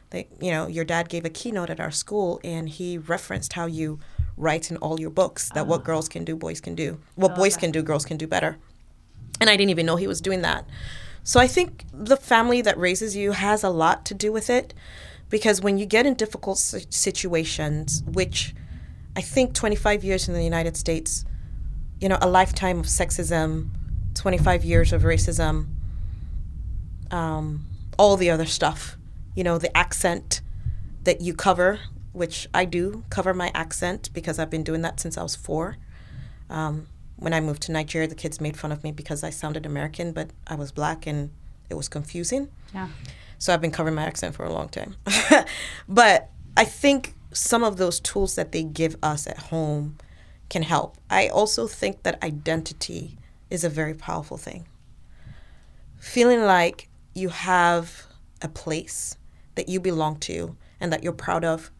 that 0.09 0.27
you 0.41 0.51
know 0.51 0.67
your 0.67 0.83
dad 0.83 1.07
gave 1.07 1.23
a 1.25 1.29
keynote 1.29 1.69
at 1.69 1.79
our 1.79 1.91
school 1.91 2.41
and 2.43 2.67
he 2.67 2.97
referenced 2.97 3.53
how 3.53 3.67
you 3.67 3.99
write 4.35 4.71
in 4.71 4.77
all 4.77 4.99
your 4.99 5.09
books 5.09 5.49
that 5.53 5.67
what 5.67 5.83
girls 5.83 6.09
can 6.09 6.25
do 6.25 6.35
boys 6.35 6.59
can 6.59 6.75
do. 6.75 6.99
What 7.15 7.35
boys 7.35 7.55
can 7.55 7.71
do 7.71 7.81
girls 7.81 8.03
can 8.03 8.17
do 8.17 8.27
better. 8.27 8.57
And 9.39 9.49
i 9.49 9.55
didn't 9.55 9.69
even 9.69 9.85
know 9.85 9.95
he 9.95 10.07
was 10.07 10.19
doing 10.19 10.41
that. 10.41 10.65
So 11.23 11.39
i 11.39 11.47
think 11.47 11.85
the 11.93 12.17
family 12.17 12.61
that 12.61 12.77
raises 12.77 13.15
you 13.15 13.31
has 13.31 13.63
a 13.63 13.69
lot 13.69 14.03
to 14.05 14.13
do 14.13 14.31
with 14.31 14.49
it 14.49 14.73
because 15.29 15.61
when 15.61 15.77
you 15.77 15.85
get 15.85 16.05
in 16.05 16.15
difficult 16.15 16.57
situations 16.57 18.03
which 18.05 18.53
i 19.15 19.21
think 19.21 19.53
25 19.53 20.03
years 20.03 20.27
in 20.27 20.33
the 20.33 20.43
united 20.43 20.75
states 20.77 21.25
you 21.99 22.09
know 22.09 22.17
a 22.21 22.29
lifetime 22.29 22.79
of 22.79 22.85
sexism 22.85 23.69
25 24.15 24.63
years 24.65 24.93
of 24.93 25.03
racism 25.03 25.67
um, 27.11 27.65
all 27.97 28.15
the 28.17 28.29
other 28.29 28.45
stuff 28.45 28.97
you 29.35 29.43
know 29.43 29.57
the 29.57 29.75
accent 29.75 30.41
that 31.03 31.21
you 31.21 31.33
cover 31.33 31.79
which 32.13 32.47
i 32.53 32.65
do 32.65 33.03
cover 33.09 33.33
my 33.33 33.51
accent 33.53 34.09
because 34.13 34.39
i've 34.39 34.49
been 34.49 34.63
doing 34.63 34.81
that 34.81 34.99
since 34.99 35.17
i 35.17 35.23
was 35.23 35.35
four 35.35 35.77
Um, 36.49 36.87
when 37.17 37.33
I 37.33 37.39
moved 37.39 37.61
to 37.63 37.71
Nigeria, 37.71 38.07
the 38.07 38.15
kids 38.15 38.41
made 38.41 38.57
fun 38.57 38.71
of 38.71 38.83
me 38.83 38.91
because 38.91 39.23
I 39.23 39.29
sounded 39.29 39.63
American, 39.65 40.11
but 40.11 40.31
I 40.47 40.55
was 40.55 40.71
black 40.71 41.05
and 41.05 41.29
it 41.69 41.75
was 41.75 41.87
confusing. 41.87 42.49
Yeah. 42.73 42.87
So 43.37 43.53
I've 43.53 43.61
been 43.61 43.71
covering 43.71 43.93
my 43.95 44.01
accent 44.03 44.33
for 44.35 44.43
a 44.43 44.51
long 44.51 44.67
time. 44.69 44.95
but 45.87 46.31
I 46.57 46.65
think 46.65 47.13
some 47.31 47.63
of 47.63 47.77
those 47.77 47.99
tools 47.99 48.35
that 48.35 48.51
they 48.51 48.63
give 48.63 48.95
us 49.01 49.27
at 49.27 49.37
home 49.37 49.97
can 50.49 50.63
help. 50.63 50.97
I 51.09 51.27
also 51.29 51.67
think 51.67 52.03
that 52.03 52.21
identity 52.23 53.17
is 53.49 53.63
a 53.63 53.69
very 53.69 53.93
powerful 53.93 54.37
thing. 54.37 54.67
Feeling 55.97 56.43
like 56.43 56.89
you 57.13 57.29
have 57.29 58.07
a 58.41 58.47
place 58.47 59.17
that 59.55 59.69
you 59.69 59.79
belong 59.79 60.17
to 60.17 60.55
and 60.79 60.91
that 60.91 61.03
you're 61.03 61.13
proud 61.13 61.45
of 61.45 61.71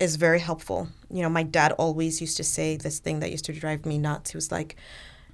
is 0.00 0.16
very 0.16 0.40
helpful. 0.40 0.88
You 1.10 1.22
know, 1.22 1.28
my 1.28 1.42
dad 1.42 1.72
always 1.72 2.20
used 2.20 2.36
to 2.38 2.44
say 2.44 2.76
this 2.76 2.98
thing 2.98 3.20
that 3.20 3.30
used 3.30 3.44
to 3.46 3.52
drive 3.52 3.86
me 3.86 3.98
nuts. 3.98 4.32
He 4.32 4.36
was 4.36 4.50
like, 4.50 4.76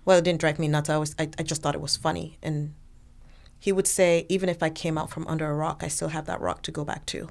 well, 0.04 0.18
it 0.18 0.24
didn't 0.24 0.40
drive 0.40 0.58
me 0.58 0.68
nuts. 0.68 0.90
I 0.90 0.98
was, 0.98 1.14
I, 1.18 1.28
I 1.38 1.42
just 1.42 1.62
thought 1.62 1.74
it 1.74 1.80
was 1.80 1.96
funny. 1.96 2.38
And 2.42 2.74
he 3.58 3.72
would 3.72 3.86
say, 3.86 4.26
even 4.28 4.48
if 4.48 4.62
I 4.62 4.70
came 4.70 4.98
out 4.98 5.10
from 5.10 5.26
under 5.26 5.50
a 5.50 5.54
rock, 5.54 5.82
I 5.82 5.88
still 5.88 6.08
have 6.08 6.26
that 6.26 6.40
rock 6.40 6.62
to 6.62 6.70
go 6.70 6.84
back 6.84 7.06
to. 7.06 7.28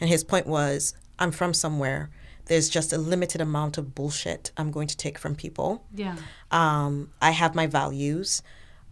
And 0.00 0.08
his 0.08 0.24
point 0.24 0.46
was, 0.46 0.94
I'm 1.18 1.32
from 1.32 1.52
somewhere. 1.54 2.10
There's 2.46 2.68
just 2.68 2.92
a 2.92 2.98
limited 2.98 3.40
amount 3.40 3.76
of 3.78 3.94
bullshit 3.94 4.52
I'm 4.56 4.70
going 4.70 4.88
to 4.88 4.96
take 4.96 5.18
from 5.18 5.34
people. 5.34 5.84
Yeah. 5.94 6.16
Um, 6.50 7.10
I 7.20 7.32
have 7.32 7.54
my 7.54 7.66
values. 7.66 8.42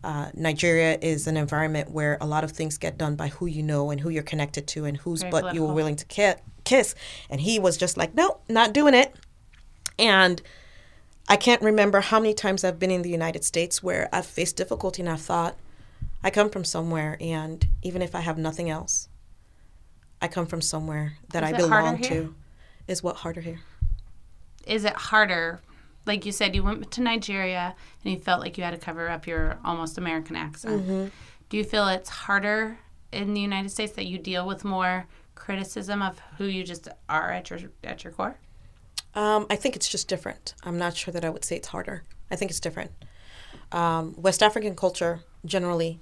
Uh, 0.04 0.30
Nigeria 0.34 0.98
is 1.00 1.26
an 1.26 1.36
environment 1.36 1.90
where 1.90 2.18
a 2.20 2.26
lot 2.26 2.44
of 2.44 2.52
things 2.52 2.76
get 2.78 2.98
done 2.98 3.16
by 3.16 3.28
who 3.28 3.46
you 3.46 3.62
know 3.62 3.90
and 3.90 4.00
who 4.00 4.11
you're 4.11 4.22
connected 4.22 4.66
to 4.68 4.84
and 4.84 4.98
whose 4.98 5.22
Very 5.22 5.30
butt 5.30 5.54
you 5.54 5.64
were 5.64 5.72
willing 5.72 5.96
to 5.96 6.04
ki- 6.04 6.40
kiss. 6.64 6.94
And 7.30 7.40
he 7.40 7.59
was 7.59 7.76
just 7.76 7.96
like, 7.96 8.14
no, 8.14 8.38
not 8.48 8.72
doing 8.72 8.94
it. 8.94 9.14
And 9.98 10.42
I 11.28 11.36
can't 11.36 11.62
remember 11.62 12.00
how 12.00 12.20
many 12.20 12.34
times 12.34 12.62
I've 12.62 12.78
been 12.78 12.90
in 12.90 13.02
the 13.02 13.11
United 13.11 13.42
States 13.42 13.82
where 13.82 14.09
I've 14.12 14.26
faced 14.26 14.57
difficulty 14.57 15.02
and 15.02 15.09
I've 15.09 15.20
thought, 15.22 15.57
I 16.22 16.30
come 16.30 16.50
from 16.50 16.64
somewhere, 16.64 17.16
and 17.20 17.66
even 17.82 18.02
if 18.02 18.14
I 18.14 18.20
have 18.20 18.36
nothing 18.38 18.68
else, 18.68 19.09
I 20.20 20.28
come 20.28 20.46
from 20.46 20.60
somewhere 20.60 21.14
that 21.30 21.42
Is 21.42 21.52
I 21.52 21.56
belong 21.56 22.00
to. 22.02 22.34
Is 22.88 23.02
what 23.02 23.16
harder 23.16 23.40
here? 23.40 23.60
Is 24.66 24.84
it 24.84 24.94
harder? 24.94 25.60
Like 26.06 26.24
you 26.24 26.32
said, 26.32 26.54
you 26.54 26.62
went 26.62 26.90
to 26.92 27.00
Nigeria 27.00 27.74
and 28.04 28.12
you 28.12 28.18
felt 28.20 28.40
like 28.40 28.56
you 28.56 28.64
had 28.64 28.70
to 28.70 28.78
cover 28.78 29.08
up 29.08 29.26
your 29.26 29.58
almost 29.64 29.98
American 29.98 30.36
accent. 30.36 30.82
Mm-hmm. 30.82 31.06
Do 31.48 31.56
you 31.56 31.64
feel 31.64 31.88
it's 31.88 32.08
harder 32.08 32.78
in 33.12 33.34
the 33.34 33.40
United 33.40 33.70
States 33.70 33.92
that 33.94 34.06
you 34.06 34.18
deal 34.18 34.46
with 34.46 34.64
more 34.64 35.06
criticism 35.34 36.02
of 36.02 36.20
who 36.38 36.44
you 36.44 36.64
just 36.64 36.88
are 37.08 37.30
at 37.30 37.50
your 37.50 37.58
at 37.84 38.04
your 38.04 38.12
core? 38.12 38.38
Um, 39.14 39.46
I 39.48 39.56
think 39.56 39.76
it's 39.76 39.88
just 39.88 40.08
different. 40.08 40.54
I'm 40.62 40.78
not 40.78 40.96
sure 40.96 41.12
that 41.12 41.24
I 41.24 41.30
would 41.30 41.44
say 41.44 41.56
it's 41.56 41.68
harder. 41.68 42.04
I 42.30 42.36
think 42.36 42.50
it's 42.50 42.60
different. 42.60 42.90
Um, 43.72 44.14
West 44.16 44.42
African 44.42 44.76
culture 44.76 45.20
generally 45.44 46.00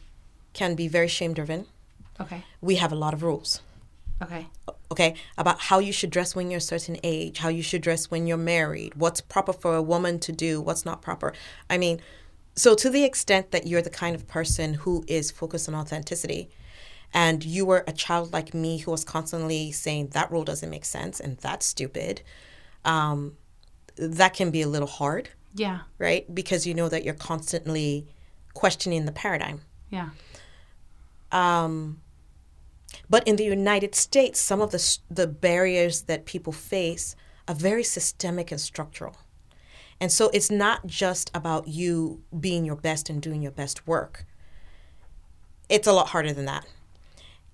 can 0.52 0.74
be 0.74 0.88
very 0.88 1.08
shame 1.08 1.34
driven. 1.34 1.66
Okay. 2.20 2.44
We 2.60 2.76
have 2.76 2.92
a 2.92 2.96
lot 2.96 3.14
of 3.14 3.22
rules. 3.22 3.62
Okay. 4.24 4.46
okay, 4.90 5.14
about 5.38 5.60
how 5.60 5.78
you 5.78 5.92
should 5.92 6.10
dress 6.10 6.34
when 6.36 6.50
you're 6.50 6.58
a 6.58 6.70
certain 6.74 6.96
age, 7.02 7.38
how 7.38 7.48
you 7.48 7.62
should 7.62 7.82
dress 7.82 8.10
when 8.10 8.26
you're 8.26 8.36
married, 8.36 8.94
what's 8.94 9.20
proper 9.20 9.52
for 9.52 9.74
a 9.76 9.82
woman 9.82 10.18
to 10.20 10.32
do, 10.32 10.60
what's 10.60 10.84
not 10.84 11.02
proper. 11.02 11.32
I 11.68 11.78
mean, 11.78 12.00
so 12.54 12.74
to 12.76 12.88
the 12.90 13.04
extent 13.04 13.50
that 13.50 13.66
you're 13.66 13.82
the 13.82 13.90
kind 13.90 14.14
of 14.14 14.28
person 14.28 14.74
who 14.74 15.04
is 15.08 15.30
focused 15.30 15.68
on 15.68 15.74
authenticity, 15.74 16.48
and 17.12 17.44
you 17.44 17.64
were 17.66 17.84
a 17.86 17.92
child 17.92 18.32
like 18.32 18.54
me 18.54 18.78
who 18.78 18.90
was 18.90 19.04
constantly 19.04 19.72
saying 19.72 20.08
that 20.08 20.30
rule 20.32 20.44
doesn't 20.44 20.70
make 20.70 20.84
sense 20.84 21.20
and 21.20 21.38
that's 21.38 21.66
stupid, 21.66 22.22
um, 22.84 23.36
that 23.96 24.34
can 24.34 24.50
be 24.50 24.62
a 24.62 24.68
little 24.68 24.88
hard, 24.88 25.30
Yeah. 25.54 25.80
right? 25.98 26.32
Because 26.34 26.66
you 26.66 26.74
know 26.74 26.88
that 26.88 27.04
you're 27.04 27.14
constantly 27.14 28.06
questioning 28.52 29.04
the 29.04 29.12
paradigm. 29.12 29.60
Yeah. 29.90 30.10
Um, 31.32 32.00
but 33.09 33.26
in 33.26 33.36
the 33.36 33.45
United 33.45 33.95
States, 33.95 34.40
some 34.40 34.61
of 34.61 34.70
the 34.70 34.99
the 35.11 35.26
barriers 35.26 36.03
that 36.03 36.26
people 36.26 36.53
face 36.53 37.16
are 37.49 37.55
very 37.55 37.84
systemic 37.84 38.51
and 38.51 38.61
structural. 38.61 39.16
And 40.01 40.11
so 40.11 40.30
it's 40.32 40.51
not 40.51 40.86
just 40.86 41.30
about 41.34 41.68
you 41.68 42.22
being 42.38 42.64
your 42.64 42.76
best 42.76 43.09
and 43.09 43.22
doing 43.22 43.42
your 43.42 43.53
best 43.53 43.86
work. 43.86 44.24
It's 45.68 45.86
a 45.86 45.92
lot 45.92 46.09
harder 46.09 46.32
than 46.32 46.47
that. 46.47 46.66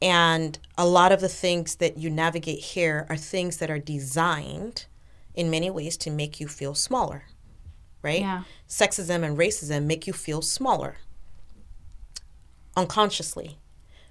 And 0.03 0.59
a 0.78 0.86
lot 0.86 1.12
of 1.12 1.20
the 1.20 1.28
things 1.28 1.76
that 1.76 1.99
you 1.99 2.09
navigate 2.09 2.61
here 2.61 3.07
are 3.11 3.16
things 3.16 3.59
that 3.59 3.70
are 3.70 3.78
designed 3.78 4.86
in 5.34 5.51
many 5.51 5.70
ways 5.70 5.97
to 5.99 6.11
make 6.11 6.41
you 6.41 6.49
feel 6.49 6.74
smaller, 6.74 7.24
right? 8.03 8.20
Yeah. 8.20 8.45
Sexism 8.68 9.22
and 9.22 9.36
racism 9.36 9.84
make 9.84 10.07
you 10.07 10.12
feel 10.12 10.43
smaller 10.43 10.97
unconsciously 12.76 13.59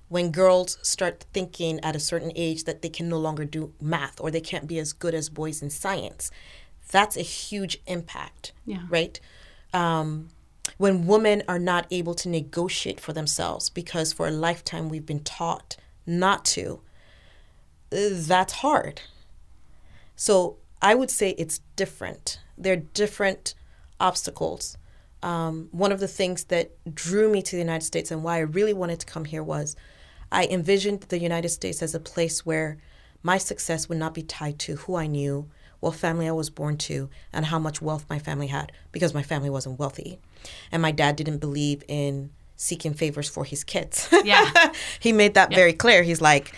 when 0.09 0.31
girls 0.31 0.77
start 0.81 1.25
thinking 1.33 1.79
at 1.83 1.95
a 1.95 1.99
certain 1.99 2.31
age 2.35 2.63
that 2.65 2.81
they 2.81 2.89
can 2.89 3.07
no 3.07 3.17
longer 3.17 3.45
do 3.45 3.73
math 3.79 4.19
or 4.19 4.29
they 4.31 4.41
can't 4.41 4.67
be 4.67 4.77
as 4.79 4.91
good 4.93 5.13
as 5.13 5.29
boys 5.29 5.61
in 5.61 5.69
science 5.69 6.29
that's 6.91 7.15
a 7.15 7.21
huge 7.21 7.77
impact 7.87 8.51
Yeah. 8.65 8.83
right 8.89 9.19
um, 9.73 10.29
when 10.77 11.05
women 11.07 11.43
are 11.47 11.59
not 11.59 11.85
able 11.91 12.15
to 12.15 12.29
negotiate 12.29 12.99
for 12.99 13.13
themselves 13.13 13.69
because 13.69 14.11
for 14.13 14.27
a 14.27 14.31
lifetime 14.31 14.89
we've 14.89 15.05
been 15.05 15.23
taught 15.23 15.77
not 16.05 16.43
to 16.45 16.81
that's 17.91 18.53
hard 18.53 19.01
so 20.15 20.57
I 20.81 20.95
would 20.95 21.11
say 21.11 21.31
it's 21.31 21.59
different. 21.75 22.39
There 22.57 22.73
are 22.73 22.77
different 22.93 23.53
obstacles. 23.99 24.77
Um, 25.21 25.67
one 25.71 25.91
of 25.91 25.99
the 25.99 26.07
things 26.07 26.45
that 26.45 26.71
drew 26.95 27.29
me 27.29 27.41
to 27.41 27.51
the 27.51 27.61
United 27.61 27.85
States 27.85 28.11
and 28.11 28.23
why 28.23 28.37
I 28.37 28.39
really 28.39 28.71
wanted 28.73 28.99
to 29.01 29.05
come 29.05 29.25
here 29.25 29.43
was 29.43 29.75
I 30.31 30.45
envisioned 30.45 31.01
the 31.03 31.19
United 31.19 31.49
States 31.49 31.81
as 31.81 31.95
a 31.95 31.99
place 31.99 32.45
where 32.45 32.77
my 33.23 33.37
success 33.37 33.89
would 33.89 33.97
not 33.97 34.13
be 34.13 34.21
tied 34.23 34.59
to 34.59 34.75
who 34.77 34.95
I 34.95 35.07
knew, 35.07 35.49
what 35.79 35.95
family 35.95 36.27
I 36.27 36.31
was 36.31 36.49
born 36.49 36.77
to, 36.77 37.09
and 37.33 37.45
how 37.47 37.59
much 37.59 37.81
wealth 37.81 38.05
my 38.09 38.19
family 38.19 38.47
had, 38.47 38.71
because 38.91 39.13
my 39.13 39.23
family 39.23 39.49
wasn't 39.49 39.79
wealthy. 39.79 40.19
And 40.71 40.81
my 40.81 40.91
dad 40.91 41.15
didn't 41.15 41.39
believe 41.39 41.83
in 41.87 42.29
seeking 42.55 42.93
favors 42.93 43.29
for 43.29 43.45
his 43.45 43.63
kids. 43.63 44.07
Yeah. 44.23 44.73
he 44.99 45.11
made 45.13 45.33
that 45.33 45.53
very 45.53 45.73
clear. 45.73 46.03
He's 46.03 46.21
like, 46.21 46.53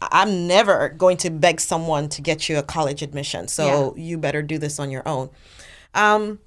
I'm 0.00 0.46
never 0.46 0.88
going 0.90 1.16
to 1.18 1.30
beg 1.30 1.60
someone 1.60 2.08
to 2.10 2.22
get 2.22 2.48
you 2.48 2.58
a 2.58 2.62
college 2.62 3.02
admission, 3.02 3.48
so 3.48 3.94
you 3.96 4.16
better 4.18 4.42
do 4.42 4.56
this 4.58 4.78
on 4.78 4.90
your 4.90 5.06
own. 5.06 5.30
Um, 5.94 6.38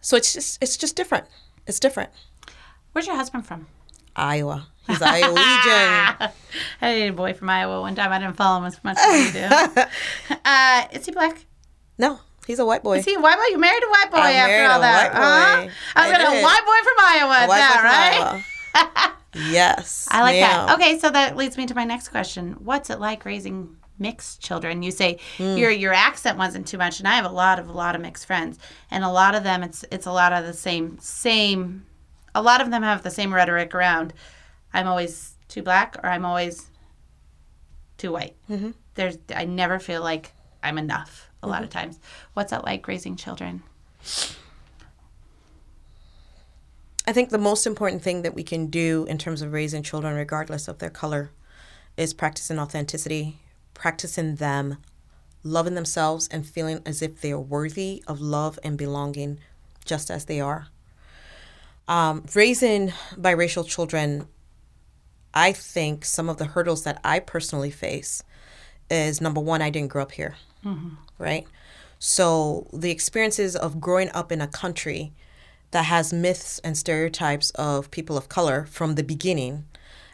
so 0.00 0.16
it's 0.16 0.32
just 0.32 0.60
it's 0.62 0.76
just 0.76 0.96
different. 0.96 1.26
It's 1.66 1.78
different. 1.78 2.10
Where's 2.92 3.06
your 3.06 3.16
husband 3.16 3.46
from? 3.46 3.66
Iowa. 4.16 4.68
He's 4.88 4.98
Iowegian. 4.98 6.32
I 6.80 6.92
dated 6.94 7.10
a 7.10 7.12
boy 7.16 7.34
from 7.34 7.50
Iowa 7.50 7.80
one 7.80 7.94
time. 7.94 8.10
I 8.10 8.18
didn't 8.18 8.36
follow 8.36 8.58
him 8.58 8.64
as 8.64 8.82
much 8.82 8.96
as 8.98 9.26
you 9.26 9.40
do. 9.40 10.34
uh, 10.44 10.86
is 10.92 11.06
he 11.06 11.12
black? 11.12 11.44
no, 11.98 12.18
he's 12.46 12.58
a 12.58 12.64
white 12.64 12.82
boy. 12.82 12.98
Is 12.98 13.04
he 13.04 13.14
a 13.14 13.20
white 13.20 13.36
boy? 13.36 13.44
You 13.50 13.58
married 13.58 13.82
a 13.82 13.88
white 13.90 14.10
boy 14.10 14.18
I 14.18 14.32
after 14.32 14.72
all 14.72 14.78
a 14.78 14.82
that, 14.82 15.12
white 15.12 15.22
huh? 15.22 15.62
boy. 15.66 15.72
I 15.96 16.10
got 16.10 16.20
a 16.20 16.42
white 16.42 16.64
boy 16.64 16.80
from 16.84 16.96
Iowa. 17.00 17.34
at 17.36 17.44
A 17.44 17.48
white 17.48 17.58
boy 17.58 17.60
that, 17.60 18.44
right? 18.74 19.12
Yes. 19.50 20.08
I 20.10 20.22
like 20.22 20.40
that. 20.40 20.74
Okay, 20.74 20.98
so 20.98 21.10
that 21.10 21.36
leads 21.36 21.56
me 21.58 21.66
to 21.66 21.74
my 21.74 21.84
next 21.84 22.08
question. 22.08 22.52
What's 22.64 22.88
it 22.90 22.98
like 22.98 23.24
raising 23.24 23.76
mixed 23.98 24.40
children? 24.40 24.82
You 24.82 24.90
say 24.90 25.18
your 25.38 25.70
your 25.70 25.92
accent 25.92 26.38
wasn't 26.38 26.66
too 26.66 26.78
much, 26.78 26.98
and 26.98 27.06
I 27.08 27.16
have 27.16 27.26
a 27.26 27.30
lot 27.34 27.58
of 27.58 27.68
a 27.68 27.72
lot 27.72 27.94
of 27.94 28.00
mixed 28.00 28.24
friends, 28.26 28.58
and 28.90 29.04
a 29.04 29.10
lot 29.10 29.34
of 29.34 29.42
them 29.44 29.62
it's 29.62 29.84
it's 29.92 30.06
a 30.06 30.12
lot 30.12 30.32
of 30.32 30.46
the 30.46 30.54
same 30.54 30.98
same. 30.98 31.84
A 32.34 32.40
lot 32.42 32.60
of 32.60 32.70
them 32.70 32.82
have 32.82 33.02
the 33.02 33.10
same 33.10 33.34
rhetoric 33.34 33.74
around. 33.74 34.14
I'm 34.72 34.86
always 34.86 35.34
too 35.48 35.62
black, 35.62 35.96
or 36.02 36.10
I'm 36.10 36.24
always 36.24 36.70
too 37.96 38.12
white. 38.12 38.36
Mm-hmm. 38.50 38.70
There's 38.94 39.18
I 39.34 39.44
never 39.44 39.78
feel 39.78 40.02
like 40.02 40.32
I'm 40.62 40.78
enough. 40.78 41.28
A 41.42 41.46
lot 41.46 41.62
of 41.62 41.70
times. 41.70 42.00
What's 42.34 42.50
that 42.50 42.64
like 42.64 42.86
raising 42.88 43.14
children? 43.14 43.62
I 47.06 47.12
think 47.12 47.30
the 47.30 47.38
most 47.38 47.66
important 47.66 48.02
thing 48.02 48.22
that 48.22 48.34
we 48.34 48.42
can 48.42 48.66
do 48.66 49.06
in 49.08 49.18
terms 49.18 49.40
of 49.40 49.52
raising 49.52 49.82
children, 49.82 50.14
regardless 50.14 50.66
of 50.66 50.78
their 50.78 50.90
color, 50.90 51.30
is 51.96 52.12
practicing 52.12 52.58
authenticity, 52.58 53.38
practicing 53.72 54.34
them 54.34 54.78
loving 55.42 55.74
themselves 55.74 56.28
and 56.28 56.46
feeling 56.46 56.82
as 56.84 57.00
if 57.02 57.20
they 57.20 57.32
are 57.32 57.40
worthy 57.40 58.02
of 58.06 58.20
love 58.20 58.58
and 58.62 58.76
belonging 58.76 59.38
just 59.84 60.10
as 60.10 60.24
they 60.24 60.40
are. 60.40 60.68
Um, 61.86 62.26
raising 62.34 62.92
biracial 63.14 63.66
children, 63.66 64.26
I 65.34 65.52
think 65.52 66.04
some 66.04 66.28
of 66.28 66.38
the 66.38 66.46
hurdles 66.46 66.84
that 66.84 67.00
I 67.04 67.20
personally 67.20 67.70
face 67.70 68.22
is 68.90 69.20
number 69.20 69.40
one, 69.40 69.60
I 69.62 69.70
didn't 69.70 69.90
grow 69.90 70.02
up 70.02 70.12
here, 70.12 70.36
right? 71.18 71.46
So 71.98 72.66
the 72.72 72.90
experiences 72.90 73.54
of 73.56 73.80
growing 73.80 74.10
up 74.14 74.32
in 74.32 74.40
a 74.40 74.46
country 74.46 75.12
that 75.70 75.84
has 75.84 76.12
myths 76.12 76.58
and 76.64 76.76
stereotypes 76.78 77.50
of 77.50 77.90
people 77.90 78.16
of 78.16 78.28
color 78.28 78.66
from 78.66 78.94
the 78.94 79.02
beginning, 79.04 79.64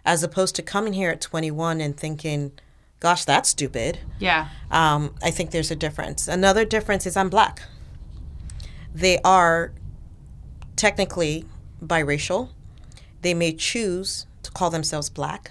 as 0.04 0.22
opposed 0.22 0.56
to 0.56 0.62
coming 0.62 0.92
here 0.94 1.10
at 1.10 1.20
21 1.20 1.80
and 1.80 1.96
thinking, 1.96 2.52
gosh, 3.00 3.24
that's 3.24 3.50
stupid. 3.50 4.00
Yeah. 4.18 4.48
Um, 4.70 5.14
I 5.22 5.30
think 5.30 5.50
there's 5.52 5.70
a 5.70 5.76
difference. 5.76 6.26
Another 6.26 6.64
difference 6.64 7.06
is 7.06 7.16
I'm 7.16 7.30
black. 7.30 7.62
they 8.94 9.18
are 9.24 9.72
technically 10.76 11.44
biracial. 11.84 12.50
They 13.22 13.34
may 13.34 13.52
choose 13.52 14.26
call 14.54 14.70
themselves 14.70 15.10
black. 15.10 15.50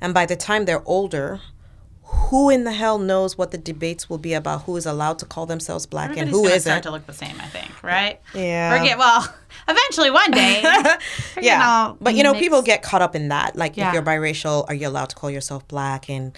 And 0.00 0.12
by 0.12 0.26
the 0.26 0.36
time 0.36 0.64
they're 0.66 0.82
older, 0.86 1.40
who 2.02 2.50
in 2.50 2.64
the 2.64 2.72
hell 2.72 2.98
knows 2.98 3.36
what 3.36 3.50
the 3.50 3.58
debates 3.58 4.08
will 4.08 4.18
be 4.18 4.32
about 4.34 4.62
who 4.62 4.76
is 4.76 4.86
allowed 4.86 5.18
to 5.20 5.26
call 5.26 5.46
themselves 5.46 5.86
black 5.86 6.10
Everybody's 6.10 6.34
and 6.34 6.44
who 6.44 6.46
isn't? 6.46 6.60
start 6.60 6.82
to 6.84 6.90
look 6.90 7.06
the 7.06 7.12
same, 7.12 7.34
I 7.40 7.46
think, 7.46 7.82
right? 7.82 8.20
Yeah. 8.34 8.76
Forget. 8.78 8.98
Well, 8.98 9.34
eventually, 9.68 10.10
one 10.10 10.30
day. 10.30 10.62
yeah. 11.40 11.94
But 12.00 12.14
you 12.14 12.22
know, 12.22 12.32
mix- 12.32 12.44
people 12.44 12.62
get 12.62 12.82
caught 12.82 13.02
up 13.02 13.16
in 13.16 13.28
that. 13.28 13.56
Like, 13.56 13.76
Yeah. 13.76 13.88
if 13.88 13.94
you're 13.94 14.02
biracial, 14.02 14.64
are 14.68 14.74
you 14.74 14.86
allowed 14.88 15.08
to 15.10 15.16
call 15.16 15.30
yourself 15.30 15.66
black? 15.68 16.08
And 16.08 16.36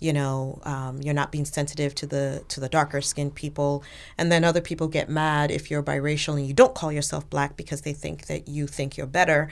you 0.00 0.14
know, 0.14 0.58
um, 0.62 1.02
you're 1.02 1.12
not 1.12 1.30
being 1.30 1.44
sensitive 1.44 1.94
to 1.96 2.06
the 2.06 2.42
to 2.48 2.58
the 2.60 2.70
darker 2.70 3.02
skinned 3.02 3.34
people. 3.34 3.84
And 4.16 4.32
then 4.32 4.44
other 4.44 4.62
people 4.62 4.88
get 4.88 5.10
mad 5.10 5.50
if 5.50 5.70
you're 5.70 5.82
biracial 5.82 6.38
and 6.38 6.46
you 6.46 6.54
don't 6.54 6.74
call 6.74 6.90
yourself 6.90 7.28
black 7.28 7.54
because 7.58 7.82
they 7.82 7.92
think 7.92 8.26
that 8.26 8.48
you 8.48 8.66
think 8.66 8.96
you're 8.96 9.06
better. 9.06 9.50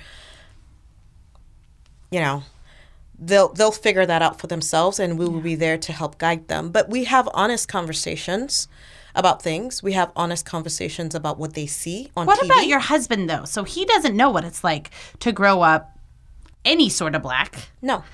You 2.11 2.21
know, 2.21 2.43
they'll 3.19 3.49
they'll 3.53 3.73
figure 3.73 4.07
that 4.07 4.23
out 4.23 4.41
for 4.41 4.47
themselves, 4.47 4.99
and 4.99 5.19
we 5.19 5.27
will 5.27 5.41
be 5.41 5.55
there 5.55 5.79
to 5.79 5.93
help 5.93 6.19
guide 6.19 6.49
them. 6.49 6.71
But 6.71 6.89
we 6.89 7.05
have 7.05 7.29
honest 7.35 7.69
conversations 7.69 8.69
about 9.15 9.43
things. 9.43 9.83
We 9.83 9.93
have 9.95 10.13
honest 10.15 10.45
conversations 10.47 11.15
about 11.15 11.39
what 11.39 11.55
they 11.55 11.67
see 11.67 12.11
on 12.17 12.27
What 12.27 12.39
TV. 12.41 12.45
about 12.47 12.67
your 12.67 12.79
husband 12.79 13.29
though? 13.29 13.45
So 13.45 13.65
he 13.65 13.85
doesn't 13.85 14.17
know 14.17 14.31
what 14.31 14.45
it's 14.45 14.63
like 14.63 14.91
to 15.21 15.33
grow 15.33 15.63
up 15.63 15.99
any 16.65 16.89
sort 16.89 17.15
of 17.15 17.23
black. 17.23 17.69
no. 17.83 18.05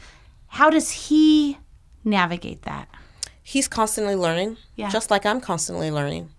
How 0.49 0.71
does 0.71 0.91
he 0.91 1.59
navigate 2.05 2.63
that? 2.63 2.89
he's 3.47 3.69
constantly 3.69 4.15
learning, 4.17 4.57
Yeah. 4.77 4.89
just 4.89 5.11
like 5.11 5.27
I'm 5.27 5.39
constantly 5.41 5.91
learning. 5.91 6.31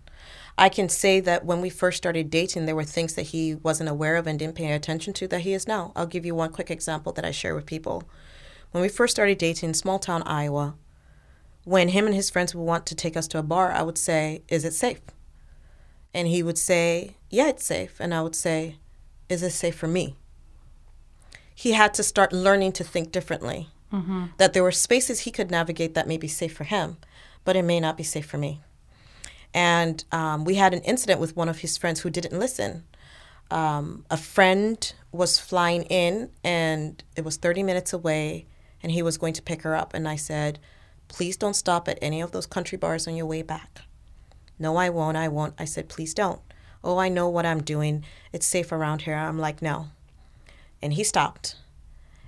I 0.58 0.70
can 0.70 0.88
say 0.88 1.20
that 1.20 1.46
when 1.46 1.60
we 1.60 1.70
first 1.70 1.98
started 1.98 2.30
dating, 2.30 2.66
there 2.66 2.76
were 2.76 2.86
things 2.86 3.16
that 3.16 3.28
he 3.28 3.56
wasn't 3.56 3.90
aware 3.90 4.16
of 4.16 4.26
and 4.26 4.40
didn't 4.40 4.56
pay 4.56 4.72
attention 4.72 5.14
to 5.14 5.28
that 5.28 5.42
he 5.42 5.54
is 5.54 5.68
now. 5.68 5.92
I'll 5.96 6.06
give 6.06 6.26
you 6.26 6.34
one 6.34 6.52
quick 6.52 6.72
example 6.72 7.12
that 7.14 7.26
I 7.26 7.32
share 7.32 7.56
with 7.56 7.66
people. 7.66 8.04
When 8.72 8.82
we 8.82 8.88
first 8.88 9.16
started 9.16 9.38
dating 9.38 9.70
in 9.70 9.74
small 9.74 10.00
town 10.00 10.24
Iowa, 10.24 10.76
when 11.66 11.90
him 11.90 12.06
and 12.06 12.16
his 12.16 12.30
friends 12.30 12.56
would 12.56 12.64
want 12.64 12.86
to 12.86 12.96
take 12.96 13.18
us 13.18 13.28
to 13.30 13.40
a 13.40 13.44
bar, 13.44 13.72
I 13.72 13.82
would 13.82 13.98
say, 13.98 14.44
Is 14.48 14.64
it 14.64 14.74
safe? 14.74 15.02
And 16.14 16.28
he 16.28 16.42
would 16.42 16.58
say, 16.58 17.18
Yeah, 17.30 17.50
it's 17.50 17.66
safe. 17.66 17.98
And 18.00 18.14
I 18.14 18.22
would 18.22 18.36
say, 18.36 18.78
Is 19.28 19.44
it 19.44 19.52
safe 19.52 19.76
for 19.76 19.88
me? 19.88 20.16
He 21.54 21.74
had 21.74 21.94
to 21.96 22.04
start 22.04 22.32
learning 22.32 22.74
to 22.74 22.84
think 22.84 23.12
differently 23.12 23.70
mm-hmm. 23.92 24.26
that 24.38 24.54
there 24.54 24.64
were 24.64 24.72
spaces 24.72 25.22
he 25.22 25.32
could 25.32 25.52
navigate 25.52 25.94
that 25.96 26.08
may 26.08 26.18
be 26.18 26.28
safe 26.28 26.54
for 26.54 26.66
him, 26.66 26.98
but 27.44 27.56
it 27.56 27.64
may 27.64 27.80
not 27.80 27.98
be 27.98 28.04
safe 28.04 28.26
for 28.26 28.38
me. 28.38 28.62
And 29.56 30.04
um, 30.12 30.44
we 30.44 30.56
had 30.56 30.74
an 30.74 30.82
incident 30.82 31.22
with 31.22 31.38
one 31.38 31.48
of 31.48 31.60
his 31.60 31.78
friends 31.78 32.02
who 32.02 32.10
didn't 32.10 32.38
listen. 32.38 32.84
Um, 33.50 34.06
a 34.12 34.18
friend 34.18 34.94
was 35.14 35.40
flying 35.40 35.84
in, 35.84 36.30
and 36.44 37.02
it 37.16 37.24
was 37.24 37.38
30 37.38 37.64
minutes 37.64 37.94
away, 37.94 38.48
and 38.84 38.92
he 38.92 39.02
was 39.02 39.18
going 39.18 39.32
to 39.32 39.42
pick 39.42 39.62
her 39.62 39.74
up. 39.74 39.94
And 39.94 40.10
I 40.10 40.18
said, 40.18 40.60
Please 41.08 41.38
don't 41.38 41.56
stop 41.56 41.88
at 41.88 41.98
any 42.02 42.20
of 42.20 42.32
those 42.32 42.46
country 42.46 42.78
bars 42.78 43.08
on 43.08 43.16
your 43.16 43.28
way 43.28 43.44
back. 43.44 43.84
No, 44.60 44.76
I 44.76 44.90
won't. 44.90 45.16
I 45.16 45.30
won't. 45.30 45.54
I 45.58 45.64
said, 45.64 45.88
Please 45.88 46.14
don't. 46.14 46.42
Oh, 46.84 46.98
I 46.98 47.08
know 47.08 47.30
what 47.30 47.46
I'm 47.46 47.64
doing. 47.64 48.04
It's 48.34 48.46
safe 48.46 48.74
around 48.74 49.04
here. 49.04 49.16
I'm 49.16 49.40
like, 49.40 49.62
No. 49.62 49.88
And 50.82 50.94
he 50.94 51.04
stopped, 51.06 51.56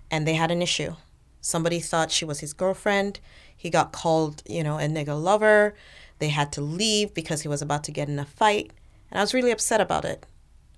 and 0.10 0.26
they 0.26 0.36
had 0.36 0.50
an 0.50 0.62
issue. 0.62 0.96
Somebody 1.42 1.82
thought 1.82 2.10
she 2.12 2.24
was 2.24 2.40
his 2.40 2.54
girlfriend. 2.54 3.20
He 3.56 3.70
got 3.70 3.92
called, 3.92 4.44
you 4.48 4.64
know, 4.64 4.78
a 4.78 4.84
nigger 4.84 5.22
lover. 5.22 5.76
They 6.20 6.30
had 6.30 6.52
to 6.54 6.62
leave 6.62 7.14
because 7.14 7.42
he 7.42 7.48
was 7.48 7.62
about 7.62 7.84
to 7.86 7.92
get 7.92 8.10
in 8.10 8.20
a 8.20 8.26
fight. 8.26 8.72
And 9.12 9.20
I 9.20 9.24
was 9.24 9.34
really 9.34 9.52
upset 9.52 9.80
about 9.82 10.06
it 10.06 10.26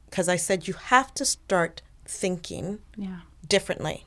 because 0.10 0.28
I 0.28 0.36
said, 0.36 0.68
you 0.68 0.74
have 0.74 1.14
to 1.16 1.26
start 1.26 1.82
thinking 2.06 2.80
Yeah. 2.96 3.22
differently. 3.48 4.06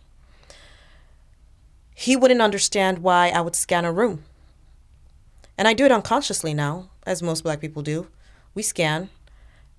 He 1.94 2.16
wouldn't 2.16 2.42
understand 2.42 2.98
why 2.98 3.28
I 3.28 3.40
would 3.40 3.54
scan 3.56 3.84
a 3.84 3.92
room. 3.92 4.24
And 5.58 5.68
I 5.68 5.74
do 5.74 5.84
it 5.84 5.92
unconsciously 5.92 6.54
now, 6.54 6.88
as 7.06 7.22
most 7.22 7.44
black 7.44 7.60
people 7.60 7.82
do. 7.82 8.08
We 8.54 8.62
scan, 8.62 9.10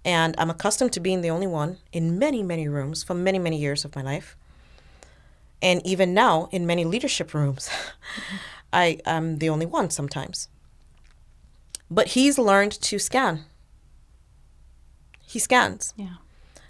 and 0.05 0.35
I'm 0.37 0.49
accustomed 0.49 0.93
to 0.93 0.99
being 0.99 1.21
the 1.21 1.29
only 1.29 1.47
one 1.47 1.77
in 1.91 2.17
many, 2.19 2.43
many 2.43 2.67
rooms 2.67 3.03
for 3.03 3.13
many, 3.13 3.39
many 3.39 3.57
years 3.57 3.83
of 3.83 3.95
my 3.95 4.01
life. 4.01 4.37
And 5.61 5.85
even 5.85 6.13
now, 6.13 6.49
in 6.51 6.65
many 6.65 6.85
leadership 6.85 7.33
rooms, 7.33 7.69
I 8.73 8.99
am 9.05 9.37
the 9.39 9.49
only 9.49 9.65
one 9.65 9.89
sometimes. 9.89 10.47
But 11.93 12.07
he's 12.09 12.39
learned 12.39 12.71
to 12.81 12.97
scan. 12.97 13.45
He 15.21 15.37
scans. 15.37 15.93
Yeah. 15.95 16.15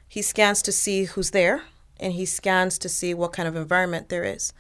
He 0.08 0.22
scans 0.22 0.62
to 0.64 0.72
see 0.72 1.06
who's 1.06 1.32
there, 1.32 1.64
and 2.00 2.14
he 2.14 2.26
scans 2.26 2.78
to 2.80 2.90
see 2.90 3.14
what 3.14 3.34
kind 3.34 3.48
of 3.48 3.56
environment 3.56 4.10
there 4.10 4.24
is. 4.24 4.54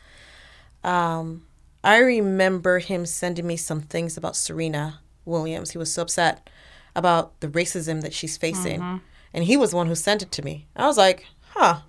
Um, 0.83 1.45
I 1.83 1.97
remember 1.97 2.79
him 2.79 3.05
sending 3.05 3.45
me 3.45 3.57
some 3.57 3.81
things 3.81 4.15
about 4.15 4.35
Serena 4.35 5.01
Williams. 5.25 5.71
He 5.71 5.77
was 5.77 5.91
so 5.93 6.03
upset 6.03 6.49
about 6.95 7.39
the 7.41 7.49
racism 7.49 8.01
that 8.01 8.13
she's 8.13 8.37
facing, 8.37 9.01
and 9.33 9.43
he 9.43 9.57
was 9.57 9.71
the 9.71 9.77
one 9.77 9.87
who 9.87 9.95
sent 9.95 10.21
it 10.21 10.31
to 10.31 10.41
me. 10.43 10.67
I 10.75 10.87
was 10.87 10.97
like, 10.97 11.25
huh. 11.49 11.81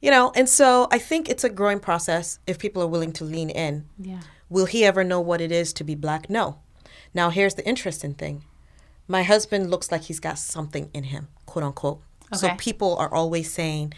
You 0.00 0.10
know, 0.10 0.32
and 0.34 0.48
so 0.48 0.88
I 0.90 0.98
think 0.98 1.28
it's 1.28 1.44
a 1.44 1.48
growing 1.48 1.80
process 1.80 2.40
if 2.46 2.58
people 2.58 2.82
are 2.82 2.88
willing 2.88 3.12
to 3.14 3.24
lean 3.24 3.50
in. 3.50 3.86
Yeah. 3.98 4.20
Will 4.50 4.66
he 4.66 4.84
ever 4.84 5.02
know 5.02 5.20
what 5.20 5.40
it 5.40 5.50
is 5.50 5.72
to 5.74 5.84
be 5.84 5.94
black? 5.94 6.28
No. 6.28 6.58
Now, 7.14 7.30
here's 7.30 7.54
the 7.54 7.66
interesting 7.66 8.14
thing 8.14 8.44
my 9.08 9.22
husband 9.24 9.70
looks 9.70 9.90
like 9.92 10.02
he's 10.02 10.20
got 10.20 10.38
something 10.38 10.88
in 10.94 11.04
him, 11.04 11.28
quote 11.46 11.64
unquote. 11.64 12.00
Okay. 12.32 12.38
So 12.38 12.54
people 12.56 12.96
are 12.96 13.12
always 13.12 13.52
saying, 13.52 13.92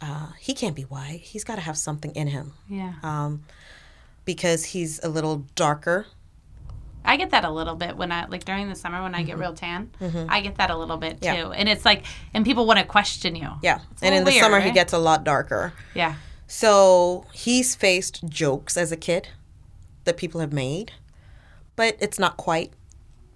uh, 0.00 0.28
he 0.38 0.54
can't 0.54 0.76
be 0.76 0.82
white. 0.82 1.20
He's 1.22 1.44
got 1.44 1.56
to 1.56 1.60
have 1.60 1.76
something 1.76 2.12
in 2.12 2.28
him 2.28 2.52
Yeah. 2.68 2.94
um, 3.02 3.44
because 4.24 4.66
he's 4.66 5.02
a 5.02 5.08
little 5.08 5.44
darker. 5.54 6.06
I 7.04 7.16
get 7.16 7.30
that 7.30 7.44
a 7.44 7.50
little 7.50 7.74
bit 7.74 7.96
when 7.96 8.12
I 8.12 8.26
like 8.26 8.44
during 8.44 8.68
the 8.68 8.74
summer 8.74 9.02
when 9.02 9.14
I 9.14 9.22
get 9.22 9.38
real 9.38 9.54
tan. 9.54 9.90
I 10.28 10.40
get 10.40 10.56
that 10.56 10.70
a 10.70 10.76
little 10.76 10.96
bit 10.98 11.20
too, 11.20 11.28
Mm-hmm. 11.28 11.52
Yeah. 11.52 11.58
and 11.58 11.68
it's 11.68 11.84
like, 11.84 12.04
and 12.34 12.44
people 12.44 12.64
want 12.66 12.78
to 12.78 12.84
question 12.84 13.34
you. 13.36 13.48
Yeah. 13.62 13.80
It's 13.92 14.02
and 14.02 14.14
in 14.14 14.24
little 14.24 14.24
the 14.24 14.30
weird, 14.32 14.42
summer, 14.44 14.60
he 14.60 14.70
gets 14.70 14.92
a 14.92 14.98
lot 14.98 15.24
darker. 15.24 15.72
Yeah. 15.94 16.14
So 16.46 17.26
he's 17.32 17.74
faced 17.74 18.26
jokes 18.28 18.76
as 18.76 18.92
a 18.92 18.96
kid 18.96 19.28
that 20.04 20.16
people 20.16 20.40
have 20.40 20.52
made, 20.52 20.92
but 21.78 21.96
it's 22.00 22.18
not 22.18 22.36
quite 22.36 22.72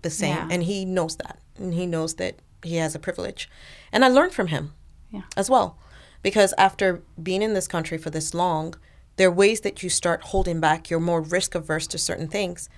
the 0.03 0.11
same. 0.11 0.34
Yeah. 0.34 0.49
And 0.51 0.64
he 0.64 0.84
knows 0.84 1.14
that. 1.18 1.38
And 1.57 1.72
he 1.74 1.86
knows 1.86 2.14
that 2.14 2.34
he 2.64 2.74
has 2.76 2.93
a 2.97 2.99
privilege. 2.99 3.49
And 3.93 4.05
I 4.05 4.09
learned 4.09 4.32
from 4.34 4.49
him 4.49 4.72
Yeah. 5.12 5.22
as 5.36 5.49
well. 5.49 5.78
Because 6.22 6.53
after 6.59 7.03
being 7.22 7.40
in 7.40 7.55
this 7.55 7.68
country 7.68 7.99
for 7.99 8.11
this 8.11 8.34
long, 8.34 8.74
there 9.14 9.28
are 9.28 9.30
ways 9.30 9.61
that 9.61 9.84
you 9.84 9.88
start 9.88 10.24
holding 10.24 10.59
back. 10.59 10.90
You're 10.90 10.99
more 10.99 11.20
risk 11.20 11.55
averse 11.55 11.86
to 11.86 11.99
certain 11.99 12.26
things. 12.26 12.68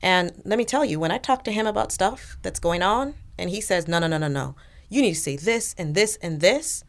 And 0.00 0.40
let 0.44 0.56
me 0.56 0.64
tell 0.64 0.84
you, 0.84 1.00
when 1.00 1.10
I 1.10 1.18
talk 1.18 1.42
to 1.44 1.52
him 1.52 1.66
about 1.66 1.90
stuff 1.90 2.38
that's 2.42 2.60
going 2.60 2.82
on, 2.82 3.14
and 3.36 3.50
he 3.50 3.60
says, 3.60 3.88
no, 3.88 3.98
no, 3.98 4.06
no, 4.06 4.18
no, 4.18 4.28
no, 4.28 4.54
you 4.88 5.02
need 5.02 5.14
to 5.14 5.20
say 5.20 5.36
this 5.36 5.74
and 5.76 5.96
this 5.96 6.16
and 6.22 6.40
this, 6.40 6.84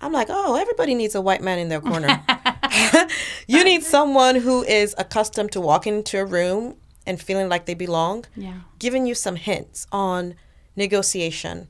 I'm 0.00 0.12
like, 0.12 0.28
oh, 0.30 0.54
everybody 0.54 0.94
needs 0.94 1.16
a 1.16 1.20
white 1.20 1.42
man 1.42 1.58
in 1.58 1.68
their 1.68 1.80
corner. 1.80 2.22
you 3.48 3.64
need 3.64 3.82
someone 3.82 4.36
who 4.36 4.62
is 4.62 4.94
accustomed 4.98 5.50
to 5.52 5.60
walking 5.60 5.96
into 5.96 6.20
a 6.20 6.24
room 6.24 6.76
and 7.06 7.20
feeling 7.20 7.48
like 7.48 7.66
they 7.66 7.74
belong, 7.74 8.24
Yeah. 8.36 8.60
giving 8.78 9.06
you 9.06 9.14
some 9.14 9.36
hints 9.36 9.86
on 9.92 10.34
negotiation, 10.74 11.68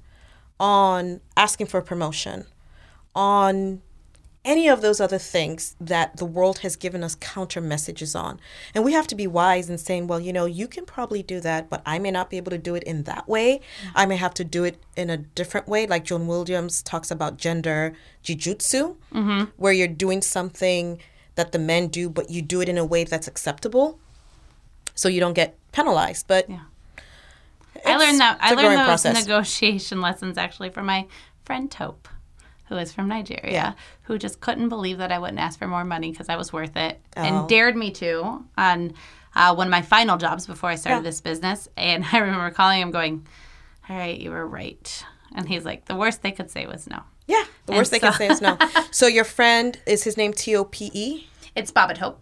on 0.58 1.20
asking 1.36 1.66
for 1.66 1.78
a 1.78 1.82
promotion, 1.82 2.46
on 3.14 3.82
any 4.46 4.68
of 4.68 4.80
those 4.80 5.00
other 5.00 5.18
things 5.18 5.74
that 5.80 6.16
the 6.18 6.24
world 6.24 6.60
has 6.60 6.76
given 6.76 7.02
us 7.02 7.16
counter 7.16 7.60
messages 7.60 8.14
on. 8.14 8.38
And 8.74 8.84
we 8.84 8.92
have 8.92 9.08
to 9.08 9.16
be 9.16 9.26
wise 9.26 9.68
in 9.68 9.76
saying, 9.76 10.06
well, 10.06 10.20
you 10.20 10.32
know, 10.32 10.46
you 10.46 10.68
can 10.68 10.86
probably 10.86 11.22
do 11.22 11.40
that, 11.40 11.68
but 11.68 11.82
I 11.84 11.98
may 11.98 12.12
not 12.12 12.30
be 12.30 12.36
able 12.36 12.50
to 12.52 12.58
do 12.58 12.76
it 12.76 12.84
in 12.84 13.02
that 13.02 13.28
way. 13.28 13.56
Mm. 13.56 13.90
I 13.96 14.06
may 14.06 14.16
have 14.16 14.34
to 14.34 14.44
do 14.44 14.62
it 14.62 14.80
in 14.96 15.10
a 15.10 15.16
different 15.16 15.66
way. 15.66 15.86
Like 15.88 16.04
Joan 16.04 16.28
Williams 16.28 16.80
talks 16.80 17.10
about 17.10 17.38
gender 17.38 17.94
jujutsu, 18.22 18.96
mm-hmm. 19.12 19.44
where 19.56 19.72
you're 19.72 19.88
doing 19.88 20.22
something 20.22 21.00
that 21.34 21.50
the 21.50 21.58
men 21.58 21.88
do, 21.88 22.08
but 22.08 22.30
you 22.30 22.40
do 22.40 22.60
it 22.60 22.68
in 22.68 22.78
a 22.78 22.84
way 22.84 23.02
that's 23.02 23.26
acceptable 23.26 23.98
so 24.96 25.08
you 25.08 25.20
don't 25.20 25.34
get 25.34 25.56
penalized. 25.70 26.26
But 26.26 26.50
Yeah. 26.50 26.60
I 27.84 27.96
learned 27.96 28.18
that. 28.20 28.38
I 28.40 28.54
learned 28.54 28.78
those 28.78 28.86
process. 28.86 29.26
negotiation 29.26 30.00
lessons 30.08 30.36
actually 30.38 30.70
from 30.70 30.86
my 30.86 31.06
friend 31.44 31.70
Tope, 31.70 32.08
who 32.68 32.76
is 32.76 32.92
from 32.92 33.06
Nigeria, 33.06 33.76
who 34.02 34.18
just 34.18 34.40
couldn't 34.40 34.70
believe 34.70 34.98
that 34.98 35.12
I 35.12 35.18
wouldn't 35.20 35.38
ask 35.38 35.58
for 35.58 35.68
more 35.68 35.84
money 35.84 36.10
because 36.10 36.28
I 36.28 36.34
was 36.36 36.52
worth 36.52 36.76
it, 36.76 37.00
Oh. 37.16 37.22
and 37.22 37.48
dared 37.48 37.76
me 37.76 37.90
to 37.92 38.44
on 38.58 38.94
uh, 39.36 39.54
one 39.54 39.66
of 39.68 39.70
my 39.70 39.82
final 39.82 40.16
jobs 40.16 40.46
before 40.46 40.70
I 40.70 40.74
started 40.76 41.04
this 41.04 41.20
business. 41.20 41.68
And 41.76 42.04
I 42.12 42.18
remember 42.18 42.50
calling 42.50 42.80
him, 42.80 42.90
going, 42.90 43.26
"All 43.88 43.96
right, 43.96 44.18
you 44.18 44.30
were 44.30 44.46
right." 44.46 45.04
And 45.34 45.46
he's 45.48 45.64
like, 45.64 45.84
"The 45.84 45.94
worst 45.94 46.22
they 46.22 46.32
could 46.32 46.50
say 46.50 46.66
was 46.66 46.88
no." 46.88 47.02
Yeah, 47.28 47.44
the 47.66 47.72
worst 47.74 47.90
they 47.90 47.98
so- 48.00 48.10
say 48.12 48.28
is 48.28 48.40
no. 48.40 48.56
So 48.90 49.06
your 49.06 49.24
friend 49.24 49.78
is 49.86 50.04
his 50.04 50.16
name 50.16 50.32
T 50.32 50.56
O 50.56 50.64
P 50.64 50.90
E. 50.94 51.26
It's 51.54 51.70
Bob 51.70 51.90
at 51.90 51.98
Hope. 51.98 52.20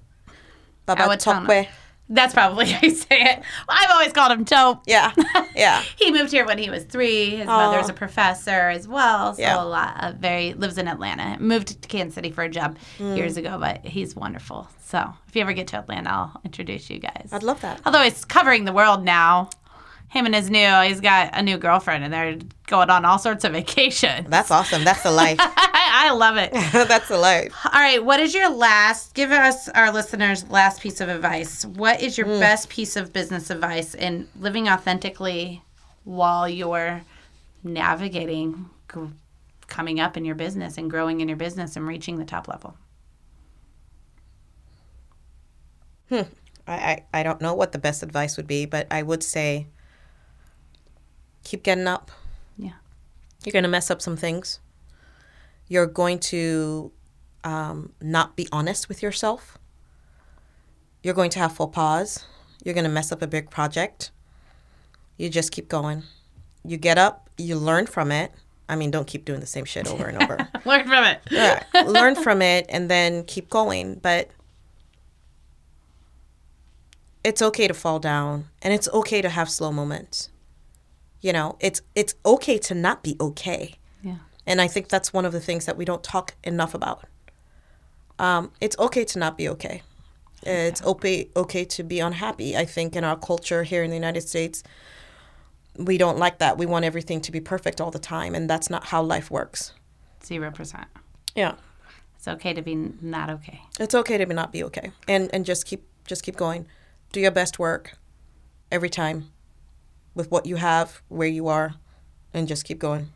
Baba. 0.87 1.03
Tokwe. 1.17 1.69
That's 2.09 2.35
probably 2.35 2.67
how 2.71 2.81
you 2.83 2.91
say 2.91 3.17
it. 3.19 3.43
I've 3.69 3.91
always 3.91 4.13
called 4.13 4.33
him 4.33 4.45
Tope. 4.45 4.83
Yeah, 4.87 5.13
yeah. 5.57 5.83
He 5.97 6.13
moved 6.13 6.31
here 6.33 6.45
when 6.47 6.59
he 6.59 6.69
was 6.71 6.85
three. 6.85 7.31
His 7.37 7.49
Aw. 7.49 7.71
mother's 7.71 7.89
a 7.89 7.95
professor 7.95 8.69
as 8.69 8.87
well, 8.87 9.35
so 9.35 9.41
Yeah. 9.43 9.63
a 9.63 9.65
lot 9.65 10.03
of 10.05 10.17
very 10.17 10.53
lives 10.55 10.77
in 10.79 10.87
Atlanta. 10.89 11.39
Moved 11.41 11.81
to 11.83 11.89
Kansas 11.89 12.15
City 12.15 12.31
for 12.31 12.45
a 12.45 12.49
job 12.49 12.77
Mm. 12.99 13.17
years 13.17 13.37
ago, 13.37 13.57
but 13.59 13.85
he's 13.87 14.15
wonderful. 14.15 14.69
So 14.85 15.13
if 15.29 15.35
you 15.35 15.41
ever 15.43 15.55
get 15.55 15.67
to 15.69 15.79
Atlanta, 15.79 16.11
I'll 16.11 16.41
introduce 16.45 16.91
you 16.91 16.99
guys. 16.99 17.31
I'd 17.33 17.43
love 17.43 17.61
that. 17.63 17.81
Although 17.87 18.03
he's 18.03 18.25
covering 18.25 18.65
the 18.67 18.73
world 18.73 19.03
now. 19.03 19.49
Him 20.15 20.27
and 20.27 20.35
his 20.37 20.49
new, 20.49 20.81
he's 20.83 21.01
got 21.01 21.31
a 21.33 21.43
new 21.43 21.59
girlfriend, 21.59 22.05
and 22.05 22.15
they're 22.15 22.39
going 22.69 22.89
on 22.89 23.05
all 23.05 23.19
sorts 23.19 23.43
of 23.43 23.51
vacations. 23.51 24.31
That's 24.31 24.53
awesome. 24.53 24.85
That's 24.85 25.03
the 25.03 25.11
life. 25.11 25.39
I, 25.41 26.07
I 26.07 26.13
love 26.13 26.37
it. 26.37 26.53
That's 26.73 27.09
the 27.09 27.19
life. 27.19 27.53
All 27.65 27.81
right, 27.81 28.03
what 28.03 28.21
is 28.21 28.33
your 28.33 28.49
last? 28.49 29.15
Give 29.15 29.33
us 29.33 29.69
our 29.71 29.93
listeners 29.93 30.49
last 30.49 30.81
piece 30.81 31.01
of 31.01 31.09
advice. 31.09 31.65
What 31.65 32.01
is 32.01 32.17
your 32.17 32.29
mm. 32.29 32.39
best 32.39 32.69
piece 32.69 32.95
of 32.95 33.13
business 33.13 33.51
advice 33.51 33.97
in 33.97 34.29
living 34.39 34.69
authentically 34.69 35.63
while 36.05 36.49
you're 36.49 37.03
navigating 37.65 38.71
gr- 38.87 39.07
coming 39.67 39.99
up 39.99 40.17
in 40.17 40.25
your 40.25 40.37
business 40.37 40.79
and 40.79 40.89
growing 40.89 41.23
in 41.23 41.29
your 41.29 41.37
business 41.37 41.75
and 41.75 41.89
reaching 41.89 42.21
the 42.21 42.25
top 42.25 42.47
level? 42.47 42.77
Hmm. 46.09 46.23
I, 46.69 46.73
I, 46.73 47.05
I 47.13 47.23
don't 47.25 47.41
know 47.41 47.55
what 47.55 47.73
the 47.73 47.79
best 47.79 48.05
advice 48.05 48.37
would 48.37 48.47
be, 48.47 48.65
but 48.65 48.87
I 48.93 49.03
would 49.03 49.25
say 49.25 49.67
keep 51.45 51.63
getting 51.63 51.87
up. 51.87 52.11
Yeah. 52.57 52.73
You're 53.45 53.53
going 53.53 53.63
to 53.65 53.69
mess 53.69 53.91
up 53.91 54.03
some 54.03 54.17
things. 54.17 54.61
You're 55.69 55.87
going 55.87 56.19
to 56.21 56.93
um, 57.45 57.93
not 58.01 58.37
be 58.37 58.49
honest 58.51 58.89
with 58.89 59.03
yourself. 59.03 59.59
You're 61.03 61.15
going 61.15 61.31
to 61.31 61.39
have 61.39 61.55
faux 61.55 61.75
pas. 61.75 62.27
You're 62.65 62.75
going 62.75 62.85
to 62.85 62.91
mess 62.91 63.13
up 63.13 63.23
a 63.23 63.27
big 63.27 63.51
project. 63.51 64.11
You 65.17 65.29
just 65.29 65.53
keep 65.53 65.69
going. 65.69 66.03
You 66.65 66.77
get 66.79 66.97
up, 66.99 67.29
you 67.37 67.57
learn 67.57 67.87
from 67.87 68.11
it. 68.11 68.33
I 68.69 68.77
mean, 68.77 68.91
don't 68.91 69.07
keep 69.07 69.27
doing 69.27 69.41
the 69.41 69.47
same 69.47 69.67
shit 69.67 69.87
over 69.87 70.07
and 70.07 70.23
over. 70.23 70.49
Learn 70.65 70.87
from 70.89 71.05
it. 71.05 71.21
yeah, 71.31 71.63
learn 71.85 72.15
from 72.15 72.41
it 72.41 72.65
and 72.71 72.91
then 72.91 73.23
keep 73.25 73.51
going. 73.51 73.97
But 73.97 74.31
it's 77.23 77.43
okay 77.43 77.69
to 77.69 77.75
fall 77.75 77.99
down 77.99 78.49
and 78.63 78.73
it's 78.73 78.89
okay 78.89 79.21
to 79.21 79.29
have 79.29 79.51
slow 79.51 79.71
moments. 79.71 80.31
You 81.25 81.33
know, 81.33 81.57
it's 81.59 81.81
it's 81.95 82.15
okay 82.27 82.59
to 82.59 82.75
not 82.75 83.03
be 83.03 83.17
okay. 83.19 83.77
Yeah. 84.03 84.19
And 84.47 84.61
I 84.61 84.69
think 84.69 84.89
that's 84.89 85.11
one 85.11 85.25
of 85.25 85.33
the 85.33 85.41
things 85.41 85.65
that 85.65 85.75
we 85.75 85.87
don't 85.87 86.05
talk 86.05 86.35
enough 86.45 86.75
about. 86.75 87.07
Um, 88.19 88.53
it's 88.61 88.79
okay 88.79 89.07
to 89.07 89.19
not 89.19 89.39
be 89.39 89.49
okay. 89.49 89.81
It's 90.43 90.83
okay 90.83 91.31
okay 91.35 91.65
to 91.65 91.83
be 91.83 91.99
unhappy. 92.01 92.55
I 92.59 92.67
think 92.67 92.95
in 92.95 93.05
our 93.05 93.17
culture 93.17 93.63
here 93.63 93.83
in 93.83 93.89
the 93.89 93.97
United 93.97 94.29
States, 94.29 94.63
we 95.79 95.97
don't 95.97 96.19
like 96.19 96.41
that. 96.41 96.59
We 96.59 96.67
want 96.67 96.85
everything 96.85 97.23
to 97.23 97.33
be 97.33 97.41
perfect 97.41 97.81
all 97.81 97.91
the 97.91 97.99
time, 97.99 98.35
and 98.35 98.49
that's 98.51 98.69
not 98.69 98.85
how 98.85 99.03
life 99.03 99.31
works. 99.31 99.73
Zero 100.23 100.51
percent. 100.51 100.89
Yeah. 101.35 101.55
It's 102.17 102.29
okay 102.29 102.53
to 102.53 102.61
be 102.61 102.75
not 103.01 103.31
okay. 103.31 103.63
It's 103.81 103.95
okay 103.95 104.19
to 104.19 104.27
be 104.27 104.35
not 104.35 104.53
be 104.53 104.63
okay, 104.65 104.93
and 105.09 105.31
and 105.33 105.47
just 105.47 105.65
keep 105.65 105.87
just 106.07 106.23
keep 106.23 106.37
going. 106.37 106.67
Do 107.13 107.21
your 107.21 107.31
best 107.31 107.59
work 107.59 107.97
every 108.71 108.91
time 108.91 109.31
with 110.15 110.31
what 110.31 110.47
you 110.47 110.57
have, 110.57 111.03
where 111.09 111.29
you 111.29 111.49
are, 111.49 111.75
and 112.33 112.49
just 112.49 112.65
keep 112.65 112.79
going. 112.79 113.11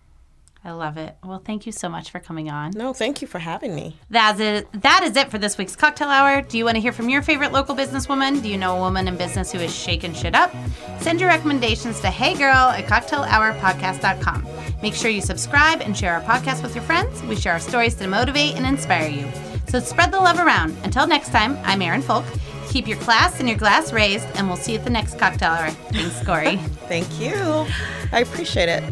I 0.65 0.73
love 0.73 0.97
it. 0.97 1.17
Well, 1.25 1.41
thank 1.45 1.67
you 1.67 1.73
so 1.73 1.89
much 1.89 2.11
for 2.11 2.19
coming 2.19 2.51
on. 2.51 2.73
No, 2.73 2.93
thank 2.93 3.23
you 3.23 3.29
for 3.29 3.39
having 3.39 3.75
me. 3.75 3.97
That's 4.11 4.41
it. 4.41 4.69
That 4.83 5.05
is 5.05 5.17
it 5.17 5.31
for 5.31 5.39
this 5.39 5.57
week's 5.57 5.77
cocktail 5.77 6.09
hour. 6.09 6.43
Do 6.43 6.59
you 6.59 6.65
want 6.65 6.75
to 6.75 6.81
hear 6.81 6.93
from 6.93 7.09
your 7.09 7.23
favorite 7.23 7.53
local 7.53 7.77
businesswoman? 7.77 8.43
Do 8.43 8.49
you 8.49 8.59
know 8.59 8.77
a 8.77 8.81
woman 8.81 9.07
in 9.07 9.17
business 9.17 9.53
who 9.53 9.59
is 9.61 9.75
shaking 9.75 10.15
shit 10.15 10.35
up? 10.35 10.53
Send 10.99 11.21
your 11.21 11.29
recommendations 11.29 12.01
to 12.01 12.09
heygirl 12.09 12.77
at 12.77 12.87
cocktailhourpodcast.com. 12.87 14.47
Make 14.83 14.95
sure 14.95 15.11
you 15.11 15.23
subscribe 15.23 15.81
and 15.81 15.97
share 15.97 16.15
our 16.15 16.23
podcast 16.23 16.63
with 16.63 16.75
your 16.75 16.85
friends. 16.85 17.23
We 17.23 17.37
share 17.37 17.53
our 17.53 17.61
stories 17.61 17.95
to 17.97 18.09
motivate 18.09 18.57
and 18.57 18.67
inspire 18.67 19.09
you. 19.09 19.29
So 19.69 19.81
spread 19.81 20.11
the 20.13 20.19
love 20.19 20.39
around. 20.39 20.77
Until 20.83 21.07
next 21.07 21.31
time, 21.31 21.57
I'm 21.63 21.83
Erin 21.83 22.03
Folk. 22.03 22.25
Keep 22.69 22.87
your 22.87 22.99
class 22.99 23.41
and 23.41 23.49
your 23.49 23.59
glass 23.59 23.93
raised, 23.93 24.27
and 24.37 24.47
we'll 24.47 24.57
see 24.57 24.73
you 24.73 24.79
at 24.79 24.85
the 24.85 24.91
next 24.91 25.19
cocktail 25.19 25.51
hour. 25.51 25.71
Thanks, 25.71 26.25
Kori. 26.25 26.57
Thank 26.89 27.21
you. 27.21 27.35
I 28.13 28.21
appreciate 28.21 28.69
it. 28.69 28.85